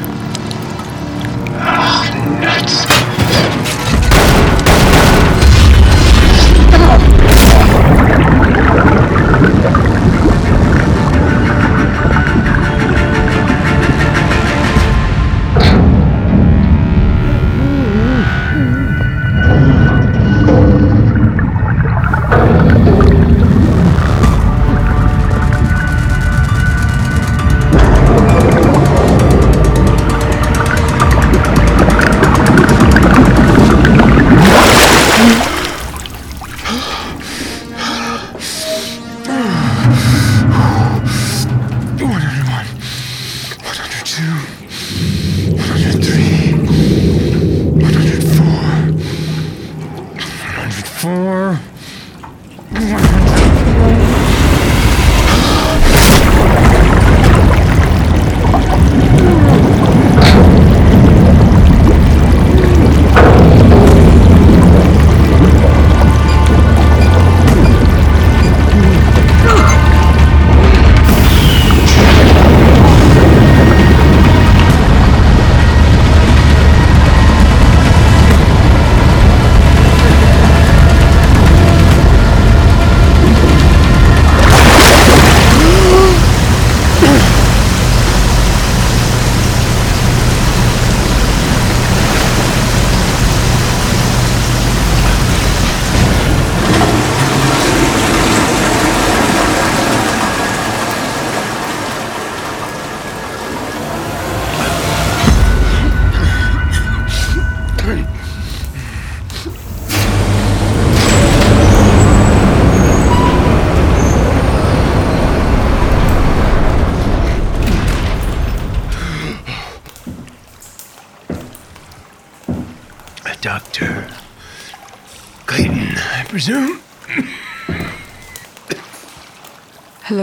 Hello, 126.47 126.79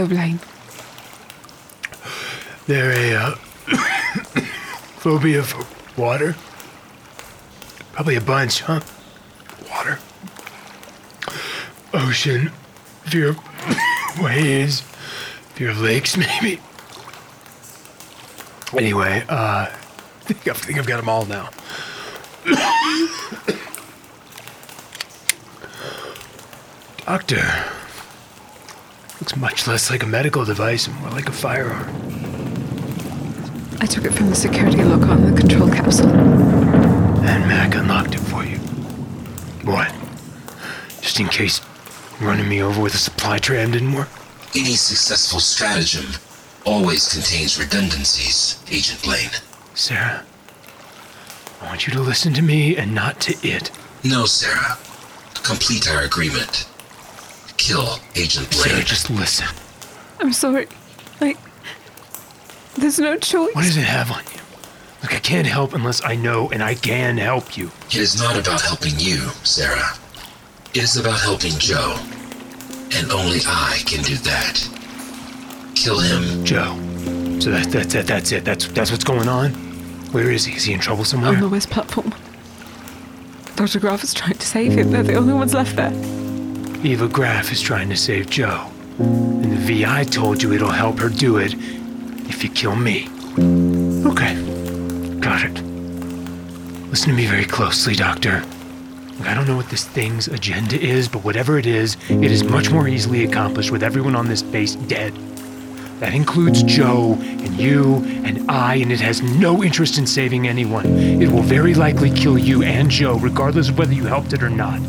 Blayne. 0.07 0.39
They're 2.65 2.91
a 2.91 3.13
uh, 3.13 3.35
phobia 4.97 5.43
for 5.43 5.63
water. 6.01 6.35
Probably 7.93 8.15
a 8.15 8.21
bunch, 8.21 8.61
huh? 8.61 8.79
Water. 9.69 9.99
Ocean. 11.93 12.51
Fear 13.03 13.29
of 13.29 13.39
waves. 14.19 14.81
Fear 15.53 15.69
of 15.69 15.79
lakes, 15.79 16.17
maybe. 16.41 16.59
Anyway, 18.75 19.23
uh, 19.29 19.67
I 19.69 20.33
think 20.33 20.79
I've 20.79 20.87
got 20.87 20.97
them 20.97 21.07
all 21.07 21.25
now. 21.27 21.51
Doctor. 27.05 27.45
Looks 29.21 29.35
much 29.37 29.67
less 29.67 29.91
like 29.91 30.01
a 30.01 30.07
medical 30.07 30.43
device 30.43 30.87
and 30.87 30.99
more 31.01 31.11
like 31.11 31.29
a 31.29 31.31
firearm. 31.31 31.87
I 33.79 33.85
took 33.85 34.05
it 34.05 34.11
from 34.11 34.31
the 34.31 34.35
security 34.35 34.83
lock 34.83 35.07
on 35.07 35.21
the 35.21 35.39
control 35.39 35.69
capsule. 35.69 36.09
And 36.09 37.47
Mack 37.47 37.75
unlocked 37.75 38.15
it 38.15 38.21
for 38.21 38.43
you. 38.43 38.57
What? 39.63 39.93
Just 41.01 41.19
in 41.19 41.27
case 41.27 41.61
running 42.19 42.49
me 42.49 42.63
over 42.63 42.81
with 42.81 42.95
a 42.95 42.97
supply 42.97 43.37
tram 43.37 43.71
didn't 43.71 43.93
work? 43.93 44.09
Any 44.55 44.73
successful 44.75 45.39
stratagem 45.39 46.19
always 46.65 47.13
contains 47.13 47.59
redundancies, 47.59 48.63
Agent 48.71 49.03
Blayne. 49.03 49.29
Sarah, 49.75 50.23
I 51.61 51.65
want 51.67 51.85
you 51.85 51.93
to 51.93 51.99
listen 51.99 52.33
to 52.33 52.41
me 52.41 52.75
and 52.75 52.95
not 52.95 53.21
to 53.21 53.47
it. 53.47 53.69
No, 54.03 54.25
Sarah. 54.25 54.79
Complete 55.43 55.87
our 55.87 56.01
agreement. 56.01 56.67
Kill 57.57 57.99
Agent 58.15 58.49
Blayne. 58.51 58.69
Sarah, 58.69 58.83
just 58.83 59.09
listen. 59.09 59.47
I'm 60.19 60.33
sorry. 60.33 60.67
Like, 61.21 61.37
there's 62.75 62.99
no 62.99 63.17
choice. 63.17 63.53
What 63.55 63.63
does 63.63 63.77
it 63.77 63.83
have 63.83 64.11
on 64.11 64.23
you? 64.33 64.41
Look, 65.01 65.13
I 65.13 65.19
can't 65.19 65.47
help 65.47 65.73
unless 65.73 66.03
I 66.03 66.15
know, 66.15 66.49
and 66.51 66.63
I 66.63 66.75
can 66.75 67.17
help 67.17 67.57
you. 67.57 67.71
It 67.87 67.97
is 67.97 68.19
not 68.19 68.37
about 68.37 68.61
helping 68.61 68.93
you, 68.97 69.17
Sarah. 69.43 69.95
It 70.73 70.83
is 70.83 70.97
about 70.97 71.19
helping 71.19 71.53
Joe. 71.57 71.97
And 72.93 73.11
only 73.11 73.39
I 73.45 73.81
can 73.85 74.03
do 74.03 74.15
that. 74.17 74.69
Kill 75.75 75.99
him. 75.99 76.43
Joe. 76.43 76.73
So 77.39 77.51
that, 77.51 77.67
that, 77.71 77.89
that 77.89 78.07
that's 78.07 78.31
it. 78.31 78.45
That's 78.45 78.67
that's 78.69 78.91
what's 78.91 79.03
going 79.03 79.27
on. 79.27 79.51
Where 80.11 80.31
is 80.31 80.45
he? 80.45 80.55
Is 80.55 80.63
he 80.63 80.73
in 80.73 80.79
trouble 80.79 81.03
somewhere? 81.03 81.31
On 81.33 81.41
the 81.41 81.49
west 81.49 81.69
platform. 81.69 82.13
Dr. 83.55 83.79
Graff 83.79 84.03
is 84.03 84.13
trying 84.13 84.37
to 84.37 84.45
save 84.45 84.73
him. 84.73 84.91
They're 84.91 85.03
the 85.03 85.15
only 85.15 85.33
ones 85.33 85.53
left 85.53 85.75
there. 85.75 85.91
Eva 86.83 87.07
Graff 87.07 87.51
is 87.51 87.61
trying 87.61 87.89
to 87.89 87.97
save 87.97 88.29
Joe. 88.29 88.69
And 88.99 89.51
the 89.51 89.57
VI 89.57 90.03
told 90.05 90.41
you 90.41 90.53
it'll 90.53 90.69
help 90.69 90.99
her 90.99 91.09
do 91.09 91.37
it 91.37 91.53
if 92.29 92.43
you 92.43 92.49
kill 92.49 92.75
me. 92.75 93.07
Okay. 94.05 94.35
Got 95.19 95.43
it. 95.43 95.61
Listen 96.89 97.09
to 97.09 97.15
me 97.15 97.25
very 97.25 97.45
closely, 97.45 97.95
Doctor. 97.95 98.43
I 99.21 99.33
don't 99.33 99.47
know 99.47 99.55
what 99.55 99.69
this 99.69 99.85
thing's 99.85 100.27
agenda 100.27 100.79
is, 100.79 101.07
but 101.07 101.23
whatever 101.23 101.57
it 101.57 101.65
is, 101.65 101.97
it 102.09 102.31
is 102.31 102.43
much 102.43 102.69
more 102.69 102.87
easily 102.87 103.23
accomplished 103.23 103.71
with 103.71 103.81
everyone 103.83 104.15
on 104.15 104.27
this 104.27 104.41
base 104.41 104.75
dead. 104.75 105.13
That 105.99 106.13
includes 106.13 106.61
Joe 106.63 107.17
and 107.21 107.53
you 107.57 107.95
and 108.25 108.49
I, 108.51 108.75
and 108.75 108.91
it 108.91 108.99
has 108.99 109.21
no 109.21 109.63
interest 109.63 109.97
in 109.97 110.05
saving 110.05 110.47
anyone. 110.47 110.85
It 111.21 111.31
will 111.31 111.41
very 111.41 111.73
likely 111.73 112.11
kill 112.11 112.37
you 112.37 112.63
and 112.63 112.89
Joe, 112.89 113.17
regardless 113.17 113.69
of 113.69 113.77
whether 113.77 113.93
you 113.93 114.05
helped 114.05 114.33
it 114.33 114.43
or 114.43 114.49
not. 114.49 114.79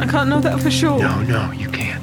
I 0.00 0.06
can't 0.06 0.30
know 0.30 0.40
that 0.40 0.60
for 0.60 0.70
sure. 0.70 0.98
No, 0.98 1.20
no, 1.22 1.52
you 1.52 1.68
can't. 1.68 2.02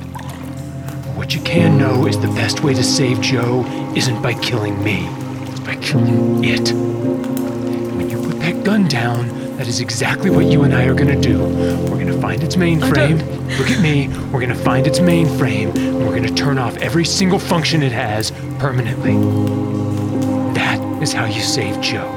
What 1.18 1.34
you 1.34 1.42
can 1.42 1.80
know 1.80 2.06
is 2.06 2.20
the 2.20 2.28
best 2.28 2.64
way 2.64 2.76
to 2.76 2.84
save 2.84 3.20
Joe 3.22 3.66
isn't 3.96 4.22
by 4.22 4.36
killing 4.36 4.82
me, 4.84 5.08
it's 5.48 5.60
by 5.62 5.76
killing 5.78 6.44
it. 6.44 6.72
When 7.96 8.08
you 8.08 8.18
put 8.22 8.40
that 8.40 8.64
gun 8.64 8.88
down, 8.88 9.58
that 9.58 9.68
is 9.68 9.80
exactly 9.80 10.30
what 10.30 10.46
you 10.46 10.62
and 10.62 10.76
I 10.76 10.86
are 10.86 10.94
gonna 10.94 11.20
do. 11.20 11.40
We're 11.90 11.98
gonna 11.98 12.22
find 12.22 12.44
its 12.44 12.56
mainframe. 12.56 13.18
Look 13.58 13.72
at 13.72 13.82
me. 13.82 14.10
We're 14.32 14.42
gonna 14.42 14.54
find 14.54 14.86
its 14.86 15.00
mainframe, 15.00 15.76
and 15.76 15.98
we're 16.08 16.16
gonna 16.16 16.30
turn 16.30 16.60
off 16.60 16.78
every 16.78 17.04
single 17.04 17.40
function 17.40 17.82
it 17.82 17.92
has 17.92 18.30
permanently. 18.60 19.16
That 20.54 20.80
is 21.02 21.14
how 21.14 21.26
you 21.26 21.42
save 21.42 21.82
Joe. 21.82 22.12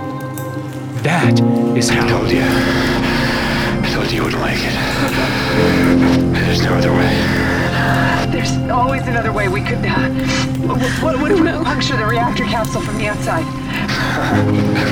That 1.02 1.40
is 1.74 1.88
how. 1.88 2.06
I 2.06 2.10
told 2.10 2.30
you. 2.30 3.09
I 4.00 4.02
told 4.02 4.12
you 4.12 4.16
you 4.16 4.24
wouldn't 4.24 4.40
like 4.40 4.56
it. 4.56 4.72
There's 6.32 6.64
no 6.64 6.72
other 6.72 6.90
way. 6.90 7.12
There's 8.32 8.56
always 8.70 9.06
another 9.06 9.30
way 9.30 9.48
we 9.48 9.60
could. 9.60 9.76
Uh, 9.84 10.08
what, 11.04 11.20
what 11.20 11.30
if 11.30 11.38
we 11.38 11.50
puncture 11.50 11.98
the 11.98 12.06
reactor 12.06 12.44
capsule 12.44 12.80
from 12.80 12.96
the 12.96 13.08
outside? 13.08 13.44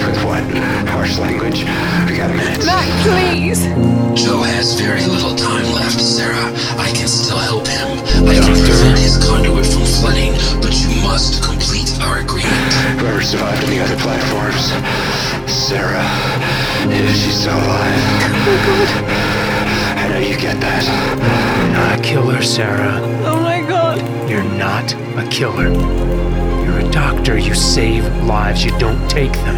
With 0.04 0.24
what? 0.28 0.44
Harsh 0.92 1.16
language? 1.16 1.64
We 2.04 2.18
got 2.20 2.36
minutes. 2.36 2.66
Mack, 2.66 2.84
please! 3.00 3.64
Joe 4.12 4.42
has 4.42 4.78
very 4.78 5.06
little 5.06 5.34
time 5.34 5.64
left, 5.72 5.98
Sarah. 6.02 6.52
I 6.76 6.92
can 6.94 7.08
still 7.08 7.38
help 7.38 7.66
him. 7.66 7.88
I 8.28 8.34
can 8.34 8.52
prevent 8.60 8.98
his 8.98 9.16
conduit 9.24 9.64
from 9.64 9.84
flooding, 9.88 10.32
but 10.60 10.76
you 10.84 11.00
must 11.00 11.42
complete 11.42 11.96
our 12.02 12.18
agreement. 12.18 12.57
Whoever 12.96 13.20
survived 13.22 13.64
on 13.64 13.70
the 13.70 13.80
other 13.80 13.96
platforms. 13.96 14.72
Sarah. 15.52 16.02
If 16.90 17.14
she's 17.16 17.40
still 17.40 17.52
alive. 17.52 18.02
Oh, 18.24 18.46
my 18.46 18.56
God. 18.66 18.88
I 19.98 20.08
know 20.08 20.18
you 20.18 20.36
get 20.38 20.58
that. 20.60 20.84
You're 21.58 21.72
not 21.72 21.98
a 21.98 22.02
killer, 22.02 22.42
Sarah. 22.42 23.00
Oh, 23.24 23.40
my 23.42 23.60
God. 23.60 23.98
You're 24.28 24.42
not 24.42 24.94
a 25.16 25.28
killer. 25.30 25.68
You're 26.64 26.80
a 26.80 26.90
doctor. 26.90 27.38
You 27.38 27.54
save 27.54 28.04
lives. 28.24 28.64
You 28.64 28.76
don't 28.78 29.08
take 29.10 29.32
them. 29.32 29.56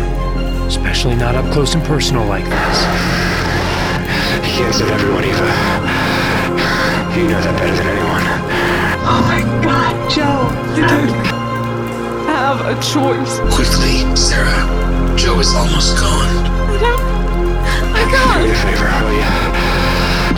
Especially 0.66 1.14
not 1.14 1.35
up 1.35 1.51
close 1.53 1.74
and 1.74 1.85
personal 1.85 2.26
like 2.26 2.45
this. 2.45 2.78
You 4.47 4.53
can't 4.59 4.74
save 4.74 4.91
everyone, 4.91 5.24
Eva. 5.24 5.47
You 7.16 7.28
know 7.28 7.41
that 7.41 7.55
better 7.59 7.76
than 7.76 7.87
anyone. 7.87 8.24
Oh, 9.07 9.22
my 9.26 9.43
God, 9.62 10.11
Joe. 10.11 10.49
You 10.76 10.87
don't 10.87 11.39
have 12.41 12.64
a 12.64 12.74
choice. 12.80 13.36
Quickly, 13.53 14.01
Sarah. 14.16 14.64
Joe 15.14 15.41
is 15.41 15.53
almost 15.53 15.93
gone. 16.01 16.32
I 16.72 16.80
don't. 16.80 17.05
I 17.93 18.03
can't. 18.09 18.41
Do 18.41 18.49
me 18.49 18.57
can't. 18.57 18.57
a 18.57 18.64
favor, 18.64 18.88
will 19.05 19.12
you? 19.12 19.32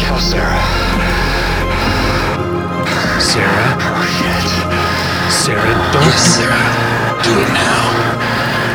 Kill 0.03 0.19
Sarah. 0.19 0.67
Sarah? 3.23 3.71
Oh, 3.87 4.03
shit. 4.19 4.51
Sarah, 5.31 5.75
don't. 5.95 6.03
Yes, 6.11 6.43
Sarah. 6.43 6.67
Do 7.23 7.33
it 7.39 7.51
now. 7.55 7.87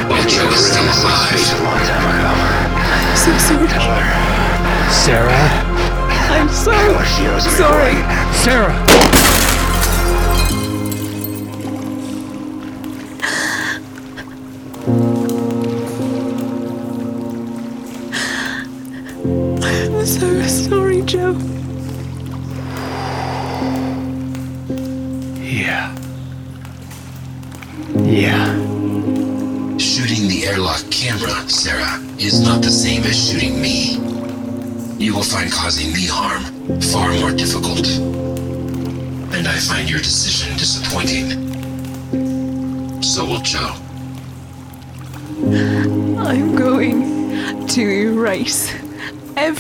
While 0.07 0.23
Joe 0.23 0.47
is 0.47 0.63
still 0.71 0.87
Space 0.95 1.51
alive. 1.51 1.59
a 1.59 1.67
long 1.67 1.83
time 1.83 2.07
ago. 2.07 2.31
I'm 2.79 3.19
so 3.19 3.31
sorry. 3.43 3.67
Tell 3.67 3.91
her. 3.91 4.07
Sarah? 5.03 5.45
I'm 6.31 6.47
so 6.47 6.71
Tell 6.71 6.93
her 6.95 7.05
she 7.11 7.27
owes 7.27 7.43
me 7.43 7.51
sorry. 7.59 7.95
Sarah! 8.39 9.36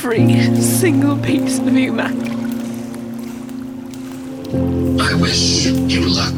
Every 0.09 0.55
single 0.61 1.17
piece 1.17 1.59
of 1.59 1.73
you, 1.73 1.91
Mack. 1.91 2.15
I 5.01 5.13
wish 5.15 5.65
you 5.65 6.07
luck. 6.07 6.33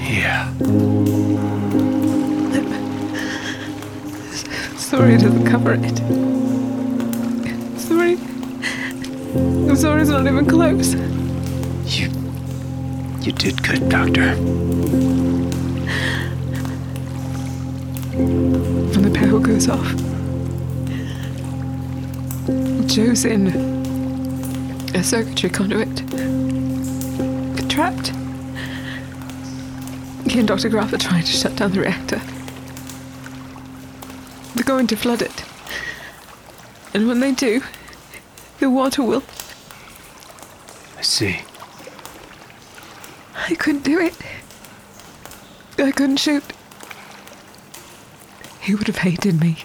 Yeah. 0.00 0.50
Sorry 4.78 5.16
it 5.16 5.20
doesn't 5.20 5.44
cover 5.44 5.74
it. 5.78 5.98
Sorry. 7.78 8.16
I'm 9.34 9.76
sorry 9.76 10.00
it's 10.00 10.10
not 10.10 10.26
even 10.26 10.46
close. 10.46 10.94
You. 11.94 12.08
You 13.20 13.32
did 13.32 13.62
good, 13.62 13.90
Doctor. 13.90 14.34
When 18.14 19.02
the 19.02 19.10
power 19.12 19.40
goes 19.40 19.68
off, 19.68 20.15
In 22.48 23.48
A 24.94 25.02
circuitry 25.02 25.50
conduit. 25.50 25.96
Trapped. 27.68 28.12
He 30.30 30.38
and 30.38 30.46
Dr. 30.46 30.68
Graff 30.68 30.92
are 30.92 30.98
trying 30.98 31.24
to 31.24 31.32
shut 31.32 31.56
down 31.56 31.72
the 31.72 31.80
reactor. 31.80 32.20
They're 34.54 34.64
going 34.64 34.86
to 34.86 34.96
flood 34.96 35.22
it. 35.22 35.44
And 36.94 37.08
when 37.08 37.18
they 37.18 37.32
do, 37.32 37.62
the 38.60 38.70
water 38.70 39.02
will. 39.02 39.24
I 40.96 41.02
see. 41.02 41.40
I 43.48 43.56
couldn't 43.56 43.82
do 43.82 43.98
it. 43.98 44.14
I 45.78 45.90
couldn't 45.90 46.18
shoot. 46.18 46.44
He 48.60 48.76
would 48.76 48.86
have 48.86 48.98
hated 48.98 49.40
me. 49.40 49.64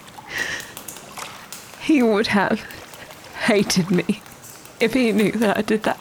He 1.82 2.02
would 2.02 2.28
have 2.28 2.60
hated 3.46 3.90
me 3.90 4.22
if 4.78 4.94
he 4.94 5.10
knew 5.10 5.32
that 5.32 5.58
I 5.58 5.62
did 5.62 5.82
that. 5.82 5.98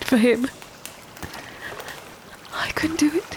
For 0.00 0.16
him. 0.16 0.48
I 2.52 2.70
couldn't 2.72 2.98
do 2.98 3.10
it. 3.14 3.35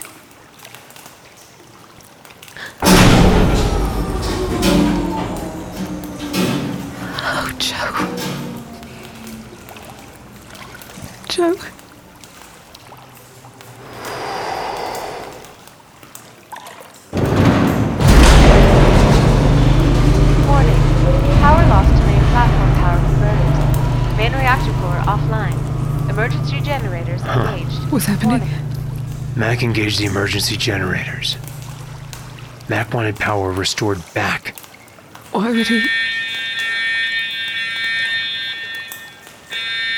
Mack 29.59 29.65
engaged 29.65 29.99
the 29.99 30.05
emergency 30.05 30.55
generators. 30.55 31.35
Mack 32.69 32.93
wanted 32.93 33.17
power 33.17 33.51
restored 33.51 34.01
back. 34.13 34.55
Why 35.33 35.51
would 35.51 35.67
he? 35.67 35.85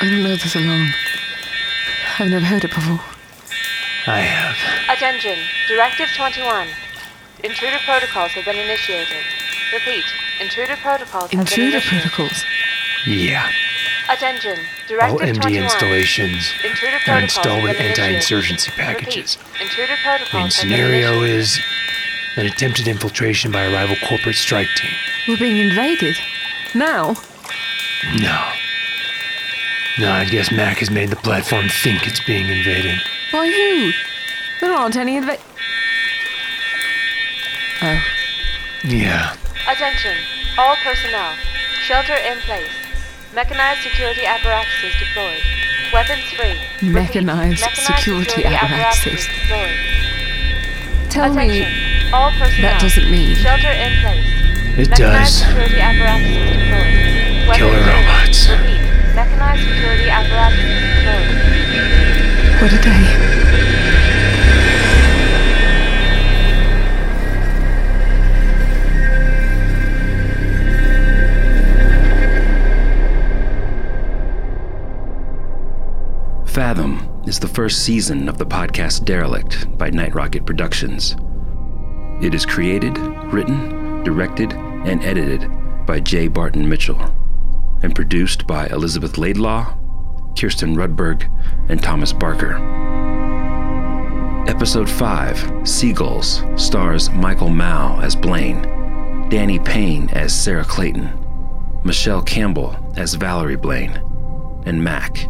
I 0.01 0.09
don't 0.09 0.23
know 0.23 0.29
this 0.35 0.55
alarm. 0.55 0.87
I've 2.17 2.31
never 2.31 2.43
heard 2.43 2.63
it 2.63 2.73
before. 2.73 3.01
I 4.07 4.21
have. 4.21 4.97
Attention. 4.97 5.37
Directive 5.67 6.09
21. 6.17 6.67
Intruder 7.43 7.77
protocols 7.85 8.31
have 8.31 8.45
been 8.45 8.57
initiated. 8.57 9.23
Repeat. 9.71 10.05
Intruder 10.39 10.75
protocols 10.77 11.29
have 11.29 11.29
been 11.29 11.39
Intruder 11.41 11.81
protocols. 11.81 12.45
Yeah. 13.05 13.47
Attention. 14.11 14.57
All 14.57 14.87
Directive 14.87 15.19
MD 15.37 15.41
21. 15.41 15.63
installations 15.63 16.51
Intruder 16.65 16.97
are 17.07 17.19
installed 17.19 17.63
with 17.63 17.79
anti-insurgency 17.79 18.71
packages. 18.71 19.37
Repeat. 19.37 19.61
Intruder 19.61 19.95
protocols 20.03 20.33
Main 20.33 20.51
scenario 20.51 21.21
is 21.21 21.59
an 22.35 22.45
attempted 22.45 22.87
infiltration 22.87 23.51
by 23.51 23.61
a 23.63 23.71
rival 23.73 23.95
corporate 24.07 24.35
strike 24.35 24.67
team. 24.75 24.91
We're 25.27 25.37
being 25.37 25.57
invaded. 25.57 26.17
Now? 26.75 27.15
No. 28.19 28.51
No, 29.99 30.11
I 30.11 30.25
guess 30.25 30.51
Mack 30.51 30.77
has 30.79 30.89
made 30.89 31.09
the 31.09 31.15
platform 31.17 31.67
think 31.69 32.07
it's 32.07 32.23
being 32.25 32.47
invaded. 32.47 32.97
By 33.31 33.47
who? 33.47 33.91
There 34.59 34.73
aren't 34.73 34.95
any 34.97 35.19
inva- 35.19 35.39
Oh. 37.83 38.01
Yeah. 38.83 39.35
Attention. 39.69 40.15
All 40.57 40.75
personnel. 40.83 41.33
Shelter 41.81 42.15
in 42.15 42.37
place. 42.39 42.69
Mechanized 43.33 43.81
security 43.83 44.25
apparatuses 44.25 44.93
deployed. 44.99 45.41
Weapons 45.93 46.23
free. 46.35 46.59
Repeat. 46.81 46.91
Mechanized 46.91 47.63
security 47.75 48.43
apparatuses. 48.43 49.27
deployed. 49.27 49.79
Tell 51.09 51.31
Attention. 51.31 51.71
me. 51.71 52.11
All 52.11 52.31
personnel. 52.31 52.71
That 52.71 52.81
doesn't 52.81 53.09
mean. 53.11 53.35
Shelter 53.37 53.71
in 53.71 53.91
place. 54.01 54.27
It 54.77 54.89
Mechanized 54.89 54.99
does. 54.99 55.47
security 55.47 55.79
apparatuses 55.79 56.51
deployed. 56.59 57.47
Weapons 57.47 57.57
Killer 57.57 57.83
free. 57.83 58.03
robots. 58.03 58.49
Repeat. 58.51 58.81
Mechanized 59.15 59.63
security 59.63 60.09
apparatuses 60.09 60.81
deployed. 60.91 62.61
What 62.61 62.71
a 62.73 62.81
day. 62.83 63.30
Fathom 76.51 77.23
is 77.25 77.39
the 77.39 77.47
first 77.47 77.85
season 77.85 78.27
of 78.27 78.37
the 78.37 78.45
podcast 78.45 79.05
Derelict 79.05 79.77
by 79.77 79.89
Night 79.89 80.13
Rocket 80.13 80.45
Productions. 80.45 81.15
It 82.21 82.35
is 82.35 82.45
created, 82.45 82.97
written, 83.31 84.03
directed, 84.03 84.51
and 84.51 85.01
edited 85.01 85.49
by 85.85 86.01
J. 86.01 86.27
Barton 86.27 86.67
Mitchell, 86.67 86.99
and 87.83 87.95
produced 87.95 88.47
by 88.47 88.67
Elizabeth 88.67 89.17
Laidlaw, 89.17 89.73
Kirsten 90.37 90.75
Rudberg, 90.75 91.23
and 91.69 91.81
Thomas 91.81 92.11
Barker. 92.11 92.57
Episode 94.49 94.89
5, 94.89 95.65
Seagulls, 95.65 96.43
stars 96.57 97.09
Michael 97.11 97.49
Mau 97.49 97.97
as 98.01 98.13
Blayne, 98.13 98.61
Dani 99.29 99.63
Payne 99.63 100.09
as 100.09 100.35
Sarah 100.35 100.65
Klayton, 100.65 101.85
Michelle 101.85 102.21
Campbell 102.21 102.75
as 102.97 103.15
Valarie 103.15 103.55
Blayne, 103.55 103.95
and 104.65 104.83
Mack 104.83 105.29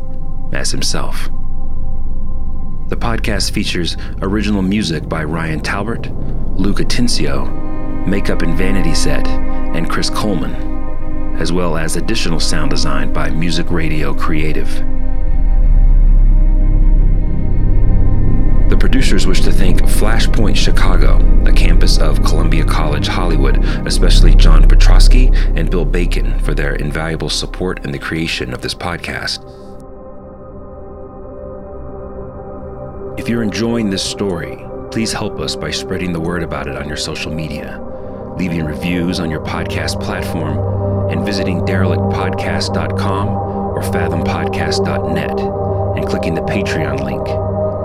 as 0.54 0.72
himself. 0.72 1.30
The 2.88 2.98
podcast 2.98 3.52
features 3.52 3.96
original 4.22 4.62
music 4.62 5.08
by 5.08 5.24
Ryan 5.24 5.62
Taubert, 5.62 6.08
Luke 6.58 6.80
Atencio, 6.80 8.06
makeup 8.06 8.42
and 8.42 8.58
vanity 8.58 8.94
set, 8.94 9.26
and 9.28 9.90
Chris 9.90 10.10
Coleman, 10.10 10.54
as 11.38 11.54
well 11.54 11.78
as 11.78 11.96
additional 11.96 12.40
sound 12.40 12.70
design 12.70 13.14
by 13.14 13.30
Music 13.30 13.72
Radio 13.72 14.14
Creative. 14.14 14.70
The 18.70 18.78
producers 18.78 19.28
wish 19.28 19.42
to 19.42 19.52
thank 19.52 19.82
Flashpoint 19.82 20.56
Chicago, 20.56 21.20
a 21.46 21.52
campus 21.52 21.98
of 21.98 22.24
Columbia 22.24 22.64
College 22.64 23.08
Hollywood, 23.08 23.58
especially 23.86 24.34
John 24.34 24.64
Petrosky 24.68 25.34
and 25.58 25.70
Bill 25.70 25.86
Bacon 25.86 26.40
for 26.40 26.54
their 26.54 26.76
invaluable 26.76 27.30
support 27.30 27.84
in 27.84 27.92
the 27.92 28.00
creation 28.00 28.54
of 28.54 28.62
this 28.62 28.74
podcast. 28.74 29.46
You're 33.32 33.44
enjoying 33.44 33.90
this 33.90 34.04
story, 34.04 34.62
please 34.92 35.14
help 35.14 35.40
us 35.40 35.56
by 35.56 35.72
spreading 35.72 36.12
the 36.12 36.20
word 36.20 36.44
about 36.44 36.68
it 36.68 36.76
on 36.76 36.86
your 36.86 36.98
social 36.98 37.32
media, 37.32 37.80
leaving 38.38 38.66
reviews 38.66 39.22
on 39.22 39.32
your 39.32 39.40
podcast 39.40 40.04
platform, 40.04 41.10
and 41.10 41.26
visiting 41.26 41.62
derelictpodcast.com 41.62 43.30
or 43.30 43.82
fathompodcast.net 43.84 45.40
and 45.98 46.10
clicking 46.10 46.36
the 46.36 46.42
Patreon 46.42 47.02
link 47.06 47.26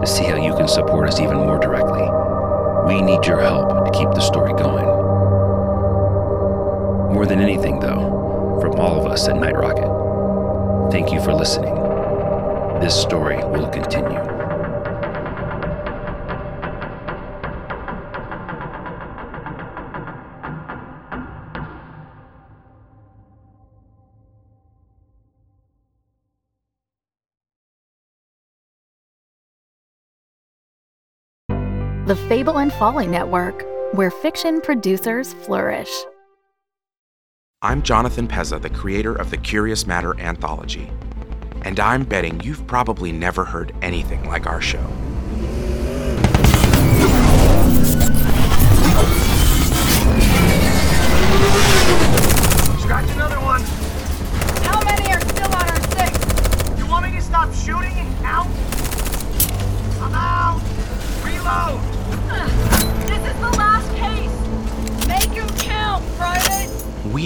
to 0.00 0.06
see 0.12 0.24
how 0.24 0.34
you 0.34 0.52
can 0.56 0.66
support 0.66 1.08
us 1.08 1.20
even 1.20 1.36
more 1.36 1.60
directly. 1.60 2.02
We 2.92 3.00
need 3.00 3.24
your 3.24 3.40
help 3.40 3.84
to 3.84 3.96
keep 3.96 4.08
the 4.10 4.20
story 4.20 4.52
going. 4.52 4.86
More 7.14 7.24
than 7.24 7.40
anything, 7.40 7.78
though, 7.78 8.58
from 8.60 8.72
all 8.80 8.98
of 8.98 9.06
us 9.06 9.28
at 9.28 9.36
Night 9.36 9.56
Rocket, 9.56 10.90
thank 10.90 11.12
you 11.12 11.22
for 11.22 11.32
listening. 11.32 11.76
This 12.80 13.00
story 13.00 13.36
will 13.36 13.68
continue. 13.68 14.35
The 32.06 32.14
Fable 32.14 32.60
and 32.60 32.72
Folly 32.72 33.08
Network, 33.08 33.66
where 33.90 34.12
fiction 34.12 34.60
producers 34.60 35.34
flourish. 35.34 35.90
I'm 37.62 37.82
Jonathan 37.82 38.28
Pezza, 38.28 38.62
the 38.62 38.70
creator 38.70 39.16
of 39.16 39.30
the 39.32 39.36
Curious 39.36 39.88
Matter 39.88 40.16
anthology. 40.20 40.88
And 41.62 41.80
I'm 41.80 42.04
betting 42.04 42.40
you've 42.44 42.64
probably 42.68 43.10
never 43.10 43.44
heard 43.44 43.74
anything 43.82 44.24
like 44.28 44.46
our 44.46 44.60
show. 44.60 44.86
Scratch 52.78 53.10
another 53.10 53.40
one. 53.40 53.62
How 54.62 54.80
many 54.84 55.12
are 55.12 55.20
still 55.22 55.52
on 55.56 55.68
our 55.68 55.82
six? 55.90 56.78
You 56.78 56.86
want 56.86 57.04
me 57.04 57.16
to 57.16 57.20
stop 57.20 57.52
shooting 57.52 57.98
and 57.98 58.16
count? 58.18 58.48
I'm 60.00 60.14
out. 60.14 60.62
Reload. 61.24 61.85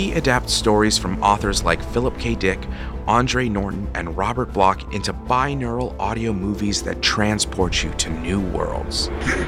Make 0.00 0.16
'em 0.16 0.22
count, 0.22 0.24
Private. 0.24 0.30
We 0.30 0.30
adapt 0.32 0.50
stories 0.50 0.98
from 0.98 1.22
authors 1.22 1.62
like 1.62 1.82
Philip 1.92 2.18
K. 2.18 2.34
Dick, 2.34 2.58
Andre 3.06 3.48
Norton 3.48 3.88
and 3.94 4.16
Robert 4.16 4.52
Bloch 4.52 4.94
into 4.94 5.12
binaural 5.12 5.94
audio 5.98 6.32
movies 6.32 6.82
that 6.82 7.02
transport 7.02 7.82
you 7.82 7.90
to 7.90 8.10
new 8.10 8.40
worlds. 8.40 9.08
Hey, 9.08 9.46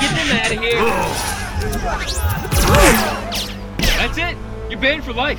get 0.00 0.10
them 0.16 0.30
out 0.36 0.50
of 0.50 0.58
here! 0.58 0.80
That's 3.98 4.18
it! 4.18 4.36
You're 4.70 4.80
banned 4.80 5.04
for 5.04 5.12
life! 5.12 5.38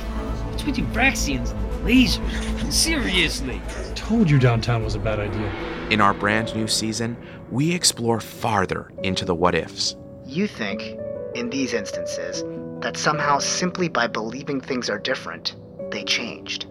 What's 0.50 0.64
with 0.64 0.78
you 0.78 0.84
Braxians 0.84 1.52
and 1.52 1.86
lasers? 1.86 2.72
Seriously! 2.72 3.60
Told 4.04 4.28
you 4.28 4.38
downtown 4.38 4.84
was 4.84 4.94
a 4.94 4.98
bad 4.98 5.18
idea. 5.18 5.50
In 5.88 6.02
our 6.02 6.12
brand 6.12 6.54
new 6.54 6.68
season, 6.68 7.16
we 7.50 7.74
explore 7.74 8.20
farther 8.20 8.92
into 9.02 9.24
the 9.24 9.34
what 9.34 9.54
ifs. 9.54 9.96
You 10.26 10.46
think, 10.46 10.98
in 11.34 11.48
these 11.48 11.72
instances, 11.72 12.44
that 12.82 12.98
somehow 12.98 13.38
simply 13.38 13.88
by 13.88 14.06
believing 14.06 14.60
things 14.60 14.90
are 14.90 14.98
different, 14.98 15.56
they 15.90 16.04
changed. 16.04 16.66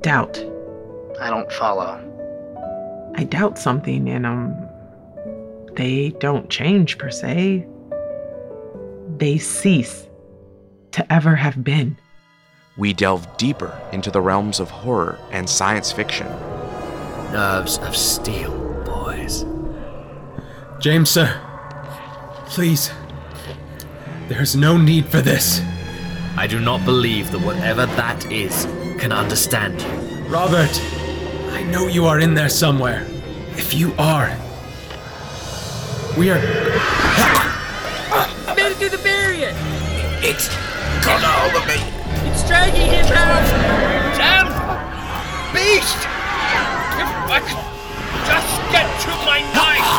Doubt. 0.00 0.38
I 1.20 1.28
don't 1.28 1.52
follow. 1.52 2.02
I 3.16 3.24
doubt 3.24 3.58
something 3.58 4.08
and 4.08 4.24
um 4.24 4.56
they 5.74 6.14
don't 6.20 6.48
change 6.48 6.96
per 6.96 7.10
se. 7.10 7.66
They 9.18 9.36
cease 9.36 10.08
to 10.92 11.12
ever 11.12 11.36
have 11.36 11.62
been. 11.62 11.98
We 12.78 12.92
delve 12.92 13.38
deeper 13.38 13.80
into 13.90 14.10
the 14.10 14.20
realms 14.20 14.60
of 14.60 14.68
horror 14.70 15.18
and 15.30 15.48
science 15.48 15.92
fiction. 15.92 16.26
Nerves 17.32 17.78
of 17.78 17.96
steel, 17.96 18.52
boys. 18.84 19.46
James, 20.78 21.08
sir. 21.08 21.40
Please. 22.46 22.90
There's 24.28 24.54
no 24.54 24.76
need 24.76 25.06
for 25.06 25.22
this. 25.22 25.62
I 26.36 26.46
do 26.46 26.60
not 26.60 26.84
believe 26.84 27.30
that 27.30 27.40
whatever 27.40 27.86
that 27.86 28.30
is 28.30 28.66
can 28.98 29.10
understand 29.10 29.80
you. 29.80 30.28
Robert, 30.28 30.78
I 31.52 31.62
know 31.62 31.86
you 31.86 32.04
are 32.04 32.20
in 32.20 32.34
there 32.34 32.50
somewhere. 32.50 33.06
If 33.52 33.72
you 33.72 33.94
are, 33.98 34.36
we 36.18 36.28
are. 36.30 36.40
Made 38.54 38.72
it 38.72 38.76
through 38.76 38.90
the 38.90 39.00
barrier! 39.02 39.52
It's 40.20 40.48
got 41.02 41.22
a 41.22 41.26
hold 41.26 41.66
me! 41.66 41.95
It's 42.48 42.52
dragging 42.52 42.86
him 42.86 43.06
out! 43.10 43.42
Damn! 44.16 44.46
Beast! 45.52 45.98
If 46.96 47.10
I 47.28 47.40
could 47.42 47.58
just 48.24 48.54
get 48.70 48.86
to 49.00 49.10
my 49.26 49.40
knife! 49.52 49.90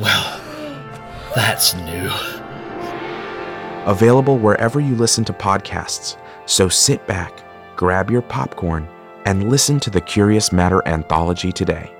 Well, 0.00 0.40
that's 1.34 1.74
new. 1.74 2.10
Available 3.84 4.38
wherever 4.38 4.80
you 4.80 4.96
listen 4.96 5.26
to 5.26 5.34
podcasts. 5.34 6.16
So 6.46 6.70
sit 6.70 7.06
back, 7.06 7.44
grab 7.76 8.10
your 8.10 8.22
popcorn, 8.22 8.88
and 9.26 9.50
listen 9.50 9.78
to 9.80 9.90
the 9.90 10.00
Curious 10.00 10.52
Matter 10.52 10.80
anthology 10.88 11.52
today. 11.52 11.94